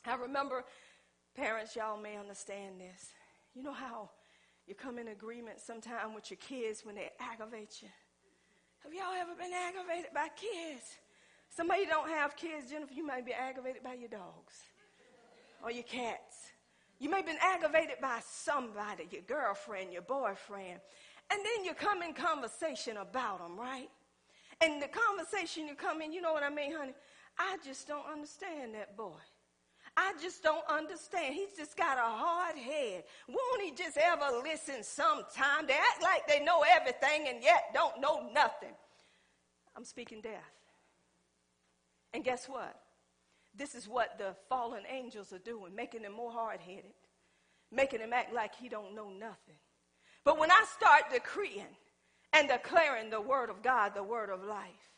I 0.06 0.14
remember, 0.14 0.64
parents, 1.34 1.76
y'all 1.76 2.00
may 2.00 2.16
understand 2.16 2.80
this. 2.80 3.10
You 3.54 3.62
know 3.62 3.72
how 3.72 4.10
you 4.66 4.74
come 4.74 4.98
in 4.98 5.08
agreement 5.08 5.60
sometime 5.60 6.14
with 6.14 6.30
your 6.30 6.38
kids 6.38 6.84
when 6.84 6.94
they 6.94 7.10
aggravate 7.20 7.82
you? 7.82 7.88
Have 8.82 8.94
y'all 8.94 9.14
ever 9.18 9.34
been 9.34 9.52
aggravated 9.52 10.12
by 10.14 10.28
kids? 10.36 10.82
Somebody 11.50 11.86
don't 11.86 12.08
have 12.08 12.36
kids, 12.36 12.70
Jennifer, 12.70 12.94
you 12.94 13.06
might 13.06 13.24
be 13.24 13.32
aggravated 13.32 13.82
by 13.82 13.94
your 13.94 14.08
dogs 14.08 14.54
or 15.62 15.70
your 15.70 15.84
cats. 15.84 16.52
You 16.98 17.10
may 17.10 17.18
have 17.18 17.26
been 17.26 17.38
aggravated 17.40 17.96
by 18.00 18.20
somebody, 18.26 19.08
your 19.10 19.22
girlfriend, 19.22 19.92
your 19.92 20.02
boyfriend. 20.02 20.80
And 21.30 21.40
then 21.44 21.64
you 21.64 21.74
come 21.74 22.02
in 22.02 22.14
conversation 22.14 22.98
about 22.98 23.38
them, 23.40 23.58
right? 23.58 23.88
And 24.60 24.80
the 24.80 24.88
conversation 24.88 25.66
you 25.66 25.74
come 25.74 26.00
in, 26.00 26.12
you 26.12 26.20
know 26.20 26.32
what 26.32 26.42
I 26.42 26.50
mean, 26.50 26.74
honey? 26.74 26.94
I 27.38 27.58
just 27.64 27.86
don't 27.86 28.06
understand 28.10 28.74
that 28.74 28.96
boy. 28.96 29.18
I 29.96 30.12
just 30.20 30.42
don't 30.42 30.64
understand. 30.68 31.34
He's 31.34 31.52
just 31.56 31.76
got 31.76 31.98
a 31.98 32.02
hard 32.02 32.56
head. 32.56 33.04
Won't 33.28 33.62
he 33.62 33.72
just 33.72 33.96
ever 33.96 34.26
listen 34.42 34.82
sometime? 34.82 35.66
They 35.66 35.74
act 35.74 36.02
like 36.02 36.26
they 36.28 36.44
know 36.44 36.62
everything 36.68 37.28
and 37.28 37.42
yet 37.42 37.70
don't 37.72 38.00
know 38.00 38.28
nothing. 38.32 38.74
I'm 39.74 39.84
speaking 39.84 40.20
death. 40.20 40.42
And 42.12 42.22
guess 42.22 42.46
what? 42.46 42.78
This 43.54 43.74
is 43.74 43.88
what 43.88 44.18
the 44.18 44.34
fallen 44.48 44.82
angels 44.90 45.32
are 45.32 45.38
doing, 45.38 45.74
making 45.74 46.02
him 46.02 46.12
more 46.12 46.30
hard-headed, 46.30 46.92
making 47.72 48.00
him 48.00 48.12
act 48.12 48.34
like 48.34 48.54
he 48.54 48.68
don't 48.68 48.94
know 48.94 49.08
nothing. 49.08 49.56
But 50.26 50.40
when 50.40 50.50
I 50.50 50.64
start 50.76 51.04
decreeing 51.12 51.76
and 52.32 52.48
declaring 52.48 53.10
the 53.10 53.20
word 53.20 53.48
of 53.48 53.62
God, 53.62 53.94
the 53.94 54.02
word 54.02 54.28
of 54.28 54.42
life, 54.42 54.90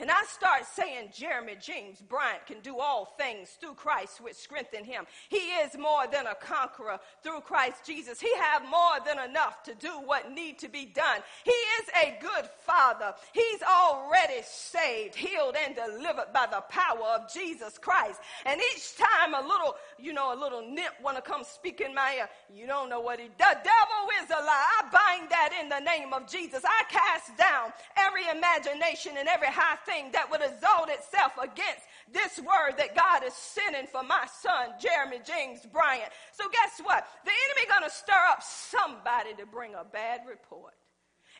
and 0.00 0.10
I 0.10 0.24
start 0.24 0.64
saying 0.66 1.10
Jeremy 1.14 1.56
James 1.60 2.00
Bryant 2.00 2.46
can 2.46 2.58
do 2.60 2.78
all 2.80 3.14
things 3.16 3.50
through 3.60 3.74
Christ 3.74 4.20
which 4.20 4.34
strengthen 4.34 4.82
him. 4.82 5.04
He 5.28 5.36
is 5.36 5.78
more 5.78 6.08
than 6.10 6.26
a 6.26 6.34
conqueror 6.34 6.98
through 7.22 7.42
Christ 7.42 7.86
Jesus. 7.86 8.20
He 8.20 8.34
have 8.36 8.62
more 8.68 8.98
than 9.06 9.30
enough 9.30 9.62
to 9.62 9.74
do 9.76 9.90
what 10.04 10.32
need 10.32 10.58
to 10.58 10.68
be 10.68 10.84
done. 10.84 11.20
He 11.44 11.52
is 11.52 11.88
a 12.02 12.18
good 12.20 12.48
father. 12.66 13.14
He's 13.32 13.62
already 13.62 14.42
saved, 14.42 15.14
healed, 15.14 15.54
and 15.64 15.76
delivered 15.76 16.32
by 16.32 16.46
the 16.50 16.62
power 16.62 17.20
of 17.20 17.32
Jesus 17.32 17.78
Christ. 17.78 18.20
And 18.46 18.60
each 18.74 18.96
time 18.96 19.34
a 19.34 19.46
little, 19.46 19.76
you 19.96 20.12
know, 20.12 20.34
a 20.34 20.38
little 20.38 20.68
nip 20.68 20.94
want 21.04 21.18
to 21.18 21.22
come 21.22 21.44
speak 21.44 21.80
in 21.80 21.94
my 21.94 22.16
ear, 22.16 22.28
you 22.52 22.66
don't 22.66 22.88
know 22.88 23.00
what 23.00 23.20
he 23.20 23.28
does. 23.38 23.56
Devil 23.62 24.08
is 24.24 24.30
a 24.30 24.42
lie. 24.42 24.66
I 24.80 24.82
bind 24.90 25.30
that 25.30 25.50
in 25.62 25.68
the 25.68 25.78
name 25.78 26.12
of 26.12 26.26
Jesus. 26.26 26.64
I 26.64 26.82
cast 26.90 27.36
down 27.38 27.72
every 27.96 28.26
imagination 28.28 29.12
and 29.18 29.28
every 29.28 29.48
high 29.48 29.76
thing 29.86 30.12
that 30.12 30.30
would 30.30 30.40
exalt 30.42 30.88
itself 30.88 31.32
against 31.40 31.84
this 32.12 32.38
word 32.38 32.76
that 32.78 32.94
God 32.94 33.24
is 33.24 33.32
sending 33.34 33.86
for 33.86 34.02
my 34.02 34.26
son, 34.40 34.74
Jeremy 34.80 35.20
James 35.24 35.60
Bryant. 35.72 36.10
So 36.32 36.44
guess 36.50 36.80
what? 36.84 37.06
The 37.24 37.30
enemy 37.30 37.70
gonna 37.70 37.90
stir 37.90 38.22
up 38.30 38.42
somebody 38.42 39.34
to 39.38 39.46
bring 39.46 39.74
a 39.74 39.84
bad 39.84 40.20
report. 40.28 40.74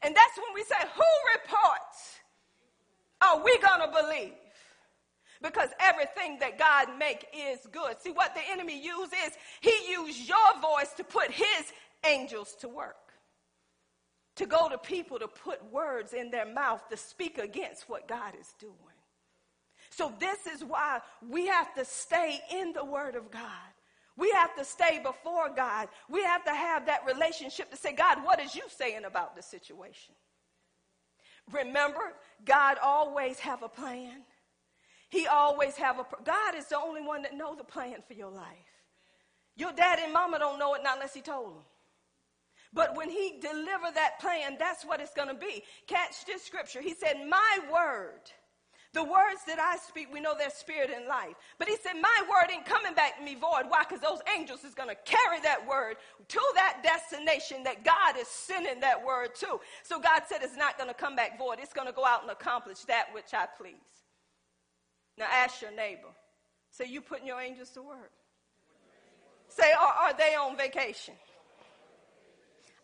And 0.03 0.15
that's 0.15 0.37
when 0.39 0.55
we 0.55 0.63
say, 0.65 0.77
who 0.95 1.13
reports 1.35 2.21
are 3.21 3.43
we 3.43 3.59
gonna 3.59 3.91
believe? 3.91 4.35
Because 5.43 5.69
everything 5.81 6.39
that 6.41 6.59
God 6.59 6.99
make 6.99 7.27
is 7.37 7.61
good. 7.71 8.01
See 8.01 8.13
what 8.13 8.35
the 8.35 8.41
enemy 8.51 8.81
uses? 8.83 9.37
He 9.61 9.75
used 9.91 10.29
your 10.29 10.61
voice 10.61 10.93
to 10.97 11.05
put 11.05 11.31
his 11.31 11.73
angels 12.05 12.55
to 12.61 12.69
work 12.69 12.97
to 14.37 14.47
go 14.47 14.69
to 14.69 14.79
people 14.79 15.19
to 15.19 15.29
put 15.29 15.61
words 15.73 16.13
in 16.13 16.31
their 16.31 16.47
mouth 16.47 16.89
to 16.89 16.97
speak 16.97 17.39
against 17.39 17.89
what 17.89 18.09
God 18.09 18.35
is 18.41 18.55
doing. 18.59 18.75
So, 19.91 20.13
this 20.19 20.47
is 20.47 20.65
why 20.65 21.01
we 21.29 21.47
have 21.47 21.73
to 21.75 21.85
stay 21.85 22.41
in 22.53 22.73
the 22.73 22.85
Word 22.85 23.15
of 23.15 23.31
God. 23.31 23.43
We 24.17 24.31
have 24.31 24.55
to 24.57 24.65
stay 24.65 25.01
before 25.03 25.51
God. 25.55 25.89
We 26.09 26.23
have 26.23 26.45
to 26.45 26.53
have 26.53 26.87
that 26.87 27.05
relationship 27.07 27.71
to 27.71 27.77
say, 27.77 27.93
God, 27.93 28.25
what 28.25 28.41
is 28.41 28.55
you 28.55 28.63
saying 28.69 29.05
about 29.05 29.37
the 29.37 29.43
situation? 29.43 30.15
Remember, 31.53 32.15
God 32.45 32.79
always 32.83 33.39
have 33.41 33.63
a 33.63 33.69
plan. 33.69 34.23
He 35.11 35.27
always 35.27 35.77
have 35.77 36.01
a 36.01 36.07
God 36.25 36.55
is 36.57 36.67
the 36.67 36.79
only 36.79 37.03
one 37.03 37.23
that 37.23 37.37
know 37.37 37.55
the 37.55 37.65
plan 37.65 37.97
for 38.07 38.15
your 38.15 38.31
life. 38.31 38.47
Your 39.57 39.73
dad 39.73 40.01
and 40.03 40.13
mama 40.13 40.39
don't 40.39 40.59
know 40.59 40.75
it 40.75 40.83
not 40.83 40.97
unless 40.97 41.15
he 41.15 41.21
told 41.21 41.55
them. 41.55 41.63
But 42.75 42.97
when 42.97 43.09
he 43.09 43.39
deliver 43.41 43.91
that 43.95 44.19
plan, 44.21 44.57
that's 44.59 44.85
what 44.85 45.01
it's 45.01 45.15
going 45.15 45.29
to 45.29 45.35
be. 45.35 45.63
Catch 45.87 46.27
this 46.27 46.43
scripture. 46.43 46.81
He 46.81 46.93
said, 46.93 47.25
my 47.29 47.59
word, 47.73 48.21
the 48.93 49.05
words 49.05 49.43
that 49.47 49.61
I 49.61 49.77
speak, 49.77 50.13
we 50.13 50.21
know 50.21 50.35
they're 50.37 50.51
spirit 50.51 50.91
and 50.95 51.07
life. 51.07 51.35
But 51.59 51.69
he 51.69 51.77
said, 51.77 51.95
my 52.03 52.17
word 52.29 52.53
ain't 52.53 52.67
coming 52.67 52.95
back 52.95 53.19
to 53.19 53.25
me 53.25 53.37
void. 53.37 53.67
Why? 53.69 53.85
Because 53.89 54.01
those 54.01 54.21
angels 54.37 54.65
is 54.65 54.75
going 54.75 54.89
to 54.89 54.97
carry 55.05 55.41
that 55.43 55.67
word 55.69 55.97
to 56.29 56.41
that 56.57 56.81
destination 56.83 57.63
that 57.63 57.85
God 57.85 58.19
is 58.19 58.27
sending 58.29 58.81
that 58.81 59.05
word 59.05 59.37
to. 59.37 59.61
So 59.85 60.01
God 60.01 60.23
said 60.27 60.41
it's 60.43 60.57
not 60.57 60.77
going 60.77 60.91
to 60.91 60.95
come 60.95 61.15
back 61.15 61.39
void. 61.39 61.59
It's 61.61 61.73
going 61.73 61.89
to 61.89 61.95
go 61.95 62.05
out 62.05 62.23
and 62.23 62.31
accomplish 62.31 62.81
that 62.89 63.07
which 63.13 63.33
I 63.33 63.47
please. 63.57 63.75
Now 65.17 65.27
ask 65.31 65.63
your 65.63 65.71
neighbor, 65.71 66.09
Say, 66.71 66.87
you 66.87 67.01
putting 67.01 67.29
your 67.29 67.41
angels 67.41 67.71
to 67.71 67.83
work. 67.83 68.11
Say, 69.49 69.71
are, 69.73 69.93
are 70.09 70.15
they 70.15 70.35
on 70.35 70.57
vacation? 70.57 71.15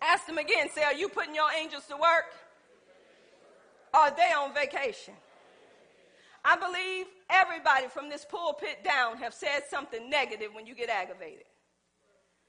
Ask 0.03 0.27
them 0.27 0.39
again. 0.39 0.69
Say, 0.75 0.83
are 0.83 0.95
you 0.95 1.09
putting 1.09 1.35
your 1.35 1.51
angels 1.53 1.85
to 1.89 1.97
work? 1.97 2.33
Are 3.93 4.11
they 4.11 4.33
on 4.33 4.55
vacation? 4.55 5.15
I 6.45 6.57
believe 6.57 7.07
everybody 7.29 7.89
from 7.89 8.09
this 8.09 8.25
pulpit 8.25 8.83
down 8.83 9.19
have 9.19 9.35
said 9.35 9.63
something 9.69 10.09
negative 10.09 10.55
when 10.55 10.67
you 10.67 10.75
get 10.75 10.89
aggravated. 10.89 11.45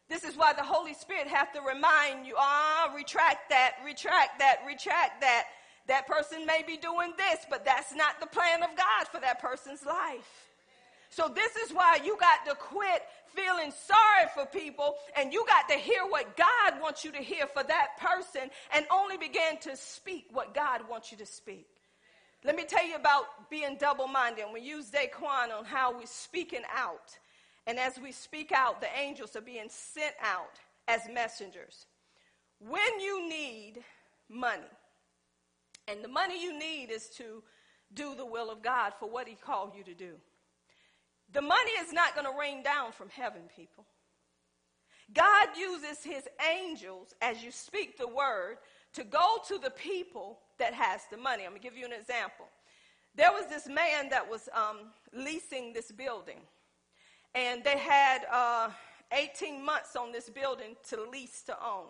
This 0.08 0.24
is 0.24 0.36
why 0.36 0.54
the 0.54 0.64
Holy 0.64 0.94
Spirit 0.94 1.28
have 1.28 1.52
to 1.54 1.62
remind 1.62 2.26
you, 2.26 2.36
ah, 2.38 2.90
oh, 2.90 2.96
retract 2.96 3.50
that, 3.50 3.76
retract 3.86 4.40
that, 4.40 4.58
retract 4.68 5.22
that. 5.22 5.46
That 5.88 6.06
person 6.06 6.46
may 6.46 6.64
be 6.66 6.78
doing 6.78 7.14
this, 7.18 7.46
but 7.50 7.66
that's 7.66 7.94
not 7.96 8.20
the 8.20 8.28
plan 8.28 8.62
of 8.62 8.70
God 8.78 9.08
for 9.12 9.20
that 9.20 9.42
person's 9.42 9.86
life. 9.86 10.51
So 11.12 11.28
this 11.28 11.56
is 11.58 11.74
why 11.74 12.00
you 12.04 12.18
got 12.18 12.46
to 12.48 12.56
quit 12.56 13.04
feeling 13.36 13.72
sorry 13.72 14.30
for 14.34 14.46
people 14.46 14.96
and 15.18 15.32
you 15.34 15.46
got 15.46 15.68
to 15.70 15.76
hear 15.76 16.04
what 16.08 16.38
God 16.38 16.82
wants 16.82 17.04
you 17.04 17.12
to 17.12 17.20
hear 17.20 17.48
for 17.48 17.64
that 17.64 17.98
person 18.00 18.50
and 18.74 18.86
only 18.92 19.18
begin 19.18 19.58
to 19.62 19.76
speak 19.76 20.28
what 20.32 20.54
God 20.54 20.82
wants 20.90 21.12
you 21.12 21.18
to 21.18 21.26
speak. 21.26 21.68
Let 22.46 22.56
me 22.56 22.64
tell 22.64 22.86
you 22.86 22.96
about 22.96 23.50
being 23.50 23.76
double 23.78 24.08
minded. 24.08 24.46
We 24.54 24.62
use 24.62 24.90
Daquan 24.90 25.56
on 25.56 25.66
how 25.66 25.96
we're 25.96 26.06
speaking 26.06 26.64
out. 26.74 27.18
And 27.68 27.78
as 27.78 28.00
we 28.00 28.14
speak 28.14 28.52
out, 28.54 28.82
the 28.82 28.88
angels 28.98 29.36
are 29.36 29.42
being 29.42 29.68
sent 29.70 30.16
out 30.24 30.60
as 30.88 31.02
messengers. 31.14 31.86
When 32.60 33.00
you 33.00 33.30
need 33.30 33.84
money, 34.30 34.64
and 35.88 36.04
the 36.04 36.08
money 36.08 36.42
you 36.42 36.58
need 36.58 36.90
is 36.90 37.10
to 37.18 37.44
do 37.94 38.16
the 38.16 38.26
will 38.26 38.50
of 38.50 38.64
God 38.64 38.94
for 39.00 39.10
what 39.10 39.28
He 39.28 39.36
called 39.36 39.74
you 39.76 39.84
to 39.84 39.94
do. 39.94 40.14
The 41.34 41.42
money 41.42 41.72
is 41.82 41.94
not 41.94 42.14
going 42.16 42.26
to 42.26 42.38
rain 42.38 42.64
down 42.64 42.92
from 42.92 43.10
heaven, 43.10 43.44
people. 43.56 43.86
God 45.14 45.50
uses 45.58 46.04
His 46.04 46.24
angels 46.60 47.14
as 47.22 47.44
you 47.44 47.52
speak 47.52 47.98
the 47.98 48.08
word 48.08 48.58
to 48.94 49.04
go 49.04 49.38
to 49.48 49.58
the 49.58 49.70
people 49.70 50.40
that 50.60 50.74
has 50.74 51.02
the 51.10 51.18
money. 51.18 51.44
I'm 51.44 51.52
going 51.52 51.62
to 51.62 51.68
give 51.68 51.78
you 51.78 51.86
an 51.86 51.94
example. 51.94 52.46
There 53.16 53.32
was 53.32 53.46
this 53.48 53.68
man 53.68 54.10
that 54.10 54.30
was 54.30 54.48
um, 54.54 54.92
leasing 55.14 55.74
this 55.74 55.92
building, 55.92 56.40
and 57.36 57.64
they 57.64 57.78
had 57.78 58.26
uh, 58.32 58.70
18 59.12 59.64
months 59.64 59.96
on 59.96 60.12
this 60.12 60.30
building 60.30 60.76
to 60.90 61.10
lease 61.10 61.44
to 61.44 61.54
own. 61.64 61.88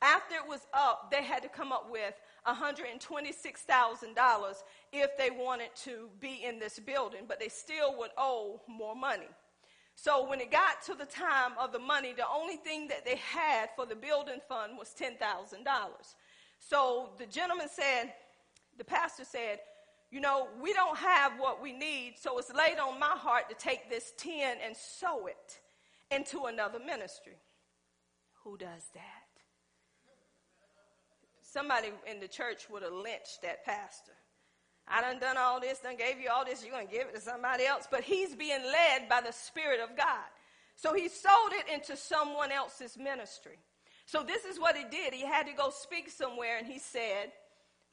After 0.00 0.34
it 0.36 0.48
was 0.48 0.60
up, 0.72 1.10
they 1.10 1.22
had 1.22 1.42
to 1.42 1.48
come 1.48 1.72
up 1.72 1.90
with 1.90 2.14
$126,000 2.46 4.62
if 4.92 5.16
they 5.16 5.30
wanted 5.30 5.70
to 5.84 6.10
be 6.20 6.44
in 6.44 6.58
this 6.58 6.78
building, 6.78 7.22
but 7.26 7.40
they 7.40 7.48
still 7.48 7.96
would 7.98 8.10
owe 8.16 8.60
more 8.68 8.94
money. 8.94 9.28
So 9.96 10.28
when 10.28 10.40
it 10.40 10.50
got 10.50 10.82
to 10.86 10.94
the 10.94 11.06
time 11.06 11.52
of 11.58 11.72
the 11.72 11.78
money, 11.78 12.12
the 12.12 12.26
only 12.28 12.56
thing 12.56 12.88
that 12.88 13.04
they 13.04 13.16
had 13.16 13.70
for 13.76 13.86
the 13.86 13.94
building 13.94 14.40
fund 14.48 14.76
was 14.76 14.92
$10,000. 14.98 15.16
So 16.58 17.10
the 17.18 17.26
gentleman 17.26 17.68
said, 17.70 18.12
the 18.76 18.84
pastor 18.84 19.24
said, 19.24 19.60
you 20.10 20.20
know, 20.20 20.48
we 20.60 20.72
don't 20.72 20.96
have 20.96 21.38
what 21.38 21.62
we 21.62 21.72
need, 21.72 22.14
so 22.20 22.38
it's 22.38 22.52
laid 22.52 22.78
on 22.78 23.00
my 23.00 23.06
heart 23.06 23.48
to 23.48 23.54
take 23.54 23.88
this 23.88 24.12
10 24.18 24.58
and 24.64 24.76
sow 24.76 25.26
it 25.26 25.60
into 26.10 26.44
another 26.44 26.78
ministry. 26.78 27.36
Who 28.44 28.56
does 28.56 28.90
that? 28.94 29.23
Somebody 31.54 31.90
in 32.10 32.18
the 32.18 32.26
church 32.26 32.68
would 32.68 32.82
have 32.82 32.92
lynched 32.92 33.42
that 33.42 33.64
pastor. 33.64 34.10
I 34.88 35.00
done 35.00 35.20
done 35.20 35.36
all 35.36 35.60
this, 35.60 35.78
done 35.78 35.96
gave 35.96 36.18
you 36.18 36.28
all 36.28 36.44
this, 36.44 36.64
you're 36.64 36.74
going 36.74 36.88
to 36.88 36.92
give 36.92 37.06
it 37.06 37.14
to 37.14 37.20
somebody 37.20 37.64
else. 37.64 37.86
But 37.88 38.02
he's 38.02 38.34
being 38.34 38.60
led 38.60 39.08
by 39.08 39.20
the 39.20 39.30
Spirit 39.30 39.78
of 39.78 39.96
God. 39.96 40.26
So 40.74 40.94
he 40.94 41.08
sold 41.08 41.52
it 41.52 41.72
into 41.72 41.96
someone 41.96 42.50
else's 42.50 42.98
ministry. 42.98 43.60
So 44.04 44.24
this 44.24 44.44
is 44.44 44.58
what 44.58 44.76
he 44.76 44.82
did. 44.82 45.14
He 45.14 45.24
had 45.24 45.46
to 45.46 45.52
go 45.52 45.70
speak 45.70 46.10
somewhere, 46.10 46.58
and 46.58 46.66
he 46.66 46.80
said, 46.80 47.30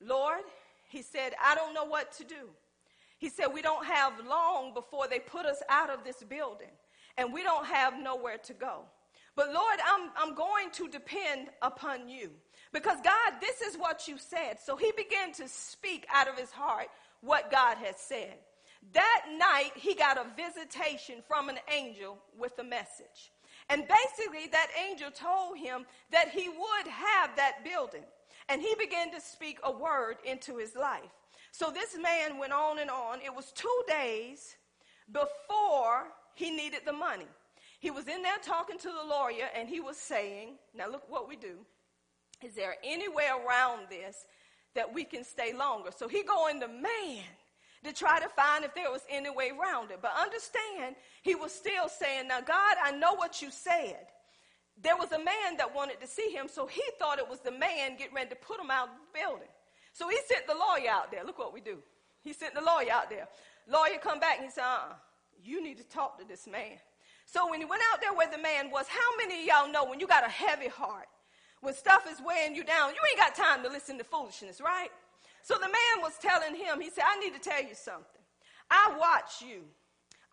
Lord, 0.03 0.41
he 0.89 1.03
said, 1.03 1.33
I 1.39 1.53
don't 1.53 1.75
know 1.75 1.85
what 1.85 2.11
to 2.13 2.23
do. 2.23 2.49
He 3.19 3.29
said, 3.29 3.49
We 3.53 3.61
don't 3.61 3.85
have 3.85 4.13
long 4.27 4.73
before 4.73 5.07
they 5.07 5.19
put 5.19 5.45
us 5.45 5.61
out 5.69 5.91
of 5.91 6.03
this 6.03 6.23
building, 6.23 6.73
and 7.15 7.31
we 7.31 7.43
don't 7.43 7.67
have 7.67 8.01
nowhere 8.01 8.39
to 8.39 8.53
go. 8.53 8.85
But 9.35 9.53
Lord, 9.53 9.79
I'm, 9.85 10.09
I'm 10.17 10.35
going 10.35 10.71
to 10.73 10.89
depend 10.89 11.49
upon 11.61 12.09
you. 12.09 12.31
Because 12.73 12.97
God, 13.03 13.33
this 13.41 13.61
is 13.61 13.77
what 13.77 14.07
you 14.07 14.17
said. 14.17 14.57
So 14.63 14.75
he 14.77 14.91
began 14.95 15.33
to 15.33 15.47
speak 15.47 16.05
out 16.13 16.27
of 16.27 16.37
his 16.37 16.51
heart 16.51 16.87
what 17.21 17.51
God 17.51 17.77
had 17.77 17.97
said. 17.97 18.35
That 18.93 19.25
night, 19.37 19.71
he 19.75 19.93
got 19.93 20.17
a 20.17 20.25
visitation 20.35 21.17
from 21.27 21.49
an 21.49 21.59
angel 21.71 22.17
with 22.37 22.57
a 22.59 22.63
message. 22.63 23.31
And 23.69 23.87
basically, 23.87 24.47
that 24.51 24.67
angel 24.89 25.11
told 25.11 25.57
him 25.57 25.85
that 26.11 26.29
he 26.29 26.49
would 26.49 26.87
have 26.87 27.35
that 27.35 27.63
building. 27.63 28.03
And 28.49 28.61
he 28.61 28.73
began 28.79 29.11
to 29.11 29.21
speak 29.21 29.59
a 29.63 29.71
word 29.71 30.17
into 30.25 30.57
his 30.57 30.75
life. 30.75 31.11
So 31.51 31.69
this 31.69 31.95
man 32.01 32.37
went 32.37 32.53
on 32.53 32.79
and 32.79 32.89
on. 32.89 33.19
It 33.21 33.33
was 33.33 33.51
two 33.51 33.83
days 33.87 34.55
before 35.11 36.07
he 36.33 36.49
needed 36.49 36.81
the 36.85 36.93
money. 36.93 37.27
He 37.79 37.91
was 37.91 38.07
in 38.07 38.21
there 38.21 38.37
talking 38.41 38.77
to 38.79 38.87
the 38.87 39.07
lawyer, 39.07 39.49
and 39.55 39.67
he 39.67 39.79
was 39.79 39.97
saying, 39.97 40.55
Now 40.73 40.89
look 40.89 41.03
what 41.09 41.27
we 41.27 41.35
do. 41.35 41.57
Is 42.43 42.55
there 42.55 42.75
any 42.83 43.07
way 43.07 43.27
around 43.27 43.87
this 43.89 44.25
that 44.75 44.93
we 44.93 45.03
can 45.03 45.23
stay 45.23 45.53
longer? 45.53 45.91
So 45.95 46.07
he 46.07 46.23
going 46.23 46.59
to 46.61 46.67
man 46.67 47.23
to 47.83 47.93
try 47.93 48.19
to 48.19 48.27
find 48.29 48.63
if 48.63 48.75
there 48.75 48.91
was 48.91 49.01
any 49.09 49.29
way 49.29 49.49
around 49.51 49.91
it. 49.91 49.99
But 50.01 50.11
understand, 50.19 50.95
he 51.23 51.35
was 51.35 51.51
still 51.51 51.89
saying, 51.89 52.27
Now, 52.27 52.41
God, 52.41 52.75
I 52.83 52.91
know 52.91 53.15
what 53.15 53.41
you 53.41 53.49
said. 53.51 54.07
There 54.81 54.97
was 54.97 55.11
a 55.11 55.19
man 55.19 55.57
that 55.57 55.75
wanted 55.75 55.99
to 56.01 56.07
see 56.07 56.29
him, 56.29 56.47
so 56.47 56.65
he 56.65 56.81
thought 56.97 57.19
it 57.19 57.29
was 57.29 57.39
the 57.39 57.51
man 57.51 57.97
getting 57.97 58.15
ready 58.15 58.29
to 58.29 58.35
put 58.35 58.59
him 58.59 58.71
out 58.71 58.89
of 58.89 58.95
the 58.95 59.19
building. 59.19 59.47
So 59.93 60.09
he 60.09 60.17
sent 60.27 60.47
the 60.47 60.53
lawyer 60.53 60.89
out 60.89 61.11
there. 61.11 61.23
Look 61.23 61.37
what 61.37 61.53
we 61.53 61.61
do. 61.61 61.77
He 62.21 62.33
sent 62.33 62.55
the 62.55 62.61
lawyer 62.61 62.91
out 62.91 63.09
there. 63.09 63.27
Lawyer 63.67 63.99
come 64.01 64.19
back 64.19 64.37
and 64.37 64.45
he 64.45 64.51
said, 64.51 64.63
uh-uh, 64.63 64.93
you 65.43 65.61
need 65.61 65.77
to 65.77 65.83
talk 65.83 66.19
to 66.19 66.25
this 66.25 66.47
man. 66.47 66.77
So 67.25 67.49
when 67.49 67.59
he 67.59 67.65
went 67.65 67.81
out 67.93 68.01
there 68.01 68.13
where 68.13 68.29
the 68.29 68.37
man 68.37 68.71
was, 68.71 68.87
how 68.87 69.17
many 69.17 69.41
of 69.41 69.45
y'all 69.45 69.71
know 69.71 69.85
when 69.85 69.99
you 69.99 70.07
got 70.07 70.25
a 70.25 70.29
heavy 70.29 70.67
heart, 70.67 71.07
when 71.61 71.73
stuff 71.73 72.05
is 72.11 72.19
weighing 72.25 72.55
you 72.55 72.63
down, 72.63 72.89
you 72.89 72.99
ain't 73.09 73.19
got 73.19 73.35
time 73.35 73.63
to 73.63 73.69
listen 73.69 73.97
to 73.99 74.03
foolishness, 74.03 74.59
right? 74.59 74.89
So 75.43 75.55
the 75.55 75.67
man 75.67 76.01
was 76.01 76.13
telling 76.21 76.55
him, 76.55 76.81
he 76.81 76.89
said, 76.89 77.03
I 77.07 77.19
need 77.19 77.33
to 77.33 77.39
tell 77.39 77.61
you 77.61 77.73
something. 77.73 78.21
I 78.69 78.95
watch 78.99 79.41
you 79.41 79.61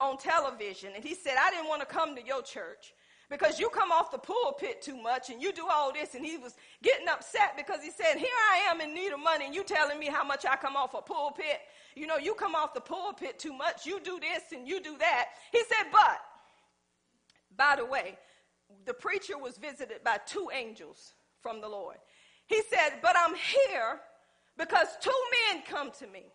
on 0.00 0.16
television. 0.16 0.92
And 0.94 1.04
he 1.04 1.14
said, 1.14 1.34
I 1.40 1.50
didn't 1.50 1.68
want 1.68 1.80
to 1.80 1.86
come 1.86 2.14
to 2.16 2.24
your 2.24 2.42
church 2.42 2.94
because 3.30 3.58
you 3.58 3.68
come 3.68 3.90
off 3.90 4.10
the 4.10 4.18
pulpit 4.18 4.80
too 4.80 4.96
much 4.96 5.28
and 5.30 5.42
you 5.42 5.52
do 5.52 5.66
all 5.70 5.92
this. 5.92 6.14
And 6.14 6.24
he 6.24 6.36
was 6.36 6.54
getting 6.82 7.08
upset 7.08 7.56
because 7.56 7.82
he 7.82 7.90
said, 7.90 8.16
Here 8.16 8.28
I 8.52 8.70
am 8.70 8.80
in 8.80 8.94
need 8.94 9.12
of 9.12 9.20
money 9.20 9.46
and 9.46 9.54
you 9.54 9.64
telling 9.64 9.98
me 9.98 10.06
how 10.06 10.24
much 10.24 10.46
I 10.46 10.56
come 10.56 10.76
off 10.76 10.94
a 10.94 11.02
pulpit. 11.02 11.60
You 11.94 12.06
know, 12.06 12.16
you 12.16 12.34
come 12.34 12.54
off 12.54 12.74
the 12.74 12.80
pulpit 12.80 13.38
too 13.38 13.52
much. 13.52 13.86
You 13.86 14.00
do 14.00 14.20
this 14.20 14.52
and 14.52 14.66
you 14.66 14.80
do 14.80 14.96
that. 14.98 15.26
He 15.52 15.58
said, 15.58 15.90
But, 15.90 16.20
by 17.56 17.76
the 17.76 17.84
way, 17.84 18.18
the 18.86 18.94
preacher 18.94 19.36
was 19.36 19.58
visited 19.58 20.04
by 20.04 20.18
two 20.26 20.48
angels 20.54 21.14
from 21.42 21.60
the 21.60 21.68
Lord. 21.68 21.96
He 22.46 22.62
said, 22.70 23.00
But 23.02 23.16
I'm 23.16 23.34
here 23.34 24.00
because 24.56 24.86
two 25.00 25.10
men 25.52 25.62
come 25.68 25.90
to 25.98 26.06
me. 26.06 26.26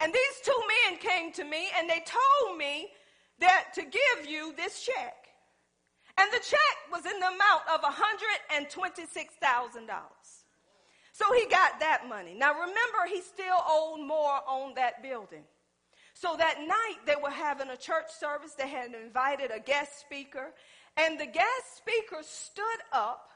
And 0.00 0.12
these 0.12 0.40
two 0.44 0.62
men 0.86 0.98
came 0.98 1.32
to 1.32 1.42
me 1.44 1.70
and 1.76 1.90
they 1.90 2.04
told 2.06 2.56
me 2.56 2.92
that 3.40 3.72
to 3.74 3.82
give 3.82 4.28
you 4.28 4.54
this 4.56 4.82
check. 4.82 5.14
And 6.18 6.30
the 6.32 6.40
check 6.40 6.76
was 6.90 7.06
in 7.06 7.20
the 7.20 7.26
amount 7.26 7.62
of 7.72 7.80
$126,000. 7.82 9.88
So 11.12 11.32
he 11.32 11.46
got 11.46 11.78
that 11.80 12.08
money. 12.08 12.34
Now 12.36 12.54
remember, 12.54 13.06
he 13.08 13.20
still 13.20 13.58
owed 13.68 14.00
more 14.06 14.40
on 14.48 14.74
that 14.74 15.02
building. 15.02 15.44
So 16.14 16.36
that 16.36 16.60
night 16.60 16.98
they 17.06 17.16
were 17.20 17.30
having 17.30 17.70
a 17.70 17.76
church 17.76 18.10
service. 18.18 18.54
They 18.54 18.68
had 18.68 18.94
invited 18.94 19.50
a 19.52 19.60
guest 19.60 20.00
speaker. 20.00 20.52
And 20.96 21.18
the 21.18 21.26
guest 21.26 21.76
speaker 21.76 22.22
stood 22.22 22.80
up 22.92 23.30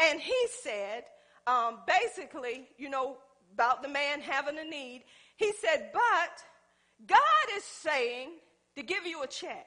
and 0.00 0.20
he 0.20 0.46
said, 0.62 1.04
um, 1.46 1.80
basically, 1.86 2.68
you 2.78 2.88
know, 2.88 3.18
about 3.52 3.82
the 3.82 3.88
man 3.88 4.20
having 4.20 4.58
a 4.58 4.64
need. 4.64 5.04
He 5.36 5.52
said, 5.52 5.90
but 5.92 6.42
God 7.06 7.56
is 7.56 7.64
saying 7.64 8.30
to 8.76 8.82
give 8.82 9.06
you 9.06 9.22
a 9.22 9.26
check. 9.26 9.66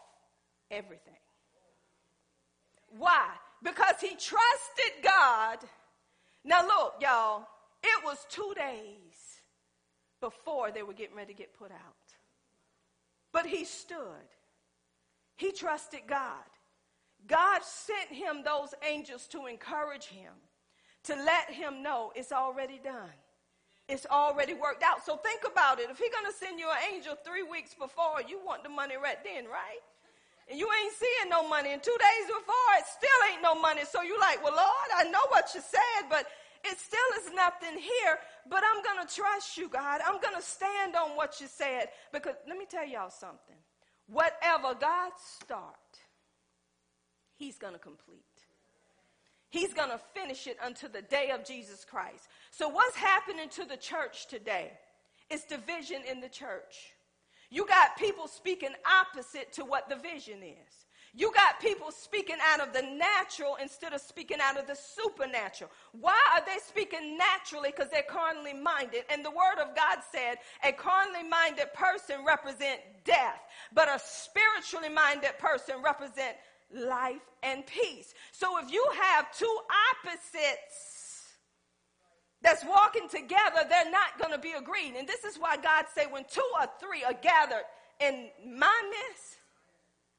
everything. 0.70 1.14
Why? 2.96 3.26
Because 3.62 3.96
he 4.00 4.10
trusted 4.10 5.02
God. 5.02 5.58
Now, 6.44 6.64
look, 6.64 6.94
y'all, 7.00 7.48
it 7.82 8.04
was 8.04 8.24
two 8.30 8.54
days 8.56 9.42
before 10.20 10.70
they 10.70 10.84
were 10.84 10.94
getting 10.94 11.16
ready 11.16 11.34
to 11.34 11.38
get 11.38 11.58
put 11.58 11.72
out. 11.72 11.97
But 13.38 13.46
he 13.46 13.64
stood. 13.64 14.26
He 15.36 15.52
trusted 15.52 16.00
God. 16.08 16.42
God 17.28 17.62
sent 17.62 18.10
him 18.10 18.42
those 18.44 18.74
angels 18.82 19.28
to 19.28 19.46
encourage 19.46 20.06
him, 20.06 20.32
to 21.04 21.14
let 21.14 21.48
him 21.48 21.80
know 21.80 22.10
it's 22.16 22.32
already 22.32 22.80
done. 22.82 23.14
It's 23.88 24.06
already 24.10 24.54
worked 24.54 24.82
out. 24.82 25.06
So 25.06 25.18
think 25.18 25.42
about 25.46 25.78
it. 25.78 25.88
If 25.88 25.98
he's 25.98 26.10
going 26.10 26.26
to 26.26 26.36
send 26.36 26.58
you 26.58 26.66
an 26.68 26.92
angel 26.92 27.14
three 27.24 27.44
weeks 27.44 27.74
before, 27.74 28.22
you 28.26 28.40
want 28.44 28.64
the 28.64 28.70
money 28.70 28.96
right 28.96 29.22
then, 29.22 29.44
right? 29.44 29.82
And 30.50 30.58
you 30.58 30.66
ain't 30.82 30.94
seeing 30.94 31.30
no 31.30 31.48
money. 31.48 31.72
And 31.72 31.80
two 31.80 31.96
days 31.96 32.26
before, 32.26 32.70
it 32.76 32.86
still 32.90 33.20
ain't 33.30 33.40
no 33.40 33.54
money. 33.54 33.82
So 33.88 34.02
you 34.02 34.18
like, 34.18 34.42
well, 34.42 34.56
Lord, 34.56 34.90
I 34.96 35.04
know 35.04 35.22
what 35.28 35.54
you 35.54 35.60
said, 35.60 36.10
but 36.10 36.26
it 36.70 36.78
still 36.78 36.98
is 37.20 37.34
nothing 37.34 37.78
here. 37.78 38.18
But 38.48 38.62
I'm 38.64 38.82
going 38.82 39.06
to 39.06 39.14
trust 39.14 39.56
you, 39.56 39.68
God. 39.68 40.00
I'm 40.06 40.20
going 40.20 40.34
to 40.36 40.42
stand 40.42 40.96
on 40.96 41.16
what 41.16 41.40
you 41.40 41.46
said. 41.46 41.88
Because 42.12 42.34
let 42.46 42.56
me 42.56 42.66
tell 42.68 42.86
y'all 42.86 43.10
something. 43.10 43.56
Whatever 44.06 44.74
God 44.74 45.12
start, 45.40 45.74
he's 47.36 47.58
going 47.58 47.74
to 47.74 47.78
complete. 47.78 48.22
He's 49.50 49.72
going 49.72 49.90
to 49.90 50.00
finish 50.14 50.46
it 50.46 50.58
until 50.62 50.90
the 50.90 51.02
day 51.02 51.30
of 51.30 51.44
Jesus 51.44 51.84
Christ. 51.84 52.28
So, 52.50 52.68
what's 52.68 52.96
happening 52.96 53.48
to 53.50 53.64
the 53.64 53.76
church 53.76 54.26
today? 54.28 54.72
It's 55.30 55.44
division 55.44 56.02
in 56.10 56.20
the 56.20 56.28
church. 56.28 56.94
You 57.50 57.66
got 57.66 57.96
people 57.96 58.28
speaking 58.28 58.74
opposite 59.00 59.52
to 59.54 59.64
what 59.64 59.88
the 59.88 59.96
vision 59.96 60.42
is. 60.42 60.86
You 61.18 61.32
got 61.32 61.60
people 61.60 61.90
speaking 61.90 62.36
out 62.52 62.60
of 62.60 62.72
the 62.72 62.82
natural 62.82 63.56
instead 63.60 63.92
of 63.92 64.00
speaking 64.00 64.38
out 64.40 64.58
of 64.58 64.66
the 64.66 64.76
supernatural. 64.76 65.70
Why 65.92 66.18
are 66.34 66.44
they 66.46 66.58
speaking 66.64 67.18
naturally? 67.18 67.72
Because 67.74 67.90
they're 67.90 68.04
carnally 68.08 68.54
minded. 68.54 69.02
And 69.10 69.24
the 69.24 69.30
word 69.30 69.60
of 69.60 69.74
God 69.74 69.98
said 70.12 70.36
a 70.64 70.72
carnally 70.72 71.28
minded 71.28 71.74
person 71.74 72.24
represent 72.24 72.80
death, 73.04 73.40
but 73.74 73.88
a 73.88 73.98
spiritually 73.98 74.88
minded 74.88 75.36
person 75.38 75.82
represent 75.84 76.36
life, 76.74 77.22
and 77.42 77.66
peace. 77.66 78.14
So 78.32 78.58
if 78.58 78.70
you 78.70 78.84
have 79.00 79.36
two 79.36 79.58
opposites 80.04 81.24
that's 82.42 82.64
walking 82.64 83.08
together, 83.08 83.66
they're 83.68 83.90
not 83.90 84.18
going 84.18 84.32
to 84.32 84.38
be 84.38 84.52
agreed. 84.52 84.94
And 84.96 85.08
this 85.08 85.24
is 85.24 85.38
why 85.38 85.56
God 85.56 85.86
say 85.94 86.06
when 86.06 86.24
two 86.30 86.46
or 86.60 86.66
three 86.80 87.04
are 87.04 87.14
gathered 87.14 87.64
in 88.00 88.28
my 88.46 88.90
midst, 88.90 89.37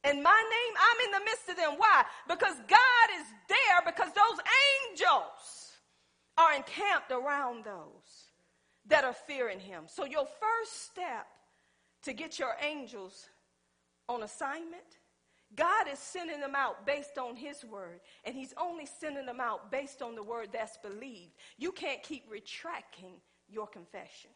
in 0.04 0.24
my 0.24 0.44
name, 0.52 0.74
I'm 0.78 1.06
in 1.06 1.12
the 1.12 1.26
midst 1.26 1.50
of 1.50 1.58
them. 1.58 1.74
Why? 1.78 2.04
Because 2.28 2.56
God 2.68 3.08
is 3.20 3.26
there 3.48 3.82
because 3.86 4.10
those 4.14 4.40
angels 4.90 5.74
are 6.38 6.56
encamped 6.56 7.12
around 7.12 7.66
those 7.66 8.30
that 8.88 9.04
are 9.04 9.14
fearing 9.14 9.60
him. 9.60 9.84
So 9.88 10.06
your 10.06 10.26
first 10.26 10.86
step 10.86 11.28
to 12.04 12.14
get 12.14 12.40
your 12.40 12.56
angels 12.62 13.28
on 14.08 14.24
assignment 14.24 15.00
God 15.56 15.88
is 15.92 15.98
sending 15.98 16.40
them 16.40 16.54
out 16.56 16.86
based 16.86 17.18
on 17.18 17.36
His 17.36 17.66
word, 17.66 18.02
and 18.24 18.36
He's 18.36 18.54
only 18.60 18.86
sending 18.86 19.26
them 19.26 19.40
out 19.40 19.72
based 19.72 20.02
on 20.02 20.16
the 20.16 20.24
word 20.24 20.50
that's 20.54 20.78
believed. 20.78 21.34
You 21.58 21.72
can't 21.72 22.04
keep 22.04 22.26
retracting 22.30 23.14
your 23.48 23.68
confession. 23.68 24.30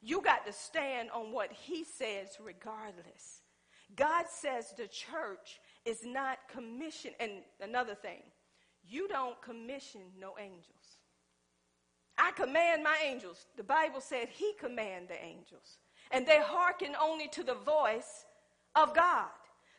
You 0.00 0.22
got 0.22 0.46
to 0.46 0.52
stand 0.52 1.10
on 1.10 1.32
what 1.32 1.52
He 1.52 1.84
says 1.84 2.38
regardless. 2.42 3.37
God 3.96 4.26
says 4.28 4.72
the 4.76 4.86
church 4.86 5.60
is 5.84 6.04
not 6.04 6.38
commissioned. 6.52 7.14
And 7.20 7.42
another 7.60 7.94
thing, 7.94 8.22
you 8.86 9.08
don't 9.08 9.40
commission 9.42 10.02
no 10.18 10.34
angels. 10.38 10.98
I 12.16 12.32
command 12.32 12.82
my 12.82 12.96
angels. 13.04 13.46
The 13.56 13.62
Bible 13.62 14.00
said 14.00 14.28
He 14.28 14.52
command 14.58 15.08
the 15.08 15.22
angels, 15.22 15.78
and 16.10 16.26
they 16.26 16.40
hearken 16.40 16.94
only 17.00 17.28
to 17.28 17.42
the 17.42 17.54
voice 17.54 18.26
of 18.74 18.94
God. 18.94 19.28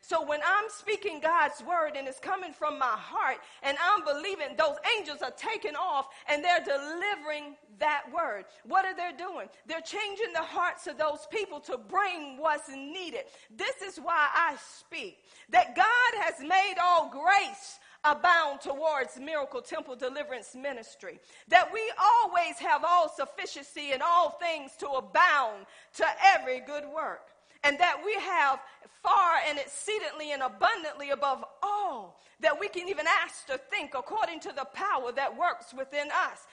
So 0.02 0.24
when 0.24 0.40
I'm 0.40 0.68
speaking 0.70 1.20
God's 1.20 1.62
word 1.62 1.92
and 1.94 2.08
it's 2.08 2.18
coming 2.18 2.52
from 2.52 2.78
my 2.78 2.96
heart 2.96 3.38
and 3.62 3.76
I'm 3.82 4.04
believing, 4.04 4.56
those 4.56 4.76
angels 4.98 5.18
are 5.22 5.32
taking 5.32 5.76
off 5.76 6.08
and 6.28 6.42
they're 6.42 6.64
delivering 6.64 7.56
that 7.78 8.04
word. 8.12 8.46
What 8.64 8.86
are 8.86 8.96
they 8.96 9.16
doing? 9.16 9.48
They're 9.66 9.82
changing 9.82 10.32
the 10.32 10.42
hearts 10.42 10.86
of 10.86 10.96
those 10.96 11.26
people 11.30 11.60
to 11.60 11.76
bring 11.76 12.38
what's 12.38 12.68
needed. 12.70 13.24
This 13.54 13.82
is 13.82 13.98
why 13.98 14.28
I 14.34 14.56
speak 14.78 15.18
that 15.50 15.76
God 15.76 16.22
has 16.22 16.40
made 16.40 16.74
all 16.82 17.10
grace 17.10 17.78
abound 18.02 18.62
towards 18.62 19.20
miracle 19.20 19.60
temple 19.60 19.96
deliverance 19.96 20.54
ministry. 20.54 21.20
That 21.48 21.70
we 21.72 21.92
always 22.00 22.56
have 22.58 22.84
all 22.84 23.08
sufficiency 23.08 23.92
in 23.92 24.00
all 24.02 24.30
things 24.30 24.72
to 24.78 24.88
abound 24.88 25.66
to 25.96 26.06
every 26.34 26.60
good 26.60 26.84
work 26.86 27.28
and 27.64 27.78
that 27.78 28.00
we 28.04 28.14
have 28.14 28.60
far 29.02 29.36
and 29.48 29.58
exceedingly 29.58 30.32
and 30.32 30.42
abundantly 30.42 31.10
above 31.10 31.44
all 31.62 32.20
that 32.40 32.58
we 32.58 32.68
can 32.68 32.88
even 32.88 33.04
ask 33.22 33.46
to 33.46 33.58
think 33.70 33.92
according 33.94 34.40
to 34.40 34.52
the 34.52 34.64
power 34.72 35.12
that 35.12 35.36
works 35.36 35.74
within 35.76 36.08
us. 36.08 36.46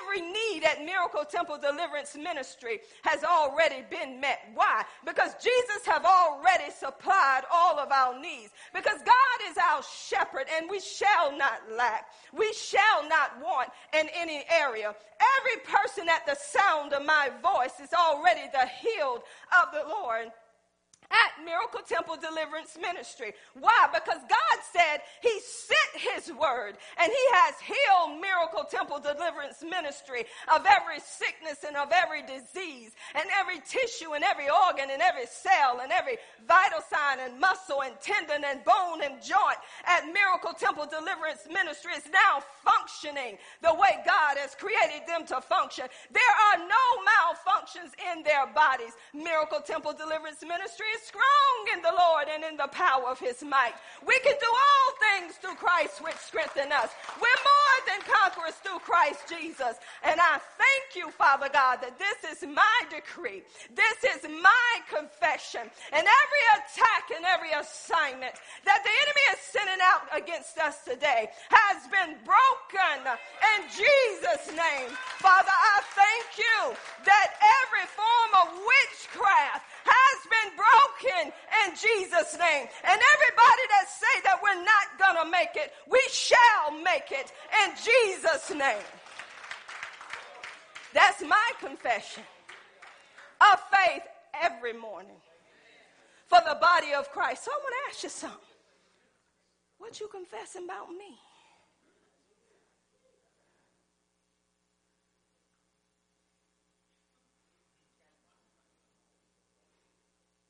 Every 0.00 0.20
need 0.20 0.64
at 0.64 0.84
Miracle 0.84 1.24
Temple 1.24 1.58
Deliverance 1.58 2.16
Ministry 2.16 2.80
has 3.02 3.22
already 3.22 3.84
been 3.88 4.20
met. 4.20 4.40
Why? 4.54 4.84
Because 5.06 5.34
Jesus 5.34 5.86
have 5.86 6.04
already 6.04 6.72
supplied 6.76 7.42
all 7.52 7.78
of 7.78 7.92
our 7.92 8.18
needs. 8.20 8.50
Because 8.74 8.98
God 9.04 9.50
is 9.50 9.56
our 9.56 9.82
shepherd 9.82 10.46
and 10.56 10.68
we 10.68 10.80
shall 10.80 11.36
not 11.36 11.60
lack. 11.76 12.06
We 12.36 12.52
shall 12.52 13.08
not 13.08 13.40
want 13.40 13.70
in 13.98 14.08
any 14.16 14.44
area. 14.50 14.94
Every 15.38 15.62
person 15.62 16.08
at 16.08 16.26
the 16.26 16.36
sound 16.36 16.92
of 16.92 17.04
my 17.06 17.30
voice 17.42 17.78
is 17.80 17.92
already 17.92 18.50
the 18.52 18.66
healed 18.80 19.22
of 19.62 19.72
the 19.72 19.88
Lord 19.88 20.28
at 21.10 21.44
Miracle 21.44 21.80
Temple 21.86 22.16
Deliverance 22.20 22.76
Ministry. 22.80 23.32
Why? 23.54 23.88
Because 23.92 24.20
God 24.28 24.56
said 24.72 25.00
He 25.22 25.32
sent 25.40 25.92
His 26.12 26.32
word 26.36 26.76
and 27.00 27.08
He 27.08 27.24
has 27.40 27.54
healed 27.60 28.20
Miracle 28.20 28.64
Temple 28.68 29.00
Deliverance 29.00 29.64
Ministry 29.64 30.24
of 30.52 30.66
every 30.68 31.00
sickness 31.00 31.64
and 31.66 31.76
of 31.76 31.88
every 31.92 32.22
disease 32.22 32.92
and 33.16 33.24
every 33.40 33.60
tissue 33.64 34.12
and 34.12 34.24
every 34.24 34.52
organ 34.68 34.92
and 34.92 35.00
every 35.00 35.26
cell 35.26 35.80
and 35.80 35.92
every 35.92 36.18
vital 36.46 36.84
sign 36.84 37.24
and 37.24 37.40
muscle 37.40 37.82
and 37.82 37.96
tendon 38.00 38.44
and 38.44 38.60
bone 38.64 39.00
and 39.00 39.22
joint 39.24 39.60
at 39.88 40.04
Miracle 40.12 40.52
Temple 40.52 40.86
Deliverance 40.86 41.48
Ministry 41.48 41.96
is 41.96 42.04
now 42.12 42.44
functioning 42.60 43.40
the 43.62 43.72
way 43.72 44.04
God 44.04 44.36
has 44.36 44.54
created 44.54 45.08
them 45.08 45.24
to 45.32 45.40
function. 45.40 45.88
There 46.12 46.34
are 46.52 46.58
no 46.68 46.84
malfunctions 47.00 47.96
in 48.12 48.22
their 48.22 48.46
bodies. 48.52 48.92
Miracle 49.14 49.60
Temple 49.64 49.96
Deliverance 49.96 50.44
Ministry 50.44 50.86
strong 51.04 51.58
in 51.74 51.82
the 51.82 51.92
Lord 51.92 52.26
and 52.32 52.44
in 52.44 52.56
the 52.56 52.68
power 52.68 53.08
of 53.08 53.18
his 53.18 53.42
might. 53.42 53.74
We 54.06 54.18
can 54.20 54.34
do 54.40 54.50
all 54.50 54.88
things 54.98 55.36
through 55.36 55.56
Christ 55.56 56.02
which 56.02 56.16
strengthen 56.16 56.72
us. 56.72 56.90
We're 57.20 57.42
more 57.44 57.78
than 57.86 58.00
conquerors 58.06 58.54
through 58.62 58.80
Christ 58.80 59.28
Jesus. 59.28 59.76
And 60.02 60.20
I 60.20 60.40
thank 60.58 60.96
you, 60.96 61.10
Father 61.10 61.48
God, 61.52 61.80
that 61.82 61.98
this 61.98 62.24
is 62.24 62.46
my 62.46 62.78
decree. 62.90 63.42
This 63.74 63.98
is 64.16 64.22
my 64.28 64.70
confession. 64.88 65.66
And 65.92 66.04
every 66.04 66.44
attack 66.56 67.04
and 67.14 67.24
every 67.24 67.52
assignment 67.52 68.34
that 68.64 68.80
the 68.82 68.94
enemy 69.04 69.24
is 69.34 69.40
sending 69.42 69.82
out 69.82 70.06
against 70.14 70.58
us 70.58 70.84
today 70.84 71.30
has 71.50 71.86
been 71.88 72.16
broken 72.24 72.98
in 73.56 73.60
Jesus' 73.68 74.48
name. 74.54 74.90
Father, 75.18 75.52
I 75.52 75.80
thank 75.94 76.38
you 76.38 76.76
that 77.04 77.34
every 77.62 77.86
form 77.92 78.30
of 78.42 78.48
witchcraft 78.58 79.64
has 79.88 80.18
been 80.28 80.50
broken 80.56 81.32
in 81.64 81.68
Jesus' 81.74 82.36
name. 82.38 82.68
And 82.84 82.98
everybody 83.14 83.64
that 83.72 83.86
say 83.88 84.14
that 84.24 84.40
we're 84.42 84.62
not 84.62 84.86
gonna 84.98 85.30
make 85.30 85.56
it, 85.56 85.72
we 85.88 86.02
shall 86.10 86.72
make 86.82 87.10
it 87.10 87.32
in 87.64 87.72
Jesus' 87.76 88.50
name. 88.50 88.84
That's 90.92 91.22
my 91.22 91.50
confession 91.60 92.22
of 93.40 93.60
faith 93.70 94.02
every 94.40 94.72
morning 94.72 95.20
for 96.26 96.40
the 96.46 96.58
body 96.60 96.92
of 96.94 97.10
Christ. 97.10 97.44
So 97.44 97.50
I 97.52 97.58
want 97.58 97.74
to 97.74 97.90
ask 97.90 98.02
you 98.02 98.08
something. 98.08 98.38
What 99.78 100.00
you 100.00 100.08
confessing 100.08 100.64
about 100.64 100.90
me? 100.90 101.18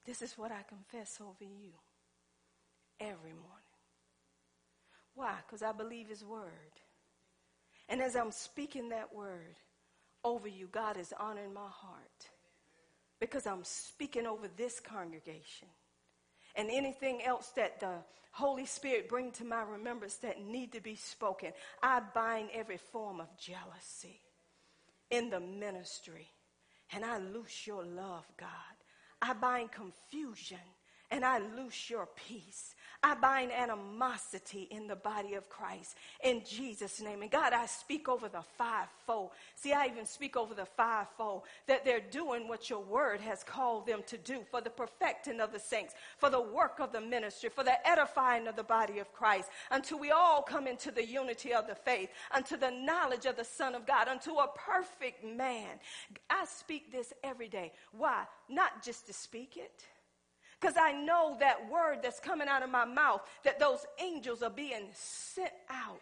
This 0.09 0.23
is 0.23 0.39
what 0.39 0.51
I 0.51 0.63
confess 0.67 1.19
over 1.21 1.45
you 1.45 1.73
every 2.99 3.35
morning. 3.35 3.77
Why? 5.15 5.35
Because 5.47 5.63
I 5.63 5.73
believe 5.73 6.09
His 6.09 6.25
word. 6.25 6.73
And 7.91 8.01
as 8.01 8.17
I'm 8.17 8.31
speaking 8.31 8.89
that 8.89 9.15
word 9.15 9.61
over 10.25 10.49
you, 10.49 10.67
God 10.73 10.97
is 10.97 11.13
honoring 11.21 11.53
my 11.53 11.69
heart 11.69 12.31
because 13.21 13.47
I'm 13.47 13.65
speaking 13.65 14.27
over 14.27 14.49
this 14.57 14.81
congregation. 14.81 15.69
And 16.57 16.71
anything 16.71 17.23
else 17.23 17.49
that 17.57 17.79
the 17.79 17.97
Holy 18.31 18.65
Spirit 18.65 19.11
bring 19.11 19.31
to 19.33 19.45
my 19.45 19.61
remembrance 19.61 20.17
that 20.17 20.41
need 20.43 20.73
to 20.73 20.81
be 20.81 20.97
spoken, 20.97 21.53
I 21.83 22.01
bind 22.15 22.49
every 22.55 22.79
form 22.79 23.21
of 23.21 23.29
jealousy 23.37 24.23
in 25.11 25.29
the 25.29 25.41
ministry. 25.41 26.29
And 26.95 27.05
I 27.05 27.19
loose 27.19 27.67
your 27.67 27.85
love, 27.85 28.25
God. 28.39 28.78
I 29.21 29.33
bind 29.33 29.73
confusion 29.73 30.59
and 31.11 31.25
I 31.25 31.39
loose 31.39 31.91
your 31.91 32.09
peace. 32.15 32.75
I 33.01 33.15
bind 33.15 33.53
animosity 33.53 34.67
in 34.73 34.89
the 34.89 34.97
body 34.97 35.35
of 35.35 35.49
Christ 35.49 35.97
in 36.25 36.43
Jesus' 36.45 37.01
name. 37.01 37.23
And 37.23 37.31
God, 37.31 37.53
I 37.53 37.67
speak 37.67 38.09
over 38.09 38.29
the 38.29 38.43
fivefold. 38.57 39.31
See, 39.55 39.73
I 39.73 39.87
even 39.87 40.05
speak 40.05 40.37
over 40.37 40.53
the 40.53 40.67
fivefold 40.67 41.43
that 41.69 41.85
they're 41.85 42.01
doing 42.01 42.49
what 42.49 42.69
your 42.69 42.81
word 42.81 43.21
has 43.21 43.45
called 43.45 43.87
them 43.87 44.03
to 44.09 44.19
do 44.19 44.41
for 44.51 44.61
the 44.61 44.71
perfecting 44.71 45.41
of 45.41 45.53
the 45.53 45.61
saints, 45.61 45.95
for 46.17 46.29
the 46.29 46.41
work 46.41 46.81
of 46.81 46.91
the 46.91 47.01
ministry, 47.01 47.51
for 47.51 47.63
the 47.63 47.89
edifying 47.89 48.49
of 48.49 48.57
the 48.57 48.65
body 48.65 48.99
of 48.99 49.13
Christ, 49.13 49.49
until 49.71 50.01
we 50.01 50.11
all 50.11 50.43
come 50.43 50.67
into 50.67 50.91
the 50.91 51.07
unity 51.07 51.55
of 51.55 51.69
the 51.69 51.77
faith, 51.77 52.11
unto 52.33 52.57
the 52.57 52.71
knowledge 52.71 53.27
of 53.27 53.37
the 53.37 53.45
Son 53.45 53.77
of 53.77 53.87
God, 53.87 54.09
unto 54.09 54.33
a 54.33 54.51
perfect 54.57 55.25
man. 55.25 55.79
I 56.29 56.45
speak 56.47 56.91
this 56.91 57.13
every 57.23 57.49
day. 57.49 57.73
Why? 57.93 58.25
Not 58.49 58.83
just 58.83 59.07
to 59.07 59.13
speak 59.13 59.57
it 59.57 59.85
because 60.61 60.77
I 60.77 60.93
know 60.93 61.37
that 61.41 61.71
word 61.71 61.99
that's 62.03 62.21
coming 62.21 62.49
out 62.49 62.63
of 62.63 62.71
my 62.71 62.85
mouth, 62.85 63.23
that 63.45 63.59
those 63.59 63.87
angels 64.01 64.43
are 64.43 64.51
being 64.51 64.89
sent 64.93 65.53
out. 65.71 66.01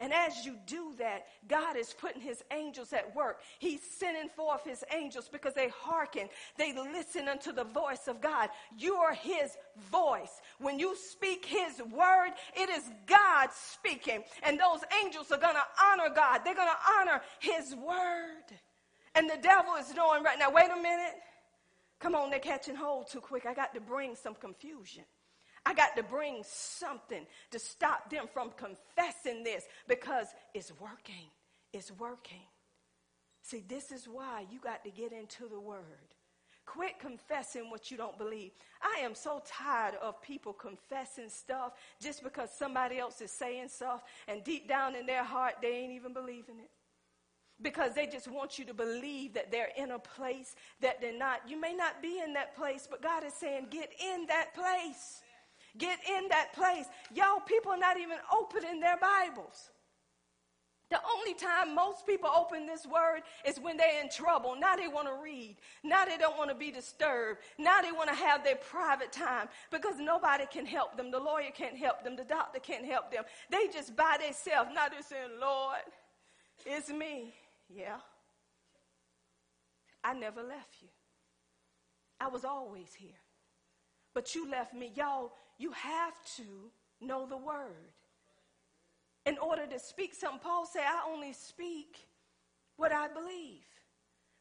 And 0.00 0.12
as 0.12 0.46
you 0.46 0.56
do 0.66 0.94
that, 0.98 1.26
God 1.48 1.76
is 1.76 1.92
putting 1.92 2.20
his 2.22 2.44
angels 2.52 2.92
at 2.92 3.16
work. 3.16 3.40
He's 3.58 3.80
sending 3.82 4.28
forth 4.28 4.64
his 4.64 4.84
angels 4.96 5.28
because 5.28 5.54
they 5.54 5.70
hearken, 5.70 6.28
they 6.56 6.72
listen 6.72 7.26
unto 7.26 7.52
the 7.52 7.64
voice 7.64 8.06
of 8.06 8.20
God. 8.20 8.50
You 8.76 8.94
are 8.94 9.12
his 9.14 9.56
voice. 9.90 10.40
When 10.60 10.78
you 10.78 10.94
speak 10.96 11.44
his 11.44 11.82
word, 11.82 12.30
it 12.56 12.70
is 12.70 12.88
God 13.06 13.48
speaking. 13.52 14.22
And 14.44 14.60
those 14.60 14.80
angels 15.04 15.32
are 15.32 15.38
going 15.38 15.56
to 15.56 15.84
honor 15.84 16.14
God, 16.14 16.42
they're 16.44 16.54
going 16.54 16.68
to 16.68 16.92
honor 17.00 17.20
his 17.40 17.74
word. 17.74 18.56
And 19.16 19.28
the 19.28 19.38
devil 19.42 19.74
is 19.74 19.92
knowing 19.96 20.22
right 20.22 20.38
now, 20.38 20.52
wait 20.52 20.70
a 20.70 20.80
minute. 20.80 21.14
Come 22.00 22.14
on, 22.14 22.30
they're 22.30 22.38
catching 22.38 22.76
hold 22.76 23.08
too 23.08 23.20
quick. 23.20 23.46
I 23.46 23.54
got 23.54 23.74
to 23.74 23.80
bring 23.80 24.14
some 24.14 24.34
confusion. 24.34 25.04
I 25.66 25.74
got 25.74 25.96
to 25.96 26.02
bring 26.02 26.42
something 26.46 27.26
to 27.50 27.58
stop 27.58 28.10
them 28.10 28.26
from 28.32 28.50
confessing 28.56 29.42
this 29.42 29.64
because 29.88 30.28
it's 30.54 30.72
working. 30.80 31.30
It's 31.72 31.90
working. 31.98 32.46
See, 33.42 33.64
this 33.66 33.90
is 33.90 34.06
why 34.06 34.46
you 34.50 34.60
got 34.60 34.84
to 34.84 34.90
get 34.90 35.12
into 35.12 35.48
the 35.48 35.60
word. 35.60 36.14
Quit 36.64 36.98
confessing 37.00 37.70
what 37.70 37.90
you 37.90 37.96
don't 37.96 38.18
believe. 38.18 38.52
I 38.82 39.00
am 39.00 39.14
so 39.14 39.42
tired 39.44 39.94
of 40.02 40.20
people 40.22 40.52
confessing 40.52 41.30
stuff 41.30 41.72
just 42.00 42.22
because 42.22 42.50
somebody 42.56 42.98
else 42.98 43.20
is 43.20 43.30
saying 43.30 43.68
stuff, 43.68 44.02
and 44.28 44.44
deep 44.44 44.68
down 44.68 44.94
in 44.94 45.06
their 45.06 45.24
heart, 45.24 45.54
they 45.62 45.68
ain't 45.68 45.92
even 45.92 46.12
believing 46.12 46.58
it 46.58 46.70
because 47.62 47.94
they 47.94 48.06
just 48.06 48.28
want 48.28 48.58
you 48.58 48.64
to 48.64 48.74
believe 48.74 49.34
that 49.34 49.50
they're 49.50 49.70
in 49.76 49.90
a 49.92 49.98
place 49.98 50.54
that 50.80 51.00
they're 51.00 51.16
not. 51.16 51.40
You 51.48 51.60
may 51.60 51.74
not 51.74 52.00
be 52.02 52.20
in 52.20 52.32
that 52.34 52.56
place, 52.56 52.86
but 52.88 53.02
God 53.02 53.24
is 53.24 53.34
saying, 53.34 53.68
get 53.70 53.90
in 54.00 54.26
that 54.26 54.54
place. 54.54 55.22
Get 55.76 55.98
in 56.08 56.28
that 56.28 56.52
place. 56.54 56.86
Y'all, 57.14 57.40
people 57.40 57.72
are 57.72 57.78
not 57.78 57.98
even 57.98 58.18
opening 58.32 58.80
their 58.80 58.96
Bibles. 58.96 59.70
The 60.90 60.98
only 61.16 61.34
time 61.34 61.74
most 61.74 62.06
people 62.06 62.30
open 62.30 62.66
this 62.66 62.86
word 62.86 63.20
is 63.46 63.60
when 63.60 63.76
they're 63.76 64.00
in 64.02 64.08
trouble. 64.08 64.56
Now 64.58 64.74
they 64.74 64.88
want 64.88 65.06
to 65.06 65.22
read. 65.22 65.56
Now 65.84 66.06
they 66.06 66.16
don't 66.16 66.38
want 66.38 66.48
to 66.48 66.56
be 66.56 66.70
disturbed. 66.70 67.40
Now 67.58 67.82
they 67.82 67.92
want 67.92 68.08
to 68.08 68.14
have 68.14 68.42
their 68.42 68.56
private 68.56 69.12
time 69.12 69.48
because 69.70 69.96
nobody 69.98 70.44
can 70.50 70.64
help 70.64 70.96
them. 70.96 71.10
The 71.10 71.18
lawyer 71.18 71.50
can't 71.54 71.76
help 71.76 72.04
them. 72.04 72.16
The 72.16 72.24
doctor 72.24 72.58
can't 72.58 72.86
help 72.86 73.12
them. 73.12 73.24
They 73.50 73.68
just 73.70 73.96
by 73.96 74.16
themselves. 74.18 74.70
Now 74.74 74.88
they're 74.88 75.02
saying, 75.02 75.38
Lord, 75.38 75.76
it's 76.64 76.88
me. 76.88 77.34
Yeah. 77.68 77.96
I 80.02 80.14
never 80.14 80.42
left 80.42 80.76
you. 80.80 80.88
I 82.20 82.28
was 82.28 82.44
always 82.44 82.94
here. 82.94 83.10
But 84.14 84.34
you 84.34 84.50
left 84.50 84.74
me. 84.74 84.92
Y'all, 84.94 85.32
you 85.58 85.72
have 85.72 86.14
to 86.36 86.42
know 87.00 87.26
the 87.26 87.36
word. 87.36 87.92
In 89.26 89.36
order 89.38 89.66
to 89.66 89.78
speak 89.78 90.14
something, 90.14 90.40
Paul 90.40 90.66
said, 90.66 90.82
I 90.84 91.08
only 91.08 91.32
speak 91.32 91.98
what 92.76 92.92
I 92.92 93.08
believe. 93.08 93.64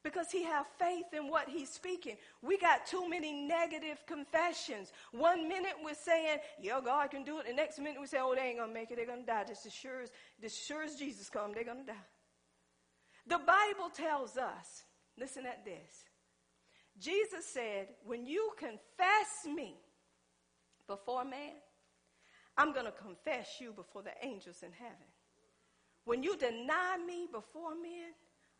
Because 0.03 0.31
he 0.31 0.43
have 0.43 0.65
faith 0.79 1.07
in 1.11 1.27
what 1.27 1.49
he's 1.49 1.69
speaking. 1.69 2.15
We 2.41 2.57
got 2.57 2.85
too 2.85 3.09
many 3.09 3.33
negative 3.33 4.03
confessions. 4.07 4.93
One 5.11 5.49
minute 5.49 5.73
we're 5.83 5.95
saying, 5.95 6.37
yeah, 6.61 6.79
God 6.83 7.11
can 7.11 7.25
do 7.25 7.39
it. 7.39 7.47
The 7.47 7.53
next 7.53 7.77
minute 7.79 7.99
we 7.99 8.07
say, 8.07 8.19
oh, 8.21 8.33
they 8.33 8.41
ain't 8.41 8.59
going 8.59 8.69
to 8.69 8.73
make 8.73 8.89
it. 8.89 8.95
They're 8.95 9.05
going 9.05 9.21
to 9.21 9.25
die. 9.25 9.43
Just 9.45 9.65
as 9.65 9.73
sure 9.73 10.01
as, 10.01 10.11
as 10.41 10.55
sure 10.55 10.83
as 10.83 10.95
Jesus 10.95 11.29
come, 11.29 11.51
they're 11.53 11.65
going 11.65 11.85
to 11.85 11.91
die. 11.91 12.05
The 13.27 13.37
Bible 13.39 13.89
tells 13.93 14.37
us, 14.37 14.83
listen 15.17 15.45
at 15.45 15.65
this. 15.65 16.05
Jesus 16.99 17.45
said, 17.45 17.89
when 18.05 18.25
you 18.25 18.51
confess 18.57 19.45
me 19.45 19.75
before 20.87 21.25
man, 21.25 21.53
I'm 22.57 22.73
going 22.73 22.85
to 22.85 22.91
confess 22.91 23.57
you 23.59 23.71
before 23.71 24.01
the 24.01 24.13
angels 24.25 24.63
in 24.63 24.71
heaven. 24.71 24.95
When 26.05 26.23
you 26.23 26.37
deny 26.37 26.97
me 27.05 27.27
before 27.31 27.75
men, 27.75 28.13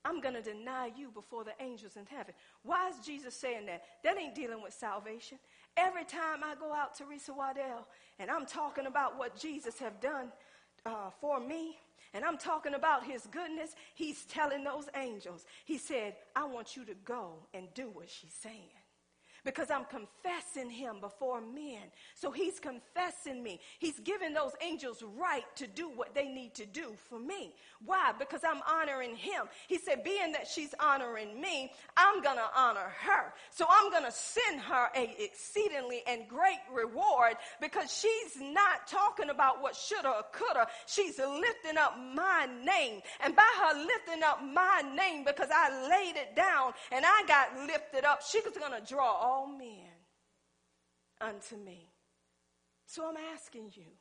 I'm 0.05 0.21
going 0.21 0.35
to 0.35 0.41
deny 0.41 0.91
you 0.95 1.09
before 1.09 1.43
the 1.43 1.53
angels 1.59 1.97
in 1.97 2.05
heaven. 2.05 2.33
Why 2.63 2.89
is 2.89 3.05
Jesus 3.05 3.35
saying 3.35 3.65
that? 3.65 3.83
That 4.03 4.17
ain't 4.17 4.35
dealing 4.35 4.61
with 4.61 4.73
salvation. 4.73 5.39
Every 5.75 6.03
time 6.03 6.43
I 6.43 6.55
go 6.59 6.73
out 6.73 6.95
to 6.95 7.05
Teresa 7.05 7.33
Waddell 7.33 7.87
and 8.19 8.29
I'm 8.29 8.45
talking 8.45 8.85
about 8.85 9.17
what 9.17 9.39
Jesus 9.39 9.79
have 9.79 9.99
done 9.99 10.31
uh, 10.85 11.09
for 11.19 11.39
me, 11.39 11.77
and 12.13 12.23
I'm 12.23 12.37
talking 12.37 12.73
about 12.73 13.05
his 13.05 13.27
goodness, 13.27 13.75
he's 13.95 14.25
telling 14.25 14.63
those 14.63 14.89
angels, 14.95 15.45
he 15.65 15.77
said, 15.77 16.15
I 16.35 16.45
want 16.45 16.75
you 16.75 16.85
to 16.85 16.93
go 16.93 17.47
and 17.53 17.67
do 17.73 17.89
what 17.89 18.09
she's 18.09 18.33
saying 18.33 18.69
because 19.47 19.71
I'm 19.71 19.85
confessing 19.85 20.69
him 20.69 20.99
before 20.99 21.39
men. 21.39 21.83
So 22.15 22.31
he's 22.31 22.59
confessing 22.59 23.41
me. 23.41 23.61
He's 23.79 23.97
giving 24.01 24.33
those 24.33 24.51
angels 24.61 25.01
right 25.17 25.45
to 25.55 25.67
do 25.67 25.87
what 25.87 26.13
they 26.13 26.27
need 26.27 26.53
to 26.55 26.65
do 26.65 26.91
for 27.09 27.17
me. 27.17 27.53
Why? 27.85 28.11
Because 28.19 28.41
I'm 28.43 28.61
honoring 28.69 29.15
him. 29.15 29.45
He 29.69 29.77
said, 29.77 30.03
being 30.03 30.33
that 30.33 30.47
she's 30.47 30.75
honoring 30.81 31.39
me, 31.39 31.71
I'm 31.95 32.21
going 32.21 32.35
to 32.35 32.49
honor 32.57 32.91
her. 32.99 33.33
So 33.49 33.65
I'm 33.69 33.89
going 33.89 34.03
to 34.03 34.11
send 34.11 34.59
her 34.59 34.89
a 34.93 35.15
exceedingly 35.17 36.01
and 36.05 36.27
great 36.27 36.59
reward 36.69 37.37
because 37.61 37.89
she's 37.89 38.41
not 38.41 38.85
talking 38.85 39.29
about 39.29 39.61
what 39.61 39.77
shoulda 39.77 40.09
or 40.09 40.23
coulda. 40.33 40.67
She's 40.87 41.19
lifting 41.19 41.77
up 41.79 41.97
my 42.13 42.49
name. 42.65 43.01
And 43.23 43.33
by 43.33 43.47
her 43.61 43.79
lifting 43.79 44.23
up 44.23 44.43
my 44.43 44.83
name, 44.93 45.23
because 45.23 45.47
I 45.55 45.87
laid 45.89 46.17
it 46.17 46.35
down 46.35 46.73
and 46.91 47.05
I 47.07 47.23
got 47.29 47.65
lifted 47.65 48.03
up, 48.03 48.21
she's 48.29 48.43
going 48.43 48.73
to 48.73 48.85
draw 48.85 49.13
all 49.13 49.36
all 49.37 49.47
men 49.47 49.93
unto 51.21 51.55
me. 51.57 51.89
So 52.85 53.07
I'm 53.07 53.17
asking 53.33 53.71
you 53.73 53.91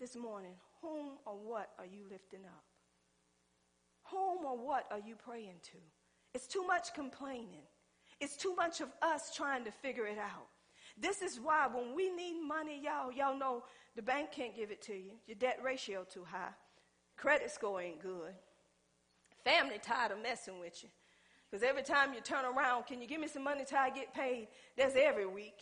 this 0.00 0.16
morning, 0.16 0.54
whom 0.80 1.18
or 1.26 1.34
what 1.34 1.70
are 1.78 1.86
you 1.86 2.02
lifting 2.10 2.44
up? 2.44 2.64
Whom 4.10 4.44
or 4.44 4.56
what 4.56 4.86
are 4.90 5.00
you 5.06 5.14
praying 5.14 5.60
to? 5.72 5.78
It's 6.34 6.46
too 6.46 6.66
much 6.66 6.94
complaining. 6.94 7.66
It's 8.20 8.36
too 8.36 8.54
much 8.56 8.80
of 8.80 8.88
us 9.00 9.34
trying 9.34 9.64
to 9.64 9.70
figure 9.70 10.06
it 10.06 10.18
out. 10.18 10.48
This 10.98 11.22
is 11.22 11.38
why 11.40 11.68
when 11.72 11.94
we 11.94 12.10
need 12.10 12.40
money, 12.40 12.80
y'all, 12.82 13.12
y'all 13.12 13.38
know 13.38 13.64
the 13.94 14.02
bank 14.02 14.32
can't 14.32 14.56
give 14.56 14.70
it 14.70 14.82
to 14.82 14.94
you. 14.94 15.12
Your 15.26 15.36
debt 15.36 15.60
ratio 15.62 16.04
too 16.04 16.24
high. 16.24 16.52
Credit 17.16 17.50
score 17.50 17.80
ain't 17.80 18.02
good. 18.02 18.32
Family 19.44 19.78
tired 19.82 20.12
of 20.12 20.22
messing 20.22 20.58
with 20.58 20.82
you. 20.82 20.88
Because 21.52 21.68
every 21.68 21.82
time 21.82 22.14
you 22.14 22.20
turn 22.22 22.46
around, 22.46 22.86
can 22.86 23.02
you 23.02 23.06
give 23.06 23.20
me 23.20 23.28
some 23.28 23.44
money 23.44 23.64
till 23.68 23.76
I 23.76 23.90
get 23.90 24.14
paid? 24.14 24.48
That's 24.78 24.96
every 24.96 25.26
week. 25.26 25.58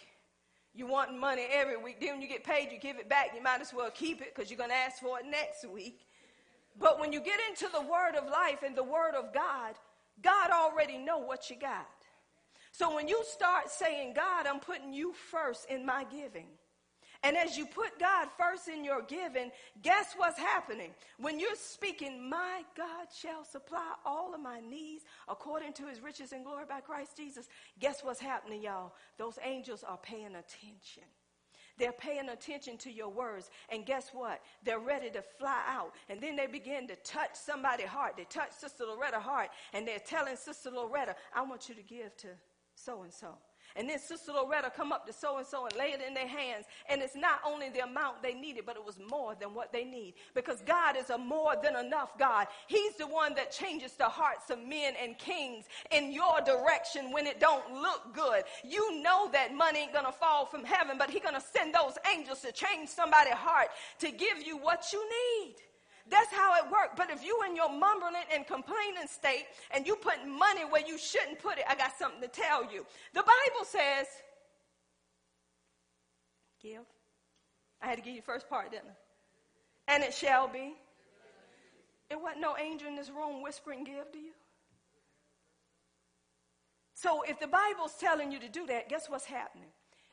You 0.72 0.86
want 0.86 1.18
money 1.18 1.46
every 1.50 1.76
week. 1.76 2.00
Then 2.00 2.12
when 2.12 2.22
you 2.22 2.28
get 2.28 2.44
paid, 2.44 2.70
you 2.70 2.78
give 2.78 2.98
it 2.98 3.08
back. 3.08 3.32
You 3.34 3.42
might 3.42 3.60
as 3.60 3.74
well 3.74 3.90
keep 3.90 4.22
it 4.22 4.32
because 4.32 4.52
you're 4.52 4.58
going 4.58 4.70
to 4.70 4.76
ask 4.76 5.02
for 5.02 5.18
it 5.18 5.26
next 5.28 5.68
week. 5.68 6.06
But 6.78 7.00
when 7.00 7.12
you 7.12 7.20
get 7.20 7.40
into 7.48 7.66
the 7.72 7.80
word 7.80 8.14
of 8.14 8.30
life 8.30 8.62
and 8.64 8.76
the 8.76 8.84
word 8.84 9.16
of 9.16 9.34
God, 9.34 9.74
God 10.22 10.50
already 10.52 10.96
know 10.96 11.18
what 11.18 11.50
you 11.50 11.56
got. 11.56 11.88
So 12.70 12.94
when 12.94 13.08
you 13.08 13.24
start 13.24 13.68
saying, 13.68 14.12
God, 14.14 14.46
I'm 14.46 14.60
putting 14.60 14.92
you 14.92 15.12
first 15.12 15.68
in 15.68 15.84
my 15.84 16.04
giving. 16.04 16.46
And 17.22 17.36
as 17.36 17.56
you 17.58 17.66
put 17.66 17.98
God 17.98 18.28
first 18.38 18.68
in 18.68 18.82
your 18.82 19.02
giving, 19.02 19.50
guess 19.82 20.14
what's 20.16 20.38
happening? 20.38 20.90
When 21.18 21.38
you're 21.38 21.54
speaking, 21.54 22.30
my 22.30 22.62
God 22.76 23.08
shall 23.14 23.44
supply 23.44 23.92
all 24.06 24.34
of 24.34 24.40
my 24.40 24.60
needs 24.60 25.04
according 25.28 25.74
to 25.74 25.86
his 25.86 26.00
riches 26.00 26.32
and 26.32 26.44
glory 26.44 26.64
by 26.68 26.80
Christ 26.80 27.18
Jesus, 27.18 27.48
guess 27.78 28.02
what's 28.02 28.20
happening, 28.20 28.62
y'all? 28.62 28.94
Those 29.18 29.38
angels 29.44 29.84
are 29.86 29.98
paying 29.98 30.34
attention. 30.34 31.04
They're 31.78 31.92
paying 31.92 32.28
attention 32.28 32.76
to 32.78 32.92
your 32.92 33.08
words. 33.08 33.50
And 33.70 33.86
guess 33.86 34.10
what? 34.12 34.40
They're 34.64 34.78
ready 34.78 35.10
to 35.10 35.22
fly 35.38 35.62
out. 35.66 35.92
And 36.08 36.20
then 36.20 36.36
they 36.36 36.46
begin 36.46 36.86
to 36.88 36.96
touch 36.96 37.34
somebody's 37.34 37.86
heart. 37.86 38.14
They 38.16 38.24
touch 38.24 38.52
Sister 38.52 38.84
Loretta's 38.84 39.22
heart. 39.22 39.48
And 39.72 39.88
they're 39.88 39.98
telling 39.98 40.36
Sister 40.36 40.70
Loretta, 40.70 41.16
I 41.34 41.42
want 41.42 41.68
you 41.68 41.74
to 41.74 41.82
give 41.82 42.16
to 42.18 42.28
so 42.74 43.02
and 43.02 43.12
so. 43.12 43.34
And 43.76 43.88
then 43.88 43.98
Sister 43.98 44.32
Loretta 44.32 44.70
come 44.74 44.92
up 44.92 45.06
to 45.06 45.12
so 45.12 45.38
and 45.38 45.46
so 45.46 45.66
and 45.66 45.76
lay 45.76 45.92
it 45.92 46.00
in 46.06 46.14
their 46.14 46.26
hands. 46.26 46.66
And 46.88 47.02
it's 47.02 47.14
not 47.14 47.40
only 47.46 47.68
the 47.70 47.80
amount 47.80 48.22
they 48.22 48.34
needed, 48.34 48.64
but 48.66 48.76
it 48.76 48.84
was 48.84 48.98
more 49.10 49.34
than 49.38 49.54
what 49.54 49.72
they 49.72 49.84
need. 49.84 50.14
Because 50.34 50.62
God 50.62 50.96
is 50.96 51.10
a 51.10 51.18
more 51.18 51.54
than 51.62 51.76
enough 51.76 52.16
God. 52.18 52.46
He's 52.66 52.94
the 52.96 53.06
one 53.06 53.34
that 53.34 53.52
changes 53.52 53.92
the 53.92 54.04
hearts 54.04 54.50
of 54.50 54.58
men 54.58 54.94
and 55.00 55.16
kings 55.18 55.66
in 55.90 56.12
your 56.12 56.40
direction 56.40 57.12
when 57.12 57.26
it 57.26 57.40
don't 57.40 57.72
look 57.72 58.14
good. 58.14 58.44
You 58.64 59.02
know 59.02 59.28
that 59.32 59.54
money 59.54 59.80
ain't 59.80 59.92
gonna 59.92 60.12
fall 60.12 60.46
from 60.46 60.64
heaven, 60.64 60.96
but 60.98 61.10
He's 61.10 61.22
gonna 61.22 61.40
send 61.40 61.74
those 61.74 61.94
angels 62.14 62.40
to 62.40 62.52
change 62.52 62.88
somebody's 62.88 63.34
heart 63.34 63.68
to 64.00 64.10
give 64.10 64.42
you 64.44 64.56
what 64.56 64.92
you 64.92 65.02
need. 65.08 65.54
That's 66.10 66.32
how 66.32 66.56
it 66.56 66.64
works. 66.70 66.94
But 66.96 67.10
if 67.10 67.24
you 67.24 67.38
in 67.48 67.54
your 67.54 67.70
mumbling 67.70 68.14
and 68.34 68.46
complaining 68.46 69.06
state 69.06 69.46
and 69.70 69.86
you 69.86 69.94
put 69.94 70.26
money 70.26 70.62
where 70.68 70.86
you 70.86 70.98
shouldn't 70.98 71.38
put 71.38 71.58
it, 71.58 71.64
I 71.68 71.76
got 71.76 71.96
something 71.96 72.20
to 72.20 72.28
tell 72.28 72.70
you. 72.70 72.84
The 73.14 73.22
Bible 73.22 73.64
says, 73.64 74.06
give. 76.60 76.82
I 77.80 77.86
had 77.86 77.96
to 77.96 78.02
give 78.02 78.14
you 78.14 78.20
the 78.20 78.26
first 78.26 78.48
part, 78.48 78.72
didn't 78.72 78.88
I? 78.88 79.94
And 79.94 80.02
it 80.02 80.12
shall 80.12 80.48
be. 80.48 80.74
It 82.10 82.20
wasn't 82.20 82.40
no 82.40 82.56
angel 82.58 82.88
in 82.88 82.96
this 82.96 83.08
room 83.08 83.40
whispering, 83.42 83.84
give 83.84 84.10
to 84.12 84.18
you. 84.18 84.32
So 86.94 87.22
if 87.22 87.38
the 87.38 87.46
Bible's 87.46 87.94
telling 87.98 88.32
you 88.32 88.40
to 88.40 88.48
do 88.48 88.66
that, 88.66 88.88
guess 88.88 89.08
what's 89.08 89.24
happening? 89.24 89.68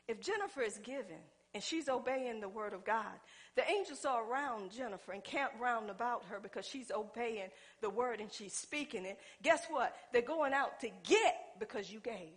If 0.06 0.20
Jennifer 0.20 0.62
is 0.62 0.78
giving 0.82 1.20
and 1.54 1.62
she's 1.62 1.88
obeying 1.88 2.40
the 2.40 2.48
word 2.48 2.72
of 2.72 2.84
God, 2.84 3.14
the 3.56 3.68
angels 3.68 4.04
are 4.04 4.24
around 4.24 4.70
Jennifer 4.70 5.12
and 5.12 5.24
camp 5.24 5.52
round 5.60 5.90
about 5.90 6.24
her 6.26 6.38
because 6.40 6.66
she's 6.66 6.90
obeying 6.90 7.48
the 7.80 7.90
word 7.90 8.20
and 8.20 8.32
she's 8.32 8.52
speaking 8.52 9.04
it. 9.04 9.18
Guess 9.42 9.66
what? 9.68 9.94
They're 10.12 10.22
going 10.22 10.52
out 10.52 10.80
to 10.80 10.90
get 11.04 11.36
because 11.58 11.90
you 11.90 12.00
gave. 12.00 12.36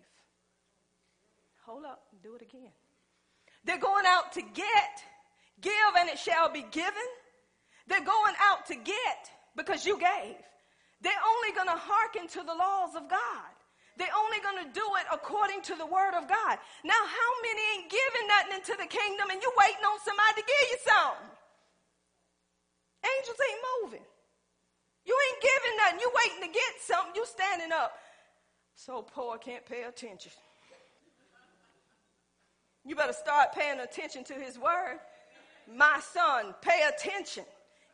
Hold 1.66 1.86
up, 1.86 2.04
do 2.24 2.36
it 2.36 2.42
again. 2.42 2.72
They're 3.64 3.78
going 3.78 4.06
out 4.08 4.32
to 4.34 4.42
get. 4.42 5.04
Give 5.62 5.74
and 6.00 6.10
it 6.10 6.18
shall 6.18 6.52
be 6.52 6.66
given. 6.72 6.92
They're 7.88 8.04
going 8.04 8.34
out 8.42 8.66
to 8.68 8.76
get 8.76 9.30
because 9.56 9.86
you 9.86 10.00
gave. 10.00 10.36
They're 11.02 11.14
only 11.36 11.56
going 11.56 11.68
to 11.68 11.78
hearken 11.78 12.28
to 12.30 12.44
the 12.44 12.54
laws 12.54 12.96
of 12.96 13.10
God. 13.10 13.51
They're 13.98 14.16
only 14.16 14.40
going 14.40 14.64
to 14.64 14.70
do 14.72 14.86
it 14.98 15.08
according 15.12 15.62
to 15.68 15.76
the 15.76 15.86
word 15.86 16.16
of 16.16 16.28
God. 16.28 16.56
Now, 16.84 17.02
how 17.02 17.32
many 17.44 17.62
ain't 17.76 17.92
giving 17.92 18.26
nothing 18.28 18.54
into 18.56 18.74
the 18.80 18.88
kingdom 18.88 19.30
and 19.30 19.42
you 19.42 19.52
waiting 19.60 19.84
on 19.84 20.00
somebody 20.00 20.42
to 20.42 20.46
give 20.48 20.66
you 20.72 20.80
something? 20.82 21.32
Angels 23.04 23.40
ain't 23.40 23.62
moving. 23.84 24.06
You 25.06 25.16
ain't 25.16 25.42
giving 25.42 25.76
nothing. 25.78 26.00
You 26.00 26.10
waiting 26.24 26.42
to 26.48 26.52
get 26.54 26.74
something. 26.80 27.14
You 27.16 27.26
standing 27.26 27.72
up. 27.72 27.94
So 28.76 29.02
poor, 29.02 29.38
can't 29.38 29.66
pay 29.66 29.84
attention. 29.84 30.32
You 32.86 32.96
better 32.96 33.14
start 33.14 33.54
paying 33.54 33.80
attention 33.80 34.24
to 34.26 34.34
his 34.34 34.58
word. 34.58 35.00
My 35.72 36.00
son, 36.14 36.56
pay 36.62 36.88
attention. 36.88 37.46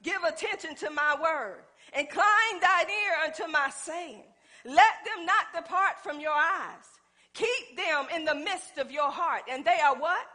Give 0.04 0.24
attention 0.24 0.76
to 0.76 0.90
my 0.90 1.16
word. 1.22 1.64
Incline 1.98 2.60
thine 2.62 2.90
ear 2.90 3.14
unto 3.26 3.52
my 3.52 3.70
saying. 3.70 4.24
Let 4.68 4.76
them 5.06 5.26
not 5.26 5.46
depart 5.56 6.04
from 6.04 6.20
your 6.20 6.34
eyes. 6.34 6.84
Keep 7.34 7.78
them 7.78 8.08
in 8.14 8.26
the 8.26 8.36
midst 8.36 8.78
of 8.78 8.92
your 8.92 9.10
heart. 9.10 9.44
And 9.50 9.64
they 9.64 9.80
are 9.80 9.96
what? 9.96 10.28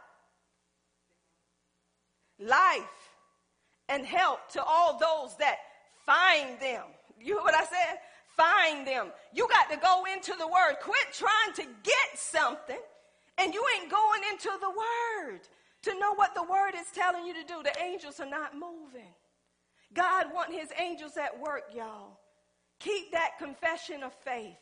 Life 2.39 2.83
and 3.89 4.03
help 4.03 4.49
to 4.53 4.63
all 4.63 4.97
those 4.97 5.37
that 5.37 5.57
find 6.03 6.59
them. 6.59 6.83
You 7.19 7.35
hear 7.35 7.43
what 7.43 7.53
I 7.53 7.63
said? 7.63 7.99
Find 8.35 8.87
them. 8.87 9.11
You 9.35 9.47
got 9.49 9.69
to 9.69 9.77
go 9.77 10.05
into 10.11 10.33
the 10.35 10.47
word. 10.47 10.77
Quit 10.81 11.13
trying 11.13 11.53
to 11.57 11.63
get 11.83 12.15
something 12.15 12.79
and 13.37 13.53
you 13.53 13.63
ain't 13.77 13.91
going 13.91 14.21
into 14.31 14.49
the 14.59 14.69
word 14.69 15.41
to 15.83 15.99
know 15.99 16.15
what 16.15 16.33
the 16.33 16.41
word 16.41 16.73
is 16.75 16.87
telling 16.91 17.23
you 17.23 17.35
to 17.35 17.43
do. 17.43 17.61
The 17.63 17.79
angels 17.83 18.19
are 18.19 18.29
not 18.29 18.53
moving. 18.55 19.13
God 19.93 20.33
want 20.33 20.51
his 20.51 20.69
angels 20.79 21.17
at 21.17 21.39
work, 21.39 21.65
y'all. 21.75 22.17
Keep 22.79 23.11
that 23.11 23.31
confession 23.39 24.03
of 24.03 24.13
faith. 24.13 24.57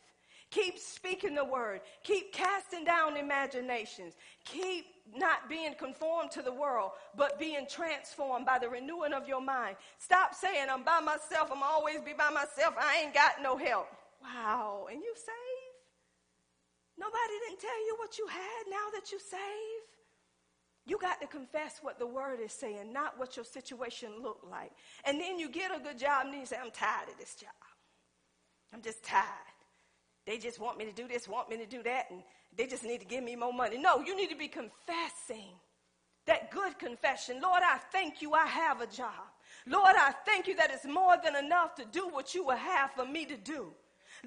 Keep 0.50 0.78
speaking 0.78 1.34
the 1.34 1.44
word. 1.44 1.80
Keep 2.04 2.32
casting 2.34 2.84
down 2.84 3.16
imaginations. 3.16 4.14
Keep 4.44 4.84
not 5.16 5.48
being 5.48 5.74
conformed 5.74 6.30
to 6.32 6.42
the 6.42 6.52
world, 6.52 6.90
but 7.16 7.38
being 7.38 7.66
transformed 7.68 8.44
by 8.44 8.58
the 8.58 8.68
renewing 8.68 9.14
of 9.14 9.26
your 9.26 9.40
mind. 9.40 9.76
Stop 9.98 10.34
saying, 10.34 10.66
I'm 10.70 10.82
by 10.84 11.00
myself. 11.00 11.50
I'm 11.50 11.62
always 11.62 12.00
be 12.02 12.12
by 12.12 12.28
myself. 12.28 12.74
I 12.78 13.02
ain't 13.02 13.14
got 13.14 13.42
no 13.42 13.56
help. 13.56 13.88
Wow. 14.22 14.88
And 14.90 15.00
you 15.00 15.12
saved? 15.16 15.62
Nobody 16.98 17.34
didn't 17.48 17.60
tell 17.60 17.86
you 17.86 17.96
what 17.98 18.18
you 18.18 18.26
had 18.26 18.64
now 18.68 18.90
that 18.92 19.10
you 19.10 19.18
saved? 19.18 19.92
You 20.84 20.98
got 20.98 21.20
to 21.20 21.26
confess 21.26 21.78
what 21.80 21.98
the 21.98 22.06
word 22.06 22.40
is 22.40 22.52
saying, 22.52 22.92
not 22.92 23.18
what 23.18 23.36
your 23.36 23.44
situation 23.44 24.10
looked 24.20 24.44
like. 24.44 24.72
And 25.04 25.20
then 25.20 25.38
you 25.38 25.48
get 25.48 25.74
a 25.74 25.80
good 25.80 25.98
job 25.98 26.26
and 26.26 26.34
you 26.34 26.44
say, 26.44 26.56
I'm 26.62 26.72
tired 26.72 27.08
of 27.08 27.18
this 27.18 27.36
job. 27.36 27.50
I'm 28.72 28.82
just 28.82 29.04
tired. 29.04 29.26
They 30.26 30.38
just 30.38 30.60
want 30.60 30.78
me 30.78 30.84
to 30.84 30.92
do 30.92 31.08
this, 31.08 31.28
want 31.28 31.50
me 31.50 31.56
to 31.58 31.66
do 31.66 31.82
that, 31.82 32.10
and 32.10 32.22
they 32.56 32.66
just 32.66 32.84
need 32.84 33.00
to 33.00 33.06
give 33.06 33.24
me 33.24 33.36
more 33.36 33.52
money. 33.52 33.78
No, 33.78 34.00
you 34.00 34.16
need 34.16 34.30
to 34.30 34.36
be 34.36 34.48
confessing 34.48 35.50
that 36.26 36.50
good 36.50 36.78
confession. 36.78 37.40
Lord, 37.42 37.62
I 37.64 37.78
thank 37.90 38.22
you 38.22 38.32
I 38.32 38.46
have 38.46 38.80
a 38.80 38.86
job. 38.86 39.10
Lord, 39.66 39.94
I 39.96 40.12
thank 40.24 40.46
you 40.46 40.56
that 40.56 40.70
it's 40.72 40.86
more 40.86 41.16
than 41.22 41.36
enough 41.36 41.74
to 41.76 41.84
do 41.84 42.08
what 42.08 42.34
you 42.34 42.44
will 42.44 42.56
have 42.56 42.92
for 42.92 43.04
me 43.04 43.26
to 43.26 43.36
do. 43.36 43.72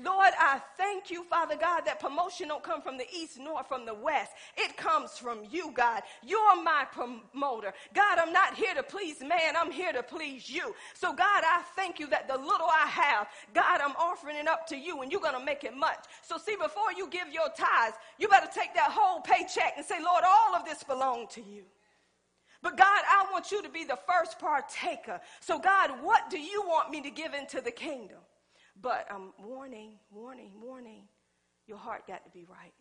Lord, 0.03 0.33
I 0.37 0.61
thank 0.77 1.09
you, 1.09 1.23
Father 1.23 1.55
God, 1.55 1.81
that 1.85 2.01
promotion 2.01 2.49
don't 2.49 2.63
come 2.63 2.81
from 2.81 2.97
the 2.97 3.05
east 3.15 3.39
nor 3.39 3.63
from 3.63 3.85
the 3.85 3.93
west. 3.93 4.31
It 4.57 4.75
comes 4.75 5.17
from 5.17 5.39
you, 5.49 5.71
God. 5.71 6.01
You're 6.21 6.61
my 6.61 6.85
promoter. 6.91 7.73
God, 7.93 8.19
I'm 8.19 8.33
not 8.33 8.55
here 8.55 8.73
to 8.73 8.83
please 8.83 9.21
man. 9.21 9.55
I'm 9.57 9.71
here 9.71 9.93
to 9.93 10.03
please 10.03 10.49
you. 10.49 10.75
So 10.95 11.13
God, 11.13 11.43
I 11.45 11.61
thank 11.77 11.99
you 11.99 12.07
that 12.07 12.27
the 12.27 12.37
little 12.37 12.67
I 12.67 12.87
have, 12.87 13.27
God, 13.53 13.79
I'm 13.79 13.95
offering 13.95 14.35
it 14.35 14.49
up 14.49 14.67
to 14.67 14.75
you 14.75 15.01
and 15.01 15.11
you're 15.13 15.21
going 15.21 15.39
to 15.39 15.45
make 15.45 15.63
it 15.63 15.75
much. 15.75 16.03
So 16.23 16.37
see, 16.37 16.57
before 16.57 16.91
you 16.97 17.09
give 17.09 17.29
your 17.31 17.47
tithes, 17.57 17.95
you 18.19 18.27
better 18.27 18.49
take 18.53 18.73
that 18.75 18.91
whole 18.91 19.21
paycheck 19.21 19.75
and 19.77 19.85
say, 19.85 20.03
Lord, 20.03 20.25
all 20.27 20.55
of 20.55 20.65
this 20.65 20.83
belong 20.83 21.27
to 21.31 21.41
you. 21.41 21.63
But 22.61 22.75
God, 22.75 23.01
I 23.07 23.27
want 23.31 23.49
you 23.51 23.61
to 23.63 23.69
be 23.69 23.85
the 23.85 23.99
first 24.07 24.39
partaker. 24.39 25.21
So 25.39 25.57
God, 25.57 26.03
what 26.03 26.29
do 26.29 26.37
you 26.37 26.63
want 26.67 26.91
me 26.91 26.99
to 27.01 27.11
give 27.11 27.33
into 27.33 27.61
the 27.61 27.71
kingdom? 27.71 28.17
But 28.81 29.07
I'm 29.09 29.15
um, 29.15 29.33
warning, 29.39 29.91
warning, 30.11 30.51
warning. 30.61 31.03
Your 31.67 31.77
heart 31.77 32.07
got 32.07 32.23
to 32.25 32.31
be 32.31 32.45
right. 32.49 32.73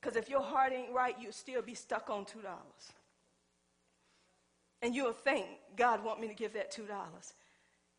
Because 0.00 0.16
if 0.16 0.28
your 0.28 0.42
heart 0.42 0.72
ain't 0.72 0.92
right, 0.92 1.16
you'll 1.20 1.32
still 1.32 1.62
be 1.62 1.74
stuck 1.74 2.10
on 2.10 2.24
$2. 2.24 2.28
And 4.82 4.94
you'll 4.94 5.12
think, 5.12 5.46
God 5.76 6.04
want 6.04 6.20
me 6.20 6.28
to 6.28 6.34
give 6.34 6.52
that 6.52 6.72
$2. 6.72 6.86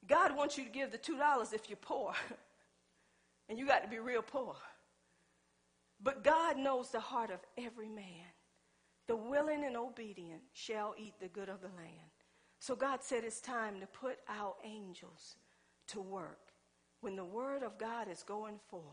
God 0.08 0.36
wants 0.36 0.58
you 0.58 0.64
to 0.64 0.70
give 0.70 0.92
the 0.92 0.98
$2 0.98 1.54
if 1.54 1.70
you're 1.70 1.78
poor. 1.78 2.14
and 3.50 3.58
you 3.58 3.66
got 3.66 3.84
to 3.84 3.90
be 3.90 4.00
real 4.00 4.22
poor. 4.22 4.56
But 6.02 6.24
God 6.24 6.58
knows 6.58 6.92
the 6.92 7.00
heart 7.00 7.32
of 7.32 7.40
every 7.58 7.90
man. 7.90 8.26
The 9.08 9.16
willing 9.16 9.64
and 9.64 9.76
obedient 9.76 10.42
shall 10.54 10.94
eat 10.98 11.14
the 11.20 11.30
good 11.30 11.50
of 11.50 11.62
the 11.62 11.68
land. 11.68 12.12
So 12.60 12.76
God 12.76 13.04
said 13.04 13.24
it's 13.24 13.42
time 13.42 13.80
to 13.80 13.88
put 13.88 14.20
our 14.28 14.54
angels 14.64 15.38
to 15.88 16.02
work. 16.02 16.47
When 17.02 17.16
the 17.16 17.26
word 17.26 17.64
of 17.64 17.78
God 17.78 18.08
is 18.10 18.24
going 18.24 18.60
forth, 18.70 18.84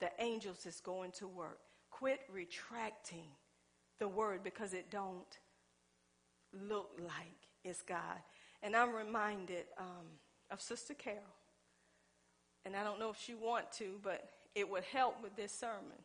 the 0.00 0.10
angels 0.18 0.66
is 0.66 0.80
going 0.80 1.12
to 1.12 1.26
work. 1.26 1.58
Quit 1.90 2.20
retracting 2.32 3.28
the 3.98 4.08
word 4.08 4.42
because 4.42 4.74
it 4.74 4.90
don't 4.90 5.38
look 6.68 6.90
like 6.98 7.48
it's 7.64 7.82
God. 7.82 8.18
And 8.62 8.76
I'm 8.76 8.94
reminded 8.94 9.64
um, 9.78 10.06
of 10.50 10.60
Sister 10.60 10.94
Carol. 10.94 11.20
And 12.64 12.76
I 12.76 12.84
don't 12.84 13.00
know 13.00 13.10
if 13.10 13.18
she 13.18 13.34
want 13.34 13.70
to, 13.72 13.98
but 14.02 14.28
it 14.54 14.68
would 14.68 14.84
help 14.84 15.22
with 15.22 15.34
this 15.36 15.52
sermon. 15.52 15.98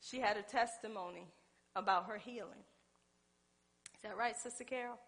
She 0.00 0.20
had 0.20 0.36
a 0.36 0.42
testimony 0.42 1.26
about 1.74 2.06
her 2.06 2.18
healing. 2.18 2.64
Is 3.94 4.02
that 4.02 4.16
right, 4.16 4.36
Sister 4.36 4.64
Carol? 4.64 4.98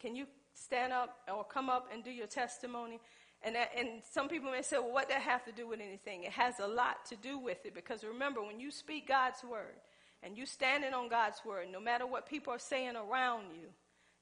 Can 0.00 0.16
you 0.16 0.26
stand 0.54 0.92
up 0.92 1.18
or 1.32 1.44
come 1.44 1.68
up 1.68 1.90
and 1.92 2.02
do 2.02 2.10
your 2.10 2.26
testimony? 2.26 3.00
And, 3.42 3.54
that, 3.54 3.70
and 3.76 4.02
some 4.10 4.28
people 4.28 4.50
may 4.50 4.62
say, 4.62 4.78
well, 4.78 4.92
what 4.92 5.08
that 5.10 5.22
have 5.22 5.44
to 5.44 5.52
do 5.52 5.68
with 5.68 5.80
anything? 5.80 6.24
It 6.24 6.32
has 6.32 6.58
a 6.58 6.66
lot 6.66 7.04
to 7.10 7.16
do 7.16 7.38
with 7.38 7.64
it 7.64 7.74
because 7.74 8.02
remember, 8.02 8.42
when 8.42 8.58
you 8.58 8.70
speak 8.70 9.06
God's 9.06 9.44
word 9.44 9.76
and 10.22 10.36
you 10.36 10.44
standing 10.44 10.92
on 10.92 11.08
God's 11.08 11.40
word, 11.44 11.68
no 11.70 11.80
matter 11.80 12.06
what 12.06 12.28
people 12.28 12.52
are 12.52 12.58
saying 12.58 12.96
around 12.96 13.44
you, 13.54 13.68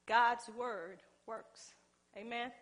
God's 0.06 0.48
word 0.56 0.98
works. 1.26 1.72
Amen? 2.16 2.52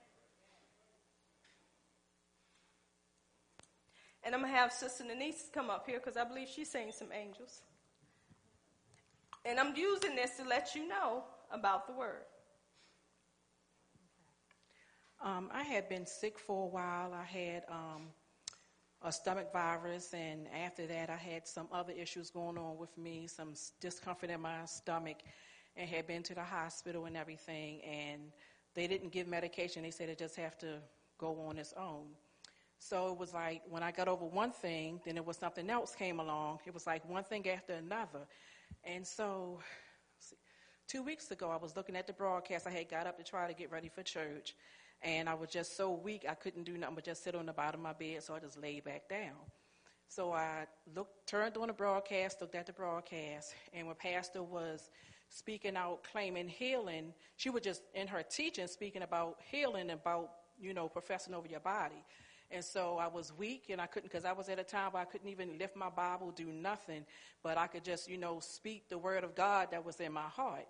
And 4.22 4.34
I'm 4.34 4.40
going 4.40 4.52
to 4.52 4.58
have 4.58 4.72
Sister 4.72 5.04
Denise 5.04 5.50
come 5.52 5.68
up 5.68 5.86
here 5.86 5.98
because 5.98 6.16
I 6.16 6.24
believe 6.24 6.48
she's 6.48 6.70
saying 6.70 6.92
some 6.92 7.08
angels. 7.12 7.62
And 9.44 9.60
I'm 9.60 9.76
using 9.76 10.16
this 10.16 10.36
to 10.38 10.44
let 10.44 10.74
you 10.74 10.88
know 10.88 11.24
about 11.50 11.86
the 11.86 11.92
word. 11.92 12.22
Um, 15.22 15.50
I 15.52 15.62
had 15.62 15.88
been 15.88 16.06
sick 16.06 16.38
for 16.38 16.64
a 16.64 16.68
while. 16.68 17.12
I 17.14 17.24
had 17.24 17.64
um, 17.70 18.08
a 19.02 19.12
stomach 19.12 19.52
virus, 19.52 20.12
and 20.12 20.46
after 20.48 20.86
that, 20.86 21.10
I 21.10 21.16
had 21.16 21.46
some 21.46 21.68
other 21.72 21.92
issues 21.92 22.30
going 22.30 22.58
on 22.58 22.76
with 22.78 22.96
me, 22.98 23.26
some 23.26 23.54
discomfort 23.80 24.30
in 24.30 24.40
my 24.40 24.64
stomach, 24.66 25.18
and 25.76 25.88
had 25.88 26.06
been 26.06 26.22
to 26.24 26.34
the 26.34 26.42
hospital 26.42 27.06
and 27.06 27.16
everything. 27.16 27.80
And 27.82 28.22
they 28.74 28.86
didn't 28.86 29.12
give 29.12 29.26
medication; 29.26 29.82
they 29.82 29.90
said 29.90 30.08
it 30.08 30.18
just 30.18 30.36
have 30.36 30.58
to 30.58 30.78
go 31.18 31.40
on 31.48 31.58
its 31.58 31.72
own. 31.76 32.06
So 32.78 33.10
it 33.12 33.18
was 33.18 33.32
like 33.32 33.62
when 33.68 33.82
I 33.82 33.92
got 33.92 34.08
over 34.08 34.26
one 34.26 34.50
thing, 34.50 35.00
then 35.06 35.16
it 35.16 35.24
was 35.24 35.38
something 35.38 35.70
else 35.70 35.94
came 35.94 36.20
along. 36.20 36.58
It 36.66 36.74
was 36.74 36.86
like 36.86 37.08
one 37.08 37.24
thing 37.24 37.48
after 37.48 37.72
another. 37.72 38.26
And 38.84 39.06
so 39.06 39.60
two 40.86 41.02
weeks 41.02 41.30
ago, 41.30 41.50
I 41.50 41.56
was 41.56 41.76
looking 41.76 41.96
at 41.96 42.06
the 42.06 42.12
broadcast. 42.12 42.66
I 42.66 42.70
had 42.70 42.90
got 42.90 43.06
up 43.06 43.16
to 43.16 43.24
try 43.24 43.46
to 43.46 43.54
get 43.54 43.70
ready 43.70 43.88
for 43.88 44.02
church. 44.02 44.54
And 45.04 45.28
I 45.28 45.34
was 45.34 45.50
just 45.50 45.76
so 45.76 45.92
weak, 45.92 46.24
I 46.28 46.34
couldn't 46.34 46.64
do 46.64 46.78
nothing 46.78 46.94
but 46.94 47.04
just 47.04 47.22
sit 47.22 47.34
on 47.34 47.44
the 47.44 47.52
bottom 47.52 47.80
of 47.80 47.84
my 47.84 47.92
bed, 47.92 48.22
so 48.22 48.34
I 48.34 48.40
just 48.40 48.60
laid 48.60 48.84
back 48.84 49.06
down. 49.08 49.36
So 50.08 50.32
I 50.32 50.66
looked, 50.96 51.26
turned 51.26 51.58
on 51.58 51.66
the 51.66 51.74
broadcast, 51.74 52.40
looked 52.40 52.54
at 52.54 52.66
the 52.66 52.72
broadcast, 52.72 53.54
and 53.74 53.86
when 53.86 53.96
Pastor 53.96 54.42
was 54.42 54.88
speaking 55.28 55.76
out, 55.76 56.04
claiming 56.10 56.48
healing, 56.48 57.12
she 57.36 57.50
was 57.50 57.62
just 57.62 57.82
in 57.94 58.06
her 58.06 58.22
teaching 58.22 58.66
speaking 58.66 59.02
about 59.02 59.40
healing, 59.50 59.90
about, 59.90 60.30
you 60.58 60.72
know, 60.72 60.88
professing 60.88 61.34
over 61.34 61.48
your 61.48 61.60
body. 61.60 62.02
And 62.50 62.64
so 62.64 62.98
I 62.98 63.08
was 63.08 63.32
weak 63.36 63.66
and 63.70 63.80
I 63.80 63.86
couldn't, 63.86 64.08
because 64.08 64.24
I 64.24 64.32
was 64.32 64.48
at 64.48 64.58
a 64.58 64.64
time 64.64 64.92
where 64.92 65.02
I 65.02 65.06
couldn't 65.06 65.28
even 65.28 65.58
lift 65.58 65.76
my 65.76 65.90
Bible, 65.90 66.30
do 66.30 66.46
nothing, 66.46 67.04
but 67.42 67.58
I 67.58 67.66
could 67.66 67.84
just, 67.84 68.08
you 68.08 68.16
know, 68.16 68.38
speak 68.40 68.88
the 68.88 68.96
word 68.96 69.24
of 69.24 69.34
God 69.34 69.68
that 69.72 69.84
was 69.84 70.00
in 70.00 70.12
my 70.12 70.28
heart. 70.28 70.66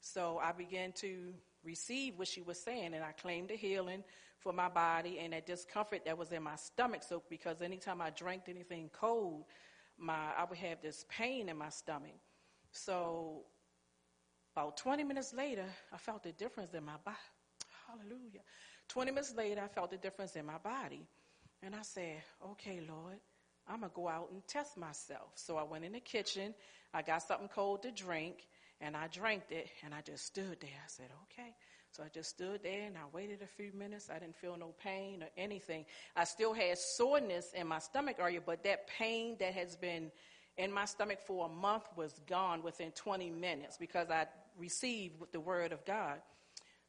So 0.00 0.40
I 0.42 0.52
began 0.52 0.92
to 0.92 1.34
receive 1.66 2.18
what 2.18 2.28
she 2.28 2.40
was 2.40 2.58
saying, 2.58 2.94
and 2.94 3.04
I 3.04 3.12
claimed 3.12 3.48
the 3.48 3.56
healing 3.56 4.04
for 4.38 4.52
my 4.52 4.68
body 4.68 5.18
and 5.18 5.32
that 5.32 5.46
discomfort 5.46 6.04
that 6.06 6.16
was 6.16 6.32
in 6.32 6.42
my 6.42 6.56
stomach. 6.56 7.02
So 7.02 7.22
because 7.28 7.60
anytime 7.60 8.00
I 8.00 8.10
drank 8.10 8.44
anything 8.48 8.90
cold, 8.92 9.44
my 9.98 10.32
I 10.38 10.44
would 10.48 10.58
have 10.58 10.80
this 10.80 11.04
pain 11.08 11.48
in 11.48 11.58
my 11.58 11.70
stomach. 11.70 12.14
So 12.70 13.42
about 14.54 14.76
20 14.76 15.04
minutes 15.04 15.34
later, 15.34 15.66
I 15.92 15.98
felt 15.98 16.22
the 16.22 16.32
difference 16.32 16.72
in 16.74 16.84
my 16.84 16.96
body. 17.04 17.16
Hallelujah. 17.86 18.40
20 18.88 19.10
minutes 19.10 19.34
later, 19.36 19.60
I 19.62 19.68
felt 19.68 19.90
the 19.90 19.96
difference 19.96 20.36
in 20.36 20.46
my 20.46 20.58
body. 20.58 21.06
And 21.62 21.74
I 21.74 21.82
said, 21.82 22.22
okay, 22.52 22.80
Lord, 22.88 23.18
I'm 23.68 23.80
going 23.80 23.90
to 23.90 23.94
go 23.94 24.08
out 24.08 24.30
and 24.30 24.46
test 24.46 24.76
myself. 24.76 25.32
So 25.34 25.56
I 25.56 25.62
went 25.62 25.84
in 25.84 25.92
the 25.92 26.00
kitchen. 26.00 26.54
I 26.94 27.02
got 27.02 27.22
something 27.22 27.48
cold 27.48 27.82
to 27.82 27.90
drink. 27.90 28.46
And 28.80 28.96
I 28.96 29.08
drank 29.08 29.44
it 29.50 29.68
and 29.84 29.94
I 29.94 30.02
just 30.02 30.26
stood 30.26 30.58
there. 30.60 30.70
I 30.70 30.88
said, 30.88 31.06
okay. 31.24 31.54
So 31.90 32.02
I 32.02 32.08
just 32.12 32.30
stood 32.30 32.62
there 32.62 32.86
and 32.86 32.96
I 32.96 33.02
waited 33.12 33.40
a 33.42 33.46
few 33.46 33.72
minutes. 33.72 34.10
I 34.14 34.18
didn't 34.18 34.36
feel 34.36 34.56
no 34.58 34.74
pain 34.82 35.22
or 35.22 35.28
anything. 35.38 35.86
I 36.14 36.24
still 36.24 36.52
had 36.52 36.76
soreness 36.76 37.52
in 37.54 37.66
my 37.66 37.78
stomach 37.78 38.16
area, 38.18 38.40
but 38.44 38.62
that 38.64 38.86
pain 38.86 39.36
that 39.40 39.54
has 39.54 39.76
been 39.76 40.10
in 40.58 40.72
my 40.72 40.84
stomach 40.84 41.20
for 41.26 41.46
a 41.46 41.48
month 41.48 41.84
was 41.96 42.20
gone 42.26 42.62
within 42.62 42.90
20 42.92 43.30
minutes 43.30 43.76
because 43.78 44.10
I 44.10 44.26
received 44.58 45.14
the 45.32 45.40
word 45.40 45.72
of 45.72 45.84
God. 45.84 46.20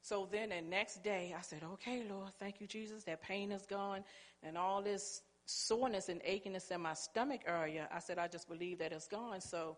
So 0.01 0.27
then 0.31 0.49
the 0.49 0.61
next 0.61 1.03
day, 1.03 1.35
I 1.37 1.41
said, 1.41 1.63
Okay, 1.73 2.03
Lord, 2.09 2.31
thank 2.39 2.61
you, 2.61 2.67
Jesus. 2.67 3.03
That 3.03 3.21
pain 3.21 3.51
is 3.51 3.65
gone. 3.65 4.03
And 4.43 4.57
all 4.57 4.81
this 4.81 5.21
soreness 5.45 6.09
and 6.09 6.21
achiness 6.21 6.71
in 6.71 6.81
my 6.81 6.93
stomach 6.93 7.41
area, 7.45 7.87
I 7.93 7.99
said, 7.99 8.17
I 8.17 8.27
just 8.27 8.47
believe 8.47 8.79
that 8.79 8.91
it's 8.91 9.07
gone. 9.07 9.41
So 9.41 9.77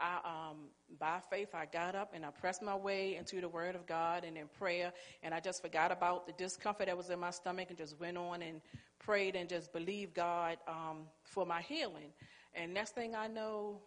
I, 0.00 0.50
um, 0.50 0.56
by 0.98 1.20
faith, 1.30 1.50
I 1.54 1.66
got 1.66 1.94
up 1.94 2.12
and 2.14 2.24
I 2.24 2.30
pressed 2.30 2.62
my 2.62 2.74
way 2.74 3.16
into 3.16 3.40
the 3.40 3.48
Word 3.48 3.74
of 3.74 3.86
God 3.86 4.24
and 4.24 4.36
in 4.36 4.48
prayer, 4.58 4.92
and 5.22 5.34
I 5.34 5.40
just 5.40 5.62
forgot 5.62 5.92
about 5.92 6.26
the 6.26 6.32
discomfort 6.32 6.86
that 6.86 6.96
was 6.96 7.10
in 7.10 7.20
my 7.20 7.30
stomach 7.30 7.66
and 7.68 7.78
just 7.78 8.00
went 8.00 8.16
on 8.16 8.42
and 8.42 8.60
prayed 8.98 9.36
and 9.36 9.48
just 9.48 9.72
believed 9.72 10.14
God 10.14 10.56
um, 10.66 11.06
for 11.22 11.44
my 11.44 11.60
healing. 11.60 12.12
And 12.54 12.72
next 12.72 12.94
thing 12.94 13.14
I 13.14 13.28
know, 13.28 13.80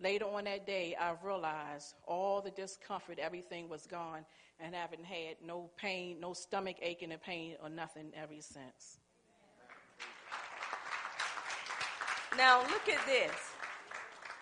later 0.00 0.26
on 0.26 0.44
that 0.44 0.66
day, 0.66 0.96
I 1.00 1.14
realized 1.22 1.94
all 2.06 2.40
the 2.40 2.50
discomfort, 2.50 3.18
everything 3.18 3.68
was 3.68 3.86
gone, 3.86 4.24
and 4.60 4.74
haven't 4.74 5.04
had 5.04 5.36
no 5.44 5.70
pain, 5.76 6.18
no 6.20 6.32
stomach 6.32 6.76
aching 6.82 7.12
and 7.12 7.22
pain 7.22 7.54
or 7.62 7.68
nothing 7.68 8.12
ever 8.16 8.32
since. 8.40 8.98
Now, 12.36 12.60
look 12.62 12.88
at 12.88 13.04
this. 13.06 13.47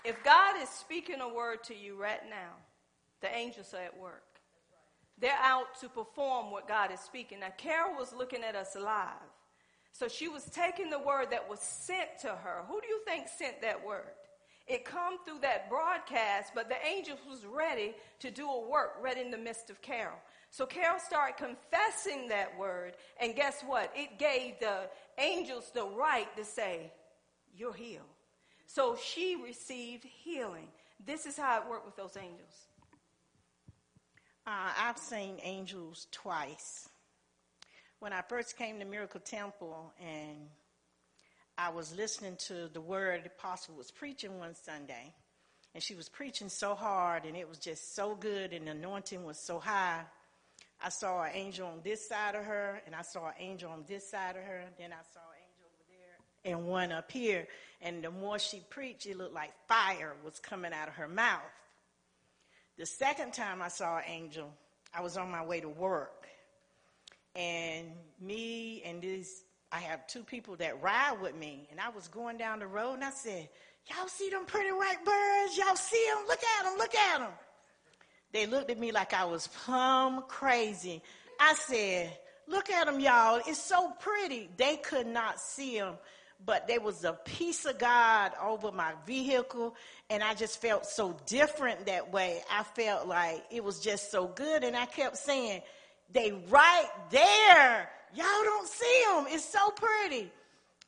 If 0.07 0.23
God 0.23 0.55
is 0.63 0.69
speaking 0.69 1.21
a 1.21 1.29
word 1.29 1.65
to 1.65 1.77
you 1.77 2.01
right 2.01 2.21
now, 2.31 2.53
the 3.21 3.35
angels 3.35 3.75
are 3.75 3.83
at 3.83 3.99
work. 3.99 4.23
They're 5.19 5.39
out 5.43 5.81
to 5.81 5.89
perform 5.89 6.53
what 6.53 6.69
God 6.69 6.93
is 6.93 7.01
speaking. 7.01 7.41
Now, 7.41 7.53
Carol 7.59 7.97
was 7.99 8.13
looking 8.13 8.45
at 8.45 8.55
us 8.55 8.77
live. 8.77 9.09
So 9.91 10.07
she 10.07 10.29
was 10.29 10.45
taking 10.45 10.91
the 10.91 10.99
word 11.01 11.33
that 11.33 11.49
was 11.49 11.59
sent 11.59 12.21
to 12.21 12.29
her. 12.29 12.63
Who 12.69 12.81
do 12.81 12.87
you 12.87 13.01
think 13.05 13.27
sent 13.27 13.61
that 13.63 13.85
word? 13.85 14.13
It 14.69 14.85
come 14.85 15.25
through 15.25 15.41
that 15.41 15.69
broadcast, 15.69 16.53
but 16.55 16.69
the 16.69 16.77
angels 16.87 17.21
was 17.29 17.45
ready 17.45 17.95
to 18.21 18.31
do 18.31 18.49
a 18.49 18.69
work 18.69 18.95
right 19.01 19.19
in 19.19 19.33
the 19.33 19.39
midst 19.39 19.71
of 19.71 19.83
Carol. 19.83 20.19
So 20.51 20.67
Carol 20.67 21.01
started 21.01 21.37
confessing 21.37 22.29
that 22.29 22.57
word, 22.57 22.95
and 23.21 23.35
guess 23.35 23.63
what? 23.67 23.91
It 23.97 24.21
gave 24.21 24.61
the 24.61 24.89
angels 25.19 25.73
the 25.75 25.85
right 25.85 26.29
to 26.37 26.45
say, 26.45 26.93
You're 27.57 27.75
healed. 27.75 28.16
So 28.67 28.97
she 28.97 29.37
received 29.37 30.05
healing. 30.05 30.69
This 31.05 31.27
is 31.27 31.37
how 31.37 31.61
it 31.61 31.69
worked 31.69 31.87
with 31.87 31.97
those 31.97 32.17
angels. 32.17 32.67
Uh, 34.47 34.71
I've 34.79 34.99
seen 34.99 35.39
angels 35.43 36.07
twice. 36.13 36.89
When 37.99 38.13
I 38.13 38.23
first 38.23 38.57
came 38.57 38.79
to 38.79 38.85
Miracle 38.85 39.21
Temple 39.21 39.93
and 40.01 40.49
I 41.59 41.71
was 41.71 41.97
listening 41.97 42.37
to 42.47 42.69
the 42.73 42.81
word 42.81 43.25
the 43.25 43.29
apostle 43.29 43.75
was 43.77 43.91
preaching 43.91 44.39
one 44.39 44.55
Sunday, 44.55 45.15
and 45.75 45.83
she 45.83 45.95
was 45.95 46.09
preaching 46.09 46.51
so 46.51 46.75
hard, 46.75 47.25
and 47.25 47.35
it 47.35 47.49
was 47.49 47.59
just 47.59 47.95
so 47.95 48.15
good, 48.15 48.53
and 48.53 48.67
the 48.67 48.73
anointing 48.73 49.25
was 49.25 49.39
so 49.39 49.59
high. 49.59 50.03
I 50.85 50.91
saw 50.91 51.23
an 51.23 51.31
angel 51.33 51.67
on 51.69 51.81
this 51.83 52.07
side 52.07 52.35
of 52.35 52.45
her, 52.45 52.83
and 52.85 52.95
I 52.95 53.01
saw 53.03 53.29
an 53.29 53.35
angel 53.39 53.71
on 53.71 53.85
this 53.89 54.11
side 54.11 54.37
of 54.37 54.43
her, 54.43 54.65
then 54.79 54.93
I 54.93 55.03
saw 55.15 55.21
and 56.47 56.67
one 56.67 56.93
up 56.93 57.11
here. 57.11 57.47
And 57.83 58.03
the 58.03 58.11
more 58.11 58.39
she 58.39 58.63
preached, 58.71 59.07
it 59.07 59.19
looked 59.19 59.35
like 59.35 59.53
fire 59.69 60.15
was 60.25 60.39
coming 60.39 60.73
out 60.73 60.89
of 60.89 60.95
her 60.95 61.09
mouth. 61.09 61.43
The 62.79 62.87
second 62.87 63.33
time 63.33 63.61
I 63.61 63.69
saw 63.69 63.99
an 63.99 64.05
angel, 64.07 64.53
I 64.95 65.01
was 65.03 65.17
on 65.17 65.31
my 65.31 65.45
way 65.45 65.61
to 65.61 65.69
work. 65.69 66.27
And 67.35 67.89
me 68.21 68.83
and 68.85 69.03
this, 69.03 69.43
I 69.71 69.79
have 69.79 70.07
two 70.07 70.23
people 70.23 70.57
that 70.57 70.83
ride 70.83 71.21
with 71.21 71.35
me. 71.35 71.69
And 71.71 71.81
I 71.81 71.91
was 71.91 72.09
going 72.09 72.39
down 72.39 72.61
the 72.61 72.67
road 72.67 72.95
and 72.95 73.05
I 73.05 73.11
said, 73.11 73.49
Y'all 73.89 74.09
see 74.09 74.31
them 74.31 74.47
pretty 74.47 74.73
white 74.73 75.05
birds? 75.05 75.57
Y'all 75.57 75.77
see 75.77 76.05
them? 76.13 76.25
Look 76.27 76.41
at 76.59 76.65
them, 76.65 76.79
look 76.79 76.95
at 76.95 77.19
them. 77.21 77.31
They 78.33 78.47
looked 78.47 78.71
at 78.71 78.79
me 78.79 78.91
like 78.91 79.15
I 79.15 79.25
was 79.27 79.47
plumb 79.47 80.25
crazy. 80.29 81.03
I 81.39 81.55
said, 81.55 82.17
Look 82.49 82.71
at 82.71 82.87
them, 82.87 83.01
y'all. 83.01 83.41
It's 83.47 83.63
so 83.63 83.91
pretty. 84.01 84.49
They 84.57 84.77
could 84.77 85.07
not 85.07 85.41
see 85.41 85.79
them 85.79 85.95
but 86.45 86.69
there 86.69 86.81
was 86.81 87.05
a 87.05 87.13
peace 87.13 87.65
of 87.65 87.79
God 87.79 88.33
over 88.43 88.71
my 88.71 88.93
vehicle, 89.07 89.75
and 90.11 90.23
I 90.23 90.35
just 90.35 90.61
felt 90.61 90.87
so 90.87 91.17
different 91.27 91.87
that 91.87 92.13
way. 92.13 92.43
I 92.51 92.63
felt 92.63 93.07
like 93.07 93.45
it 93.51 93.65
was 93.65 93.81
just 93.81 94.11
so 94.11 94.27
good, 94.27 94.63
and 94.63 94.77
I 94.77 94.87
kept 94.87 95.17
saying, 95.17 95.63
They 96.13 96.33
right 96.49 96.89
there. 97.11 97.89
Y'all 98.15 98.45
don't 98.45 98.69
see 98.69 99.05
them. 99.09 99.27
It's 99.29 99.45
so 99.45 99.71
pretty. 99.71 100.31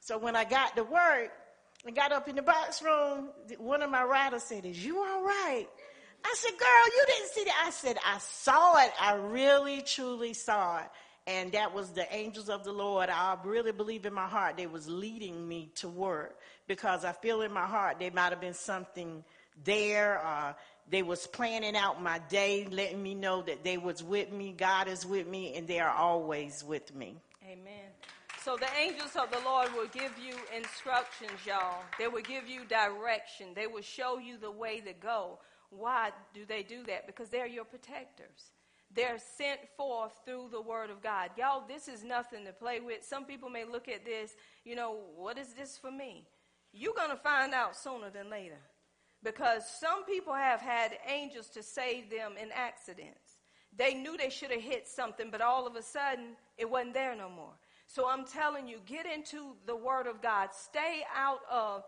So 0.01 0.18
when 0.18 0.36
I 0.36 0.44
got 0.44 0.76
to 0.76 0.84
work 0.84 1.30
and 1.84 1.94
got 1.94 2.12
up 2.12 2.28
in 2.28 2.36
the 2.36 2.42
box 2.42 2.82
room, 2.82 3.30
one 3.59 3.82
of 3.82 3.90
my 3.90 4.05
riders 4.05 4.42
said, 4.42 4.64
Is 4.64 4.84
you 4.84 4.99
all 4.99 5.22
right? 5.22 5.66
I 6.24 6.34
said, 6.36 6.53
Girl, 6.59 6.86
you 6.86 7.05
didn't 7.07 7.30
see 7.30 7.44
that. 7.44 7.62
I 7.66 7.70
said, 7.70 7.96
I 8.05 8.18
saw 8.18 8.84
it. 8.84 8.92
I 9.01 9.14
really, 9.14 9.82
truly 9.82 10.34
saw 10.34 10.78
it 10.78 10.88
and 11.29 11.53
that 11.53 11.74
was 11.74 11.91
the 11.91 12.11
angels 12.12 12.49
of 12.49 12.64
the 12.64 12.72
Lord. 12.72 13.11
I 13.11 13.37
really 13.45 13.70
believe 13.70 14.07
in 14.07 14.14
my 14.14 14.26
heart 14.26 14.57
they 14.57 14.66
was 14.66 14.89
leading 14.89 15.47
me 15.47 15.70
to 15.76 15.89
work 15.89 16.39
because 16.66 17.05
I 17.05 17.12
feel 17.12 17.43
in 17.43 17.53
my 17.53 17.66
heart 17.66 17.99
there 17.99 18.11
might 18.11 18.31
have 18.31 18.41
been 18.41 18.55
something 18.55 19.22
there. 19.62 20.24
Uh, 20.24 20.55
they 20.89 21.03
was 21.03 21.26
planning 21.26 21.76
out 21.76 22.03
my 22.03 22.18
day, 22.31 22.66
letting 22.70 23.03
me 23.03 23.14
know 23.14 23.43
that 23.43 23.62
they 23.62 23.76
was 23.76 24.03
with 24.03 24.33
me. 24.33 24.55
God 24.57 24.89
is 24.89 25.05
with 25.05 25.26
me, 25.26 25.55
and 25.55 25.68
they 25.68 25.81
are 25.81 25.95
always 25.95 26.64
with 26.64 26.95
me. 26.95 27.16
Amen. 27.45 27.91
So 28.43 28.57
the 28.57 28.68
angels 28.81 29.14
of 29.14 29.31
the 29.31 29.41
Lord 29.45 29.68
will 29.74 29.89
give 29.89 30.12
you 30.18 30.35
instructions, 30.57 31.45
y'all. 31.47 31.83
They 31.99 32.09
will 32.09 32.22
give 32.22 32.49
you 32.49 32.64
direction. 32.64 33.49
They 33.55 33.66
will 33.66 33.83
show 33.83 34.16
you 34.16 34.39
the 34.39 34.51
way 34.51 34.81
to 34.81 34.95
go. 34.95 35.41
Why 35.68 36.11
do 36.33 36.47
they 36.47 36.62
do 36.62 36.85
that? 36.85 37.07
Because 37.07 37.29
they're 37.29 37.47
your 37.47 37.66
protectors. 37.66 38.53
They're 38.95 39.18
sent 39.36 39.61
forth 39.76 40.12
through 40.24 40.49
the 40.51 40.61
word 40.61 40.91
of 40.91 41.03
God. 41.03 41.30
Y'all, 41.36 41.64
this 41.66 41.89
is 41.89 42.03
nothing 42.03 42.45
to 42.47 42.53
play 42.53 42.80
with. 42.80 43.05
Some 43.05 43.24
people 43.24 43.51
may 43.51 43.64
look 43.64 43.89
at 43.89 44.05
this, 44.05 44.34
you 44.64 44.74
know, 44.74 44.99
what 45.16 45.39
is 45.39 45.55
this 45.55 45.76
for 45.76 45.91
me? 45.91 46.26
You're 46.72 46.95
going 46.95 47.11
to 47.11 47.16
find 47.16 47.53
out 47.53 47.76
sooner 47.76 48.11
than 48.11 48.30
later. 48.30 48.61
Because 49.22 49.68
some 49.68 50.05
people 50.05 50.32
have 50.32 50.61
had 50.61 50.93
angels 51.07 51.49
to 51.51 51.62
save 51.62 52.09
them 52.09 52.34
in 52.41 52.51
accidents. 52.53 53.41
They 53.76 53.95
knew 53.95 54.16
they 54.16 54.30
should 54.30 54.51
have 54.51 54.62
hit 54.62 54.89
something, 54.89 55.30
but 55.30 55.41
all 55.41 55.66
of 55.66 55.76
a 55.76 55.82
sudden, 55.82 56.36
it 56.57 56.70
wasn't 56.70 56.95
there 56.95 57.14
no 57.16 57.28
more. 57.28 57.53
So 57.86 58.09
I'm 58.09 58.24
telling 58.24 58.68
you, 58.68 58.78
get 58.86 59.07
into 59.07 59.57
the 59.66 59.76
Word 59.76 60.07
of 60.07 60.22
God. 60.22 60.51
Stay 60.53 61.03
out 61.14 61.41
of 61.51 61.84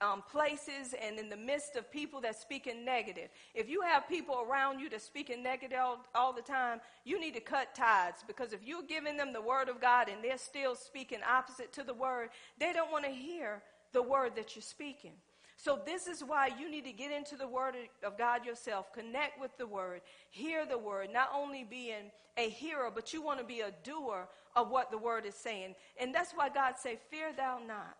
um, 0.00 0.22
places 0.30 0.94
and 1.00 1.18
in 1.18 1.28
the 1.28 1.36
midst 1.36 1.76
of 1.76 1.90
people 1.90 2.20
that 2.20 2.40
speaking 2.40 2.84
negative. 2.84 3.28
If 3.54 3.68
you 3.68 3.80
have 3.82 4.08
people 4.08 4.44
around 4.48 4.80
you 4.80 4.90
that 4.90 5.02
speaking 5.02 5.42
negative 5.42 5.78
all, 5.80 6.04
all, 6.14 6.32
the 6.32 6.42
time, 6.42 6.80
you 7.04 7.20
need 7.20 7.34
to 7.34 7.40
cut 7.40 7.74
ties 7.74 8.24
because 8.26 8.52
if 8.52 8.60
you're 8.64 8.82
giving 8.82 9.16
them 9.16 9.32
the 9.32 9.40
word 9.40 9.68
of 9.68 9.80
God 9.80 10.08
and 10.08 10.22
they're 10.22 10.38
still 10.38 10.74
speaking 10.74 11.20
opposite 11.28 11.72
to 11.74 11.82
the 11.82 11.94
word, 11.94 12.30
they 12.58 12.72
don't 12.72 12.92
want 12.92 13.04
to 13.04 13.10
hear 13.10 13.62
the 13.92 14.02
word 14.02 14.36
that 14.36 14.54
you're 14.54 14.62
speaking. 14.62 15.12
So 15.56 15.80
this 15.86 16.06
is 16.06 16.22
why 16.22 16.50
you 16.58 16.70
need 16.70 16.84
to 16.84 16.92
get 16.92 17.10
into 17.10 17.36
the 17.36 17.48
word 17.48 17.74
of 18.04 18.18
God 18.18 18.44
yourself, 18.44 18.92
connect 18.92 19.40
with 19.40 19.56
the 19.56 19.66
word, 19.66 20.02
hear 20.30 20.66
the 20.66 20.76
word, 20.76 21.08
not 21.12 21.30
only 21.34 21.64
being 21.64 22.10
a 22.36 22.50
hearer, 22.50 22.90
but 22.94 23.14
you 23.14 23.22
want 23.22 23.38
to 23.38 23.44
be 23.44 23.60
a 23.60 23.72
doer 23.82 24.28
of 24.54 24.70
what 24.70 24.90
the 24.90 24.98
word 24.98 25.24
is 25.24 25.34
saying. 25.34 25.74
And 25.98 26.14
that's 26.14 26.32
why 26.32 26.50
God 26.50 26.76
say, 26.76 26.96
"Fear 27.10 27.32
thou 27.32 27.58
not, 27.58 27.96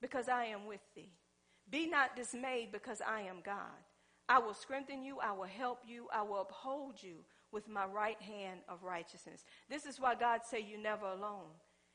because 0.00 0.28
I 0.28 0.46
am 0.46 0.66
with 0.66 0.82
thee." 0.94 1.12
Be 1.70 1.86
not 1.86 2.16
dismayed 2.16 2.72
because 2.72 3.00
I 3.06 3.22
am 3.22 3.38
God. 3.44 3.56
I 4.28 4.38
will 4.38 4.54
strengthen 4.54 5.02
you. 5.02 5.18
I 5.22 5.32
will 5.32 5.44
help 5.44 5.80
you. 5.86 6.06
I 6.12 6.22
will 6.22 6.42
uphold 6.42 7.02
you 7.02 7.16
with 7.52 7.68
my 7.68 7.84
right 7.84 8.20
hand 8.20 8.60
of 8.68 8.82
righteousness. 8.82 9.44
This 9.68 9.86
is 9.86 10.00
why 10.00 10.14
God 10.14 10.40
say 10.48 10.60
you 10.60 10.78
never 10.78 11.06
alone. 11.06 11.50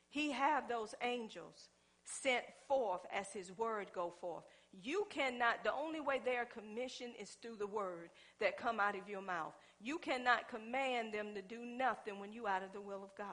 He 0.10 0.32
have 0.32 0.68
those 0.68 0.96
angels 1.02 1.70
sent 2.04 2.44
forth 2.68 3.02
as 3.14 3.32
his 3.34 3.52
word 3.58 3.88
go 3.94 4.14
forth. 4.22 4.44
You 4.72 5.08
cannot, 5.10 5.64
the 5.64 5.74
only 5.74 6.00
way 6.00 6.22
they 6.24 6.36
are 6.36 6.46
commissioned 6.46 7.14
is 7.20 7.32
through 7.42 7.56
the 7.56 7.68
word 7.68 8.10
that 8.40 8.58
come 8.58 8.80
out 8.80 8.96
of 8.96 9.10
your 9.10 9.22
mouth. 9.22 9.54
You 9.80 9.98
cannot 9.98 10.50
command 10.50 11.14
them 11.14 11.34
to 11.34 11.42
do 11.42 11.66
nothing 11.66 12.20
when 12.20 12.32
you 12.32 12.48
out 12.48 12.64
of 12.64 12.74
the 12.74 12.82
will 12.82 13.04
of 13.04 13.16
God. 13.18 13.28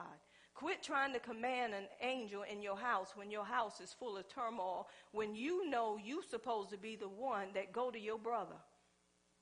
Quit 0.53 0.83
trying 0.83 1.13
to 1.13 1.19
command 1.19 1.73
an 1.73 1.85
angel 2.01 2.43
in 2.43 2.61
your 2.61 2.77
house 2.77 3.13
when 3.15 3.31
your 3.31 3.43
house 3.43 3.79
is 3.79 3.93
full 3.93 4.17
of 4.17 4.27
turmoil, 4.27 4.87
when 5.11 5.35
you 5.35 5.69
know 5.69 5.97
you're 6.03 6.23
supposed 6.23 6.69
to 6.69 6.77
be 6.77 6.95
the 6.95 7.07
one 7.07 7.47
that 7.55 7.73
go 7.73 7.89
to 7.89 7.99
your 7.99 8.19
brother. 8.19 8.55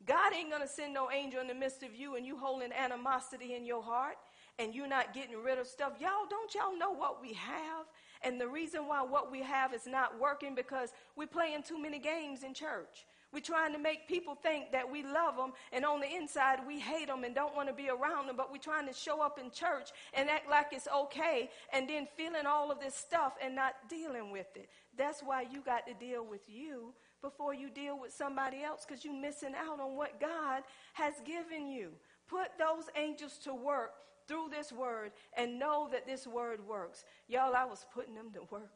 God 0.06 0.34
ain't 0.34 0.50
going 0.50 0.62
to 0.62 0.68
send 0.68 0.94
no 0.94 1.12
angel 1.12 1.42
in 1.42 1.48
the 1.48 1.54
midst 1.54 1.84
of 1.84 1.94
you 1.94 2.16
and 2.16 2.26
you 2.26 2.38
holding 2.38 2.72
animosity 2.72 3.56
in 3.56 3.66
your 3.66 3.84
heart 3.84 4.18
and 4.58 4.74
you're 4.74 4.88
not 4.88 5.14
getting 5.14 5.42
rid 5.42 5.60
of 5.60 5.68
stuff. 5.68 5.94
Y'all, 6.00 6.28
don't 6.30 6.54
y'all 6.56 6.78
know 6.78 6.92
what 6.92 7.22
we 7.22 7.34
have? 7.34 7.86
And 8.24 8.40
the 8.40 8.48
reason 8.48 8.88
why 8.88 9.02
what 9.02 9.32
we 9.32 9.42
have 9.42 9.74
is 9.74 9.86
not 9.86 10.20
working 10.20 10.56
because 10.56 10.90
we're 11.16 11.28
playing 11.28 11.64
too 11.64 11.82
many 11.82 12.00
games 12.00 12.44
in 12.44 12.54
church. 12.54 13.06
We're 13.34 13.40
trying 13.40 13.74
to 13.74 13.80
make 13.80 14.08
people 14.08 14.36
think 14.36 14.72
that 14.74 14.92
we 14.92 15.04
love 15.04 15.38
them, 15.38 15.54
and 15.72 15.86
on 15.86 16.02
the 16.02 16.14
inside, 16.14 16.60
we 16.68 16.80
hate 16.80 17.08
them 17.08 17.24
and 17.24 17.34
don't 17.34 17.56
want 17.56 17.70
to 17.70 17.74
be 17.74 17.90
around 17.90 18.28
them, 18.28 18.36
but 18.36 18.52
we're 18.52 18.58
trying 18.58 18.88
to 18.88 18.94
show 18.94 19.22
up 19.22 19.40
in 19.40 19.52
church 19.52 19.92
and 20.14 20.30
act 20.30 20.50
like 20.50 20.68
it's 20.72 20.88
okay, 20.94 21.50
and 21.72 21.90
then 21.90 22.08
feeling 22.18 22.46
all 22.46 22.72
of 22.72 22.80
this 22.80 22.96
stuff 22.96 23.34
and 23.44 23.56
not 23.56 23.76
dealing 23.90 24.32
with 24.32 24.48
it. 24.56 24.70
That's 24.98 25.22
why 25.22 25.46
you 25.50 25.62
got 25.62 25.88
to 25.88 25.94
deal 25.94 26.26
with 26.26 26.42
you 26.48 26.94
before 27.22 27.54
you 27.54 27.70
deal 27.70 28.00
with 28.00 28.12
somebody 28.12 28.64
else 28.64 28.86
because 28.86 29.06
you're 29.06 29.14
missing 29.14 29.54
out 29.56 29.80
on 29.80 29.96
what 29.96 30.20
God 30.20 30.64
has 30.94 31.14
given 31.26 31.68
you. 31.68 31.92
Put 32.28 32.50
those 32.58 32.86
angels 32.96 33.38
to 33.44 33.54
work 33.54 33.92
through 34.28 34.50
this 34.50 34.72
word 34.72 35.12
and 35.38 35.60
know 35.60 35.88
that 35.92 36.06
this 36.06 36.26
word 36.26 36.66
works. 36.68 37.04
Y'all, 37.28 37.56
I 37.56 37.66
was 37.66 37.86
putting 37.94 38.16
them 38.16 38.32
to 38.34 38.42
work. 38.50 38.72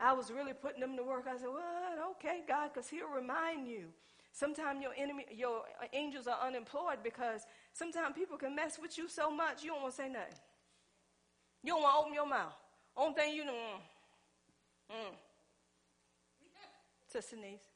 I 0.00 0.12
was 0.12 0.30
really 0.30 0.54
putting 0.54 0.80
them 0.80 0.96
to 0.96 1.02
work. 1.02 1.26
I 1.28 1.36
said, 1.36 1.48
well, 1.52 2.12
okay, 2.12 2.40
God, 2.48 2.70
because 2.72 2.88
he'll 2.88 3.08
remind 3.08 3.68
you. 3.68 3.84
Sometimes 4.32 4.80
your 4.80 4.92
enemy, 4.96 5.26
your 5.30 5.62
angels 5.92 6.26
are 6.26 6.38
unemployed 6.46 6.98
because 7.02 7.42
sometimes 7.72 8.14
people 8.14 8.38
can 8.38 8.54
mess 8.54 8.78
with 8.80 8.96
you 8.96 9.08
so 9.08 9.30
much 9.30 9.62
you 9.62 9.70
don't 9.70 9.82
want 9.82 9.92
to 9.94 9.96
say 9.96 10.08
nothing. 10.08 10.34
You 11.62 11.74
don't 11.74 11.82
want 11.82 11.94
to 11.94 12.00
open 12.00 12.14
your 12.14 12.28
mouth. 12.28 12.54
Only 12.96 13.14
thing 13.14 13.34
you 13.34 13.44
know, 13.44 13.52
mm, 14.90 14.94
mm. 14.94 15.14
Sister 17.12 17.36
Denise. 17.36 17.69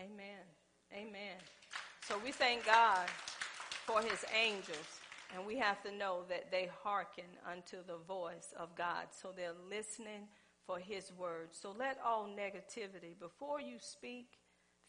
Amen. 0.00 0.40
Amen. 0.94 1.36
So 2.08 2.16
we 2.24 2.32
thank 2.32 2.64
God 2.64 3.06
for 3.84 4.00
his 4.00 4.24
angels. 4.34 5.00
And 5.34 5.44
we 5.46 5.58
have 5.58 5.82
to 5.82 5.92
know 5.92 6.22
that 6.30 6.50
they 6.50 6.70
hearken 6.82 7.26
unto 7.46 7.76
the 7.86 7.98
voice 8.08 8.54
of 8.58 8.74
God. 8.74 9.08
So 9.10 9.28
they're 9.36 9.52
listening 9.68 10.28
for 10.66 10.78
his 10.78 11.12
word. 11.18 11.48
So 11.52 11.74
let 11.78 11.98
all 12.04 12.26
negativity, 12.26 13.18
before 13.18 13.60
you 13.60 13.76
speak, 13.78 14.38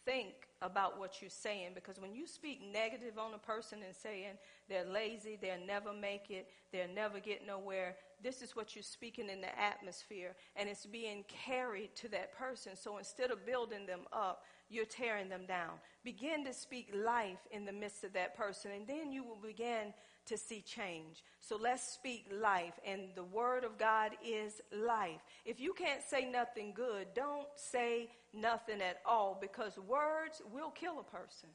think 0.06 0.34
about 0.62 1.00
what 1.00 1.22
you're 1.22 1.30
saying 1.30 1.72
because 1.76 2.00
when 2.00 2.14
you 2.14 2.26
speak 2.26 2.62
negative 2.72 3.18
on 3.18 3.34
a 3.34 3.38
person 3.38 3.80
and 3.86 3.96
saying 3.96 4.34
they're 4.68 4.86
lazy, 4.86 5.38
they'll 5.40 5.66
never 5.66 5.94
make 5.94 6.30
it, 6.30 6.48
they'll 6.72 6.94
never 6.94 7.20
get 7.20 7.46
nowhere, 7.46 7.96
this 8.24 8.42
is 8.42 8.56
what 8.56 8.76
you're 8.76 8.84
speaking 8.84 9.30
in 9.30 9.42
the 9.42 9.60
atmosphere 9.60 10.36
and 10.56 10.70
it's 10.70 10.86
being 10.86 11.24
carried 11.28 11.96
to 11.96 12.08
that 12.10 12.36
person. 12.38 12.76
So 12.76 12.98
instead 12.98 13.32
of 13.32 13.46
building 13.46 13.86
them 13.86 14.02
up, 14.12 14.44
you're 14.72 14.86
tearing 14.86 15.30
them 15.30 15.46
down. 15.48 15.74
Begin 16.04 16.46
to 16.46 16.54
speak 16.54 16.92
life 16.96 17.40
in 17.52 17.66
the 17.66 17.72
midst 17.72 18.04
of 18.04 18.14
that 18.14 18.36
person 18.36 18.72
and 18.72 18.88
then 18.88 19.12
you 19.12 19.24
will 19.24 19.40
begin 19.42 19.94
to 20.26 20.38
see 20.38 20.62
change. 20.62 21.24
So 21.40 21.58
let's 21.58 21.84
speak 21.84 22.28
life, 22.32 22.80
and 22.86 23.10
the 23.16 23.24
Word 23.24 23.64
of 23.64 23.78
God 23.78 24.12
is 24.26 24.62
life. 24.72 25.22
If 25.46 25.60
you 25.60 25.74
can't 25.74 26.02
say 26.04 26.30
nothing 26.30 26.74
good, 26.76 27.08
don't 27.16 27.48
say 27.56 28.10
nothing 28.34 28.82
at 28.82 29.02
all 29.06 29.38
because 29.40 29.78
words 29.78 30.42
will 30.54 30.70
kill 30.72 31.00
a 31.00 31.04
person. 31.04 31.50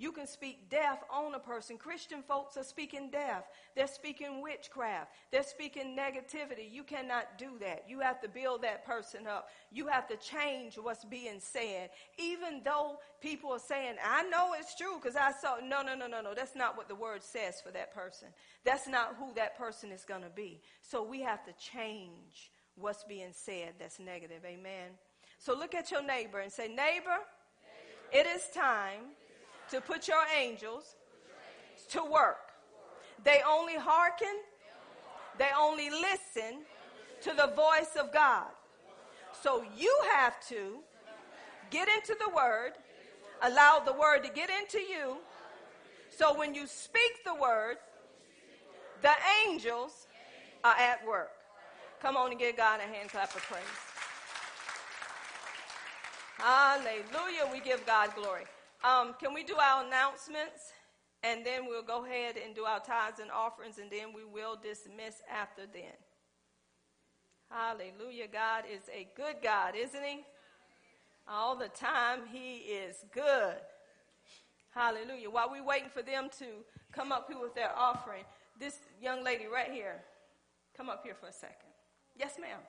You 0.00 0.12
can 0.12 0.26
speak 0.26 0.70
death 0.70 1.04
on 1.10 1.34
a 1.34 1.38
person. 1.38 1.76
Christian 1.76 2.22
folks 2.22 2.56
are 2.56 2.64
speaking 2.64 3.10
death. 3.10 3.44
They're 3.76 3.86
speaking 3.86 4.40
witchcraft. 4.40 5.10
They're 5.30 5.42
speaking 5.42 5.94
negativity. 5.94 6.72
You 6.72 6.84
cannot 6.84 7.36
do 7.36 7.58
that. 7.60 7.84
You 7.86 8.00
have 8.00 8.18
to 8.22 8.28
build 8.28 8.62
that 8.62 8.86
person 8.86 9.26
up. 9.26 9.50
You 9.70 9.88
have 9.88 10.08
to 10.08 10.16
change 10.16 10.78
what's 10.78 11.04
being 11.04 11.38
said. 11.38 11.90
Even 12.16 12.62
though 12.64 12.96
people 13.20 13.50
are 13.50 13.58
saying, 13.58 13.96
I 14.02 14.22
know 14.22 14.54
it's 14.58 14.74
true 14.74 14.98
because 14.98 15.16
I 15.16 15.32
saw. 15.32 15.56
No, 15.62 15.82
no, 15.82 15.94
no, 15.94 16.06
no, 16.06 16.22
no. 16.22 16.32
That's 16.32 16.56
not 16.56 16.78
what 16.78 16.88
the 16.88 16.94
word 16.94 17.22
says 17.22 17.60
for 17.60 17.70
that 17.72 17.92
person. 17.92 18.28
That's 18.64 18.88
not 18.88 19.16
who 19.18 19.34
that 19.34 19.58
person 19.58 19.92
is 19.92 20.06
going 20.06 20.22
to 20.22 20.30
be. 20.30 20.62
So 20.80 21.04
we 21.04 21.20
have 21.20 21.44
to 21.44 21.52
change 21.52 22.50
what's 22.74 23.04
being 23.04 23.32
said 23.32 23.74
that's 23.78 24.00
negative. 24.00 24.46
Amen. 24.46 24.92
So 25.36 25.54
look 25.54 25.74
at 25.74 25.90
your 25.90 26.02
neighbor 26.02 26.40
and 26.40 26.50
say, 26.50 26.68
Neighbor, 26.68 26.78
neighbor. 26.78 27.18
it 28.14 28.26
is 28.26 28.48
time 28.54 29.12
to 29.70 29.80
put 29.80 30.08
your 30.08 30.24
angels 30.38 30.96
to 31.90 32.04
work. 32.04 32.38
They 33.24 33.40
only 33.46 33.76
hearken, 33.76 34.34
they 35.38 35.48
only 35.58 35.90
listen 35.90 36.62
to 37.22 37.32
the 37.32 37.52
voice 37.54 37.96
of 37.98 38.12
God. 38.12 38.46
So 39.42 39.64
you 39.76 39.94
have 40.14 40.34
to 40.48 40.78
get 41.70 41.88
into 41.88 42.16
the 42.18 42.34
word, 42.34 42.72
allow 43.42 43.80
the 43.84 43.92
word 43.92 44.22
to 44.24 44.30
get 44.30 44.50
into 44.50 44.78
you. 44.78 45.16
So 46.10 46.36
when 46.36 46.54
you 46.54 46.66
speak 46.66 47.24
the 47.24 47.34
word, 47.34 47.76
the 49.02 49.12
angels 49.46 50.06
are 50.64 50.76
at 50.76 51.06
work. 51.06 51.30
Come 52.02 52.16
on 52.16 52.30
and 52.30 52.38
give 52.38 52.56
God 52.56 52.80
a 52.80 52.82
hand 52.82 53.10
clap 53.10 53.34
of 53.34 53.42
praise. 53.42 53.62
Hallelujah. 56.38 57.48
We 57.52 57.60
give 57.60 57.84
God 57.86 58.14
glory. 58.14 58.44
Um, 58.82 59.14
can 59.20 59.34
we 59.34 59.44
do 59.44 59.56
our 59.56 59.84
announcements? 59.84 60.72
And 61.22 61.44
then 61.44 61.66
we'll 61.66 61.82
go 61.82 62.04
ahead 62.06 62.36
and 62.42 62.54
do 62.54 62.64
our 62.64 62.80
tithes 62.80 63.20
and 63.20 63.30
offerings, 63.30 63.78
and 63.78 63.90
then 63.90 64.14
we 64.14 64.24
will 64.24 64.56
dismiss 64.56 65.20
after 65.30 65.62
then. 65.70 65.92
Hallelujah. 67.50 68.26
God 68.32 68.64
is 68.70 68.82
a 68.94 69.06
good 69.16 69.36
God, 69.42 69.74
isn't 69.76 70.02
He? 70.02 70.20
All 71.28 71.56
the 71.56 71.68
time, 71.68 72.20
He 72.32 72.56
is 72.56 73.04
good. 73.12 73.56
Hallelujah. 74.70 75.28
While 75.28 75.50
we're 75.50 75.64
waiting 75.64 75.90
for 75.92 76.02
them 76.02 76.30
to 76.38 76.46
come 76.92 77.12
up 77.12 77.26
here 77.28 77.40
with 77.40 77.54
their 77.54 77.76
offering, 77.76 78.24
this 78.58 78.78
young 79.02 79.22
lady 79.22 79.46
right 79.46 79.70
here, 79.70 80.00
come 80.76 80.88
up 80.88 81.02
here 81.04 81.14
for 81.14 81.26
a 81.26 81.32
second. 81.32 81.68
Yes, 82.16 82.36
ma'am. 82.40 82.60